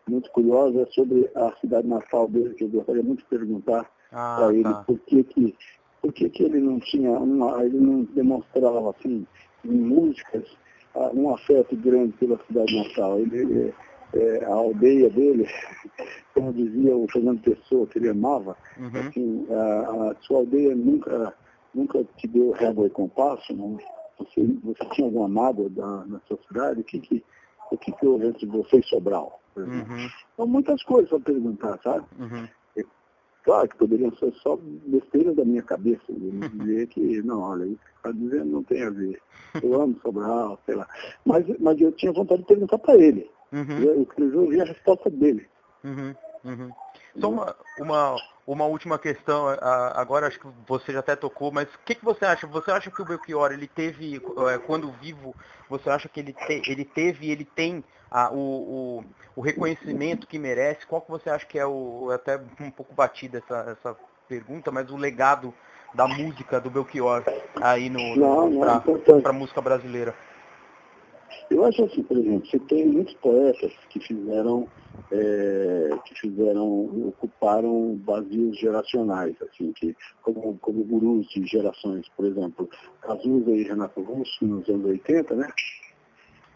muito 0.07 0.29
curiosa 0.31 0.81
é 0.81 0.85
sobre 0.87 1.29
a 1.35 1.51
cidade 1.59 1.87
natal 1.87 2.27
dele, 2.27 2.53
que 2.53 2.63
eu 2.63 2.69
gostaria 2.69 3.03
muito 3.03 3.19
de 3.19 3.25
perguntar 3.29 3.89
Ah, 4.11 4.35
para 4.37 4.53
ele 4.53 4.63
tá. 4.63 4.83
por 4.85 4.99
que, 4.99 5.23
que, 5.23 5.55
por 6.01 6.13
que, 6.13 6.29
que 6.29 6.43
ele 6.43 6.59
não 6.59 6.79
tinha, 6.79 7.11
uma, 7.11 7.63
ele 7.63 7.79
não 7.79 8.03
demonstrava 8.03 8.91
assim, 8.91 9.25
em 9.65 9.71
músicas, 9.71 10.45
ah, 10.95 11.09
um 11.13 11.33
afeto 11.33 11.75
grande 11.75 12.13
pela 12.13 12.39
cidade 12.45 12.75
natal. 12.77 13.19
Ele, 13.19 13.73
é, 14.13 14.45
a 14.45 14.53
aldeia 14.53 15.09
dele, 15.09 15.45
como 16.33 16.53
dizia 16.53 16.95
o 16.95 17.07
Fernando 17.11 17.41
Pessoa, 17.41 17.87
que 17.87 17.97
ele 17.99 18.09
amava, 18.09 18.55
Uhum. 18.77 18.99
assim, 19.09 19.47
a, 19.51 20.11
a 20.11 20.15
sua 20.21 20.37
aldeia 20.37 20.75
nunca, 20.75 21.33
nunca 21.77 22.03
te 22.17 22.27
deu 22.27 22.51
régua 22.51 22.87
e 22.87 22.89
compasso, 22.89 23.53
não? 23.53 23.77
Você, 24.19 24.43
você 24.63 24.85
tinha 24.93 25.07
alguma 25.07 25.27
mágoa 25.27 25.69
da, 25.69 26.05
na 26.05 26.19
sua 26.27 26.39
cidade? 26.47 26.81
O 26.81 26.83
que, 26.83 26.99
que, 26.99 27.23
o 27.71 27.77
que, 27.77 27.91
que 27.91 28.07
houve 28.07 28.27
entre 28.27 28.45
você 28.47 28.77
e 28.77 28.83
Sobral? 28.83 29.39
Uhum. 29.55 30.09
Então, 30.33 30.47
muitas 30.47 30.83
coisas 30.83 31.09
para 31.09 31.19
perguntar, 31.19 31.79
sabe? 31.83 32.05
Uhum. 32.19 32.47
Claro 33.47 33.69
que 33.69 33.77
poderiam 33.77 34.13
ser 34.17 34.33
só 34.43 34.59
besteiras 34.87 35.33
da 35.37 35.45
minha 35.45 35.63
cabeça, 35.63 36.03
dizer 36.11 36.87
que, 36.87 37.21
não, 37.21 37.39
olha, 37.39 37.63
isso 37.63 37.79
que 37.79 37.95
está 37.95 38.11
dizendo 38.11 38.45
não 38.45 38.63
tem 38.63 38.83
a 38.83 38.89
ver. 38.89 39.21
Eu 39.63 39.81
amo 39.81 39.97
Sobral, 40.01 40.59
sei 40.65 40.75
lá. 40.75 40.85
Mas, 41.25 41.45
mas 41.57 41.79
eu 41.79 41.93
tinha 41.93 42.11
vontade 42.11 42.41
de 42.41 42.47
perguntar 42.47 42.77
para 42.77 42.97
ele. 42.97 43.31
Uhum. 43.53 43.79
Eu, 43.79 43.99
eu 43.99 44.05
preciso 44.05 44.41
ouvir 44.41 44.61
a 44.61 44.65
resposta 44.65 45.09
dele. 45.09 45.47
Uhum, 45.81 46.13
uhum. 46.43 46.69
Só 47.19 47.29
uma, 47.29 47.55
uma, 47.77 48.21
uma 48.45 48.65
última 48.65 48.97
questão, 48.99 49.47
a- 49.47 49.99
agora 49.99 50.27
acho 50.27 50.39
que 50.39 50.47
você 50.67 50.93
já 50.93 50.99
até 50.99 51.15
tocou, 51.15 51.51
mas 51.51 51.67
o 51.73 51.79
que, 51.85 51.95
que 51.95 52.05
você 52.05 52.25
acha? 52.25 52.45
Você 52.47 52.71
acha 52.71 52.91
que 52.91 53.01
o 53.01 53.05
Belchior, 53.05 53.51
ele 53.51 53.67
teve, 53.67 54.15
eh, 54.17 54.57
quando 54.65 54.91
vivo, 55.01 55.35
você 55.69 55.89
acha 55.89 56.07
que 56.07 56.19
ele, 56.19 56.33
te, 56.33 56.61
ele 56.69 56.85
teve, 56.85 57.29
ele 57.31 57.43
tem 57.45 57.83
a- 58.11 58.29
o, 58.31 58.99
o, 58.99 59.03
o 59.35 59.41
reconhecimento 59.41 60.27
que 60.27 60.39
merece? 60.39 60.85
Qual 60.85 61.01
que 61.01 61.09
você 61.11 61.29
acha 61.29 61.45
que 61.45 61.57
é 61.59 61.65
o, 61.65 62.09
até 62.11 62.39
um 62.61 62.71
pouco 62.71 62.93
batida 62.93 63.39
essa, 63.39 63.71
essa 63.77 63.97
pergunta, 64.29 64.71
mas 64.71 64.89
o 64.91 64.97
legado 64.97 65.53
da 65.93 66.07
música 66.07 66.59
do 66.59 66.69
Belchior 66.69 67.23
aí 67.61 67.89
no, 67.89 67.99
é 67.99 69.21
para 69.21 69.31
a 69.31 69.33
música 69.33 69.61
brasileira? 69.61 70.13
Eu 71.49 71.65
acho 71.65 71.83
assim, 71.85 72.03
por 72.03 72.17
exemplo, 72.17 72.45
você 72.45 72.59
tem 72.59 72.85
muitos 72.87 73.13
poetas 73.15 73.71
que 73.89 73.99
fizeram, 73.99 74.67
é, 75.11 75.89
que 76.05 76.19
fizeram, 76.19 77.07
ocuparam 77.07 77.99
vazios 78.05 78.57
geracionais, 78.59 79.35
assim, 79.41 79.71
que, 79.73 79.95
como, 80.21 80.57
como 80.59 80.83
gurus 80.83 81.27
de 81.29 81.45
gerações, 81.45 82.07
por 82.15 82.25
exemplo, 82.25 82.69
Cazuza 83.01 83.51
e 83.51 83.63
Renato 83.63 84.01
Russo 84.01 84.45
nos 84.45 84.67
anos 84.69 84.85
80, 84.85 85.35
né? 85.35 85.49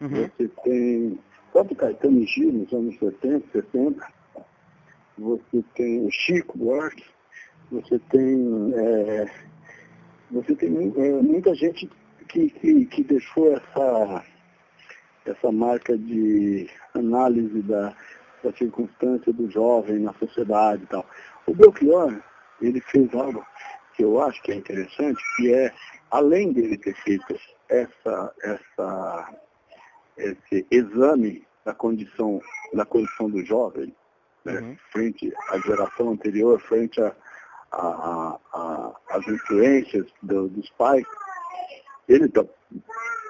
Uhum. 0.01 0.09
Você 0.09 0.47
tem 0.63 1.19
próprio 1.51 1.75
Caetano 1.75 2.25
Gil 2.25 2.51
nos 2.51 2.73
anos 2.73 2.97
70, 2.97 3.45
70. 3.51 4.07
Você 5.17 5.63
tem 5.75 6.05
o 6.05 6.11
Chico 6.11 6.57
Buarque. 6.57 7.03
Você 7.71 7.99
tem, 8.09 8.73
é, 8.75 9.32
você 10.32 10.55
tem 10.55 10.93
é, 10.97 11.21
muita 11.21 11.53
gente 11.55 11.89
que, 12.27 12.49
que, 12.49 12.86
que 12.86 13.03
deixou 13.03 13.53
essa, 13.53 14.25
essa 15.26 15.51
marca 15.51 15.97
de 15.97 16.69
análise 16.95 17.61
da, 17.63 17.93
da 18.43 18.51
circunstância 18.53 19.32
do 19.34 19.49
jovem 19.51 19.99
na 19.99 20.13
sociedade 20.13 20.84
e 20.84 20.88
tal. 20.88 21.05
O 21.45 21.53
Belchior, 21.53 22.22
ele 22.61 22.82
fez 22.82 23.13
algo 23.13 23.45
que 23.95 24.03
eu 24.03 24.22
acho 24.22 24.41
que 24.43 24.51
é 24.51 24.55
interessante, 24.55 25.22
que 25.38 25.53
é, 25.53 25.72
além 26.11 26.51
dele 26.53 26.78
ter 26.78 26.95
feito 26.95 27.36
essa, 27.69 28.34
essa, 28.43 29.34
esse 30.17 30.65
exame 30.72 31.45
da 31.65 31.74
condição, 31.74 32.41
da 32.74 32.86
condição 32.86 33.30
do 33.30 33.45
jovem, 33.45 33.95
né, 34.43 34.59
Uhum. 34.59 34.78
frente 34.91 35.32
à 35.49 35.59
geração 35.59 36.09
anterior, 36.13 36.59
frente 36.61 36.99
às 37.72 39.28
influências 39.28 40.07
do- 40.24 40.49
dos 40.49 40.69
pais, 40.72 41.05
ele, 42.09 42.32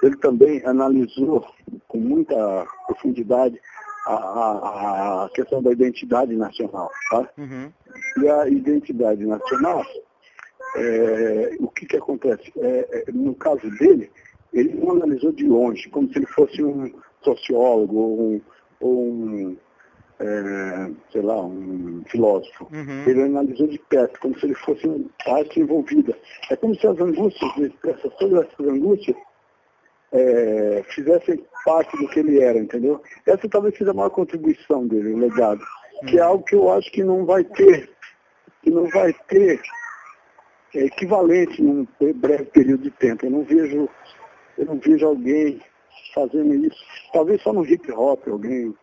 ele 0.02 0.16
também 0.16 0.60
analisou 0.64 1.46
com 1.88 1.98
muita 1.98 2.66
profundidade 2.86 3.58
a, 4.06 4.14
a- 4.14 5.24
a 5.24 5.28
questão 5.30 5.62
da 5.62 5.70
identidade 5.72 6.34
nacional. 6.34 6.90
Tá? 7.10 7.28
Uhum. 7.38 7.72
E 8.22 8.28
a 8.28 8.48
identidade 8.48 9.24
nacional, 9.24 9.82
é, 10.76 11.56
o 11.60 11.68
que, 11.68 11.86
que 11.86 11.96
acontece? 11.96 12.52
É, 12.56 13.04
é, 13.08 13.12
no 13.12 13.34
caso 13.34 13.68
dele, 13.78 14.10
ele 14.52 14.74
não 14.74 14.92
analisou 14.92 15.32
de 15.32 15.46
longe, 15.46 15.88
como 15.90 16.10
se 16.12 16.18
ele 16.18 16.26
fosse 16.26 16.62
um 16.64 16.92
sociólogo 17.22 17.96
ou 17.96 18.20
um, 18.20 18.40
ou 18.80 19.04
um, 19.04 19.56
é, 20.18 20.90
sei 21.12 21.22
lá, 21.22 21.40
um 21.44 22.02
filósofo. 22.08 22.66
Uhum. 22.72 23.04
Ele 23.06 23.22
analisou 23.22 23.66
de 23.68 23.78
perto, 23.88 24.18
como 24.20 24.38
se 24.38 24.46
ele 24.46 24.54
fosse 24.56 24.86
uma 24.86 25.04
parte 25.24 25.60
envolvida. 25.60 26.16
É 26.50 26.56
como 26.56 26.74
se 26.74 26.86
as 26.86 26.98
angústias, 26.98 27.52
essas, 27.84 28.12
todas 28.16 28.46
essas 28.46 28.66
angústias, 28.66 29.16
é, 30.12 30.82
fizessem 30.90 31.44
parte 31.64 31.96
do 31.96 32.08
que 32.08 32.20
ele 32.20 32.40
era, 32.40 32.58
entendeu? 32.58 33.00
Essa 33.26 33.48
talvez 33.48 33.76
seja 33.76 33.90
a 33.90 33.94
maior 33.94 34.10
contribuição 34.10 34.86
dele, 34.86 35.14
o 35.14 35.18
legado. 35.18 35.60
Que 36.06 36.18
é 36.18 36.22
algo 36.22 36.44
que 36.44 36.54
eu 36.54 36.70
acho 36.72 36.90
que 36.90 37.04
não 37.04 37.24
vai 37.24 37.44
ter, 37.44 37.88
que 38.62 38.70
não 38.70 38.88
vai 38.88 39.12
ter 39.28 39.60
é, 40.74 40.84
equivalente 40.86 41.62
num 41.62 41.86
breve 42.16 42.44
período 42.46 42.82
de 42.82 42.90
tempo. 42.90 43.24
Eu 43.24 43.30
não 43.30 43.44
vejo, 43.44 43.88
eu 44.58 44.66
não 44.66 44.78
vejo 44.78 45.06
alguém 45.06 45.60
fazendo 46.14 46.54
isso. 46.54 46.82
Talvez 47.12 47.40
só 47.42 47.52
no 47.52 47.64
hip 47.64 47.90
hop, 47.92 48.26
alguém, 48.28 48.74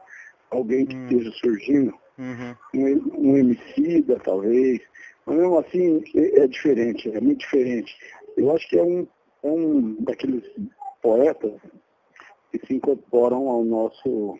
alguém 0.49 0.85
que 0.85 0.95
esteja 0.95 1.31
surgindo 1.39 1.93
Uhum. 2.19 2.53
um, 2.75 3.31
um 3.31 3.37
emicida, 3.37 4.19
talvez. 4.19 4.81
Mas 5.25 5.37
mesmo 5.37 5.57
assim 5.57 6.03
é, 6.15 6.43
é 6.43 6.47
diferente, 6.47 7.09
é 7.09 7.21
muito 7.21 7.39
diferente. 7.39 7.95
Eu 8.35 8.53
acho 8.53 8.67
que 8.67 8.77
é 8.77 8.83
um, 8.83 9.07
é 9.43 9.47
um 9.47 9.95
daqueles 10.03 10.43
poetas 11.01 11.53
que 12.51 12.65
se 12.65 12.73
incorporam 12.75 13.47
ao 13.49 13.63
nosso, 13.63 14.39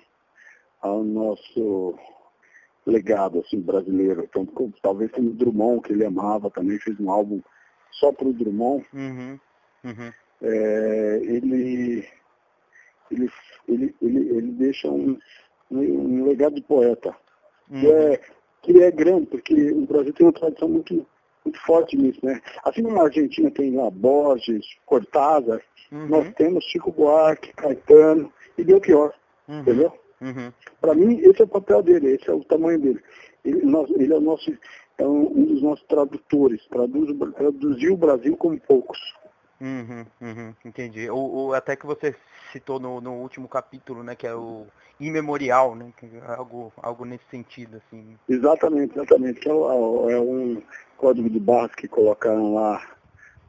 ao 0.81 1.03
nosso 1.03 1.97
legado 2.85 3.39
assim, 3.39 3.59
brasileiro. 3.59 4.23
Então, 4.23 4.45
como- 4.45 4.73
talvez 4.81 5.11
como 5.11 5.29
o 5.29 5.33
Drummond, 5.33 5.81
que 5.81 5.93
ele 5.93 6.05
amava, 6.05 6.49
também 6.49 6.79
fez 6.79 6.99
um 6.99 7.11
álbum 7.11 7.41
só 7.91 8.11
para 8.11 8.27
o 8.27 8.33
Drummond. 8.33 8.85
Uhum. 8.93 9.39
Uhum. 9.83 10.11
É, 10.41 11.19
ele, 11.23 12.07
ele, 13.11 13.31
ele, 13.67 13.95
ele, 14.01 14.29
ele 14.29 14.51
deixa 14.53 14.89
um, 14.89 15.17
um, 15.69 16.23
legado 16.23 16.55
de 16.55 16.61
poeta 16.61 17.15
que 17.67 17.91
é, 17.91 18.21
que 18.61 18.81
é 18.81 18.91
grande, 18.91 19.27
porque 19.27 19.71
o 19.71 19.85
Brasil 19.85 20.13
tem 20.13 20.25
uma 20.25 20.33
tradição 20.33 20.67
muito, 20.67 21.05
muito 21.45 21.59
forte 21.65 21.95
nisso, 21.97 22.19
né? 22.23 22.39
Assim 22.63 22.83
como 22.83 22.99
a 22.99 23.05
Argentina 23.05 23.49
tem 23.51 23.75
lá 23.75 23.89
Borges, 23.89 24.65
Cortázar, 24.85 25.61
Uhum. 25.91 26.07
nós 26.07 26.33
temos 26.35 26.63
Chico 26.65 26.91
Buarque, 26.91 27.51
Caetano 27.53 28.31
e 28.57 28.63
Belchior, 28.63 29.11
Uhum. 29.47 29.59
entendeu? 29.61 29.91
Uhum. 30.21 30.51
Para 30.79 30.93
mim, 30.93 31.17
esse 31.21 31.41
é 31.41 31.45
o 31.45 31.47
papel 31.47 31.81
dele, 31.81 32.11
esse 32.13 32.29
é 32.29 32.33
o 32.33 32.43
tamanho 32.43 32.79
dele. 32.79 32.99
Ele, 33.43 33.65
nós- 33.65 33.89
ele 33.91 34.13
é, 34.13 34.17
o 34.17 34.21
nosso, 34.21 34.51
é 34.99 35.07
um, 35.07 35.31
um 35.31 35.45
dos 35.45 35.61
nossos 35.63 35.83
tradutores, 35.87 36.63
traduz, 36.67 37.09
traduziu 37.35 37.93
o 37.93 37.97
Brasil 37.97 38.37
como 38.37 38.59
poucos. 38.59 38.99
Uhum, 39.61 40.05
uhum, 40.21 40.53
entendi. 40.63 41.09
O, 41.09 41.47
o- 41.47 41.53
até 41.53 41.75
que 41.75 41.85
você 41.85 42.15
citou 42.51 42.79
no, 42.79 43.01
no 43.01 43.13
último 43.15 43.47
capítulo, 43.47 44.03
né, 44.03 44.15
que 44.15 44.25
é 44.25 44.33
o 44.33 44.65
imemorial, 44.99 45.75
né, 45.75 45.91
é 46.01 46.31
algo, 46.35 46.71
algo 46.77 47.03
nesse 47.05 47.25
sentido, 47.29 47.77
assim. 47.77 48.17
Exatamente, 48.27 48.93
exatamente. 48.93 49.39
Que 49.41 49.49
é, 49.49 49.53
o- 49.53 50.09
é 50.09 50.19
um 50.19 50.61
código 50.97 51.29
de 51.29 51.39
barras 51.39 51.75
que 51.75 51.87
colocaram 51.87 52.53
lá 52.53 52.81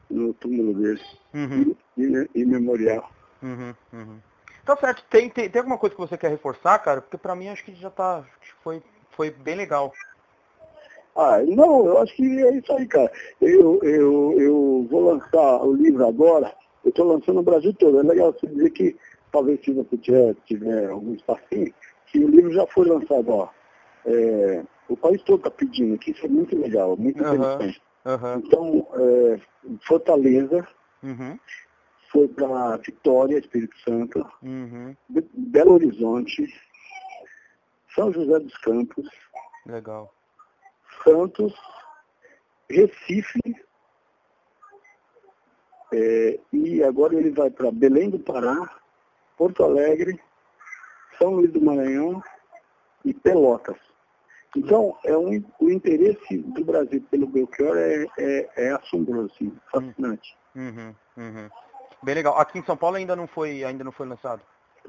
no 0.09 0.33
túmulo 0.33 0.73
dele, 0.73 1.01
Uhum, 1.33 1.75
e, 1.97 2.29
e 2.35 2.45
memorial. 2.45 3.09
uhum, 3.41 3.73
uhum. 3.93 4.19
Tá 4.65 4.75
certo. 4.77 5.03
Tem, 5.09 5.29
tem, 5.29 5.49
tem 5.49 5.59
alguma 5.59 5.77
coisa 5.77 5.95
que 5.95 6.01
você 6.01 6.17
quer 6.17 6.29
reforçar, 6.29 6.77
cara? 6.79 7.01
Porque 7.01 7.17
pra 7.17 7.35
mim 7.35 7.47
acho 7.47 7.63
que 7.63 7.73
já 7.73 7.89
tá, 7.89 8.23
foi, 8.63 8.81
foi 9.11 9.31
bem 9.31 9.55
legal. 9.55 9.91
Ah, 11.21 11.39
não, 11.43 11.85
eu 11.85 11.97
acho 11.99 12.15
que 12.15 12.23
é 12.23 12.57
isso 12.57 12.73
aí, 12.73 12.87
cara. 12.87 13.11
Eu, 13.39 13.79
eu, 13.83 14.41
eu 14.41 14.87
vou 14.89 15.11
lançar 15.13 15.63
o 15.63 15.73
livro 15.73 16.07
agora, 16.07 16.51
eu 16.83 16.89
estou 16.89 17.05
lançando 17.05 17.35
no 17.35 17.43
Brasil 17.43 17.71
todo. 17.75 17.99
É 17.99 18.03
legal 18.03 18.33
você 18.33 18.47
dizer 18.47 18.71
que, 18.71 18.97
talvez 19.31 19.63
se 19.63 19.71
você 19.71 19.97
tiver, 19.97 20.35
tiver 20.45 20.89
algum 20.89 21.13
espacinho, 21.13 21.71
que 22.07 22.19
o 22.23 22.27
livro 22.27 22.51
já 22.51 22.65
foi 22.67 22.87
lançado, 22.87 23.29
ó. 23.29 23.49
É, 24.05 24.63
o 24.89 24.97
país 24.97 25.21
todo 25.21 25.37
está 25.37 25.51
pedindo, 25.51 25.95
que 25.99 26.09
isso 26.09 26.25
é 26.25 26.29
muito 26.29 26.57
legal, 26.57 26.97
muito 26.97 27.21
Aham. 27.21 27.35
interessante. 27.35 27.81
Aham. 28.05 28.41
Então, 28.43 28.87
é, 28.95 29.39
Fortaleza 29.87 30.67
Uhum, 31.03 31.37
foi 32.11 32.27
para 32.27 32.77
Vitória, 32.77 33.37
Espírito 33.37 33.75
Santo, 33.79 34.25
uhum, 34.43 34.95
Be- 35.09 35.29
Belo 35.33 35.73
Horizonte, 35.73 36.47
São 37.95 38.11
José 38.11 38.39
dos 38.39 38.55
Campos, 38.57 39.07
legal. 39.65 40.13
Santos, 41.03 41.53
Recife, 42.69 43.39
é, 45.93 46.39
e 46.53 46.83
agora 46.83 47.15
ele 47.15 47.31
vai 47.31 47.49
para 47.49 47.71
Belém 47.71 48.09
do 48.09 48.19
Pará, 48.19 48.79
Porto 49.37 49.63
Alegre, 49.63 50.19
São 51.17 51.31
Luís 51.31 51.51
do 51.51 51.61
Maranhão 51.61 52.23
e 53.03 53.13
Pelotas. 53.13 53.77
Então, 54.55 54.97
é 55.05 55.17
um, 55.17 55.43
o 55.59 55.69
interesse 55.69 56.37
do 56.37 56.65
Brasil 56.65 57.01
pelo 57.09 57.27
Belchior 57.27 57.77
é, 57.77 58.05
é, 58.17 58.49
é 58.57 58.71
assombroso, 58.71 59.31
assim, 59.33 59.53
fascinante. 59.71 60.37
Uhum, 60.55 60.93
uhum. 61.17 61.49
Bem 62.03 62.15
legal. 62.15 62.37
Aqui 62.37 62.59
em 62.59 62.65
São 62.65 62.75
Paulo 62.75 62.97
ainda 62.97 63.15
não 63.15 63.27
foi, 63.27 63.63
ainda 63.63 63.83
não 63.83 63.91
foi 63.91 64.07
lançado? 64.07 64.41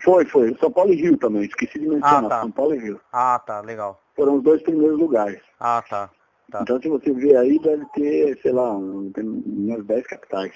Foi, 0.03 0.25
foi. 0.25 0.57
São 0.59 0.71
Paulo 0.71 0.93
e 0.93 0.97
Rio 0.97 1.17
também, 1.17 1.45
esqueci 1.45 1.79
de 1.79 1.87
mencionar. 1.87 2.25
Ah, 2.25 2.29
tá. 2.29 2.41
São 2.41 2.51
Paulo 2.51 2.75
e 2.75 2.79
Rio. 2.79 3.01
Ah, 3.13 3.39
tá, 3.39 3.61
legal. 3.61 4.02
Foram 4.15 4.37
os 4.37 4.43
dois 4.43 4.63
primeiros 4.63 4.99
lugares. 4.99 5.41
Ah, 5.59 5.83
tá. 5.89 6.11
Tá. 6.53 6.61
Então, 6.63 6.81
se 6.81 6.89
você 6.89 7.13
ver 7.13 7.37
aí, 7.37 7.59
deve 7.59 7.87
ter, 7.95 8.39
sei 8.43 8.53
lá, 8.53 8.77
um, 8.77 9.11
tem 9.11 9.25
umas 9.25 9.87
10 9.87 10.07
capitais. 10.07 10.53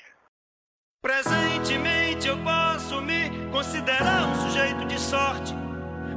Presentemente 1.00 2.28
eu 2.28 2.36
posso 2.42 3.00
me 3.00 3.30
considerar 3.50 4.28
um 4.28 4.34
sujeito 4.34 4.84
de 4.86 5.00
sorte, 5.00 5.54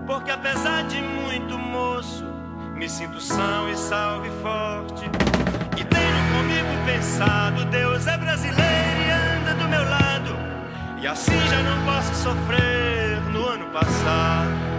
porque 0.06 0.32
apesar 0.32 0.86
de 0.88 1.02
muito 1.02 1.58
moço, 1.58 2.26
me 2.76 2.90
sinto 2.90 3.22
são 3.22 3.70
e 3.70 3.78
salve 3.78 4.30
forte. 4.42 5.06
E 5.80 5.86
tenho 5.86 6.22
comigo 6.34 6.86
pensado, 6.86 7.64
Deus 7.66 8.06
é 8.08 8.18
brasileiro 8.18 8.60
e 8.60 9.12
anda 9.38 9.54
do 9.54 9.70
meu 9.70 9.84
lado, 9.84 10.32
e 11.02 11.08
assim 11.08 11.40
já 11.48 11.62
não 11.64 11.86
posso 11.86 12.14
sofrer 12.16 13.22
no 13.32 13.48
ano 13.48 13.72
passado. 13.72 14.79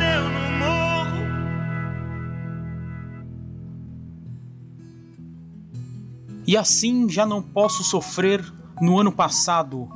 E 6.51 6.57
assim 6.57 7.07
já 7.07 7.25
não 7.25 7.41
posso 7.41 7.81
sofrer 7.81 8.43
no 8.81 8.99
ano 8.99 9.09
passado. 9.09 9.87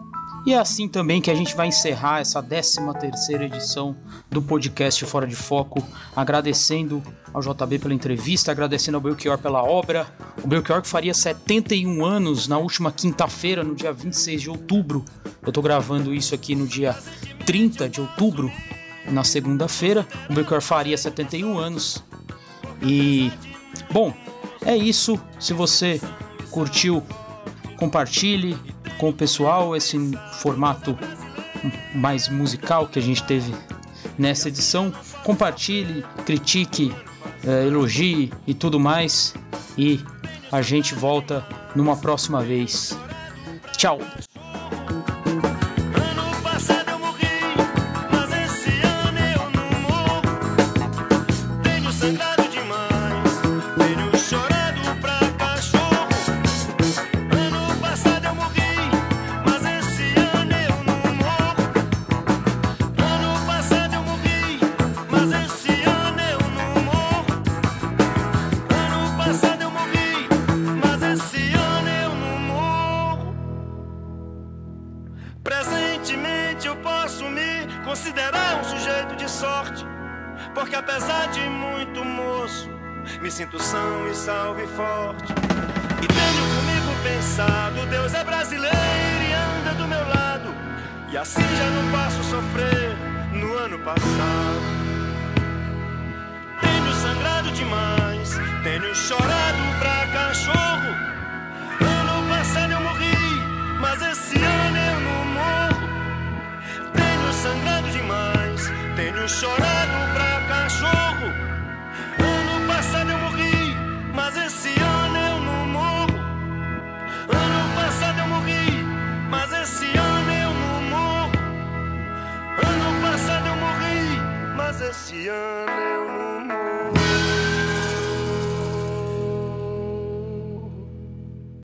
E 0.46 0.54
é 0.54 0.58
assim 0.58 0.88
também 0.88 1.20
que 1.20 1.30
a 1.30 1.36
gente 1.36 1.54
vai 1.54 1.68
encerrar 1.68 2.22
essa 2.22 2.42
13 2.42 2.80
terceira 2.98 3.44
edição 3.44 3.94
do 4.32 4.42
podcast 4.42 5.04
Fora 5.04 5.28
de 5.28 5.36
Foco, 5.36 5.86
agradecendo 6.16 7.04
ao 7.34 7.42
JB 7.42 7.80
pela 7.80 7.94
entrevista, 7.94 8.54
agradecendo 8.54 8.96
ao 8.96 9.02
Belchior 9.02 9.38
pela 9.38 9.64
obra. 9.64 10.08
O 10.42 10.48
Belchior 10.48 10.82
que 10.82 10.88
faria 10.88 11.14
71 11.14 12.06
anos 12.06 12.48
na 12.48 12.58
última 12.58 12.90
quinta-feira, 12.90 13.62
no 13.62 13.76
dia 13.76 13.92
26 13.92 14.44
de 14.44 14.50
outubro. 14.50 15.04
Eu 15.46 15.52
tô 15.52 15.62
gravando 15.62 16.14
isso 16.14 16.34
aqui 16.34 16.56
no 16.56 16.66
dia 16.66 16.98
30 17.46 17.90
de 17.90 18.00
outubro, 18.00 18.50
na 19.12 19.26
segunda-feira. 19.26 20.08
O 20.30 20.34
Belchior 20.34 20.62
faria 20.62 20.98
71 20.98 21.58
anos. 21.58 22.02
E, 22.82 23.30
bom, 23.92 24.14
é 24.66 24.74
isso. 24.78 25.20
Se 25.38 25.52
você 25.52 26.00
curtiu, 26.56 27.04
compartilhe 27.76 28.58
com 28.98 29.10
o 29.10 29.14
pessoal 29.14 29.76
esse 29.76 29.98
formato 30.40 30.98
mais 31.94 32.30
musical 32.30 32.88
que 32.88 32.98
a 32.98 33.02
gente 33.02 33.22
teve 33.24 33.54
nessa 34.18 34.48
edição. 34.48 34.94
Compartilhe, 35.26 36.06
critique, 36.26 36.96
eh, 37.46 37.68
elogie 37.68 38.32
e 38.48 38.54
tudo 38.54 38.80
mais. 38.80 39.34
E 39.78 40.00
a 40.50 40.62
gente 40.62 40.96
volta 40.96 41.46
numa 41.76 41.98
próxima 41.98 42.42
vez. 42.42 42.98
Tchau! 43.76 44.00